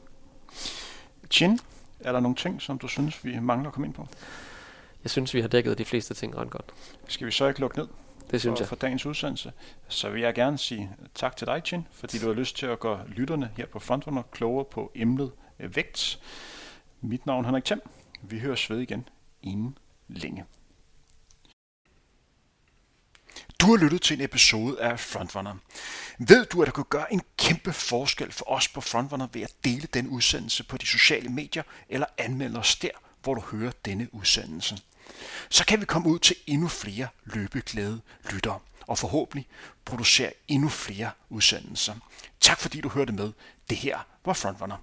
Chin, 1.30 1.58
er 2.00 2.12
der 2.12 2.20
nogle 2.20 2.36
ting, 2.36 2.62
som 2.62 2.78
du 2.78 2.88
synes, 2.88 3.24
vi 3.24 3.38
mangler 3.38 3.68
at 3.68 3.74
komme 3.74 3.86
ind 3.86 3.94
på? 3.94 4.06
Jeg 5.04 5.10
synes, 5.10 5.34
vi 5.34 5.40
har 5.40 5.48
dækket 5.48 5.78
de 5.78 5.84
fleste 5.84 6.14
ting 6.14 6.36
ret 6.36 6.50
godt. 6.50 6.72
Skal 7.08 7.26
vi 7.26 7.32
så 7.32 7.48
ikke 7.48 7.60
lukke 7.60 7.78
ned? 7.78 7.88
Det 8.30 8.40
synes 8.40 8.58
for, 8.58 8.62
jeg. 8.62 8.68
For 8.68 8.76
dagens 8.76 9.06
udsendelse. 9.06 9.52
Så 9.88 10.10
vil 10.10 10.22
jeg 10.22 10.34
gerne 10.34 10.58
sige 10.58 10.90
tak 11.14 11.36
til 11.36 11.46
dig, 11.46 11.62
Chin, 11.64 11.86
fordi 11.92 12.18
du 12.18 12.26
har 12.26 12.34
lyst 12.34 12.56
til 12.56 12.66
at 12.66 12.80
gøre 12.80 13.00
lytterne 13.08 13.50
her 13.56 13.66
på 13.66 13.78
Frontrunner 13.78 14.22
klogere 14.22 14.64
på 14.64 14.92
emnet 14.94 15.30
Øh, 15.60 15.76
vægt. 15.76 16.20
Mit 17.00 17.26
navn 17.26 17.44
er 17.44 17.48
Henrik 17.48 17.64
Thiem. 17.64 17.80
Vi 18.22 18.38
høres 18.38 18.70
ved 18.70 18.80
igen 18.80 19.08
inden 19.42 19.78
længe. 20.08 20.44
Du 23.60 23.66
har 23.66 23.76
lyttet 23.76 24.02
til 24.02 24.16
en 24.16 24.24
episode 24.24 24.80
af 24.80 25.00
Frontrunner. 25.00 25.56
Ved 26.18 26.46
du, 26.46 26.62
at 26.62 26.66
det 26.66 26.74
kunne 26.74 26.84
gøre 26.84 27.12
en 27.12 27.22
kæmpe 27.38 27.72
forskel 27.72 28.32
for 28.32 28.50
os 28.50 28.68
på 28.68 28.80
Frontrunner 28.80 29.26
ved 29.32 29.42
at 29.42 29.54
dele 29.64 29.88
den 29.94 30.08
udsendelse 30.08 30.64
på 30.64 30.76
de 30.76 30.86
sociale 30.86 31.28
medier 31.28 31.62
eller 31.88 32.06
anmelde 32.18 32.58
os 32.58 32.76
der, 32.76 32.90
hvor 33.22 33.34
du 33.34 33.40
hører 33.40 33.72
denne 33.84 34.14
udsendelse? 34.14 34.78
så 35.50 35.66
kan 35.66 35.80
vi 35.80 35.84
komme 35.84 36.08
ud 36.08 36.18
til 36.18 36.36
endnu 36.46 36.68
flere 36.68 37.08
løbeglade 37.24 38.00
lyttere 38.30 38.58
og 38.86 38.98
forhåbentlig 38.98 39.48
producere 39.84 40.32
endnu 40.48 40.68
flere 40.68 41.10
udsendelser. 41.28 41.94
Tak 42.40 42.60
fordi 42.60 42.80
du 42.80 42.88
hørte 42.88 43.12
med. 43.12 43.32
Det 43.70 43.76
her 43.76 43.98
var 44.24 44.32
Frontrunner. 44.32 44.76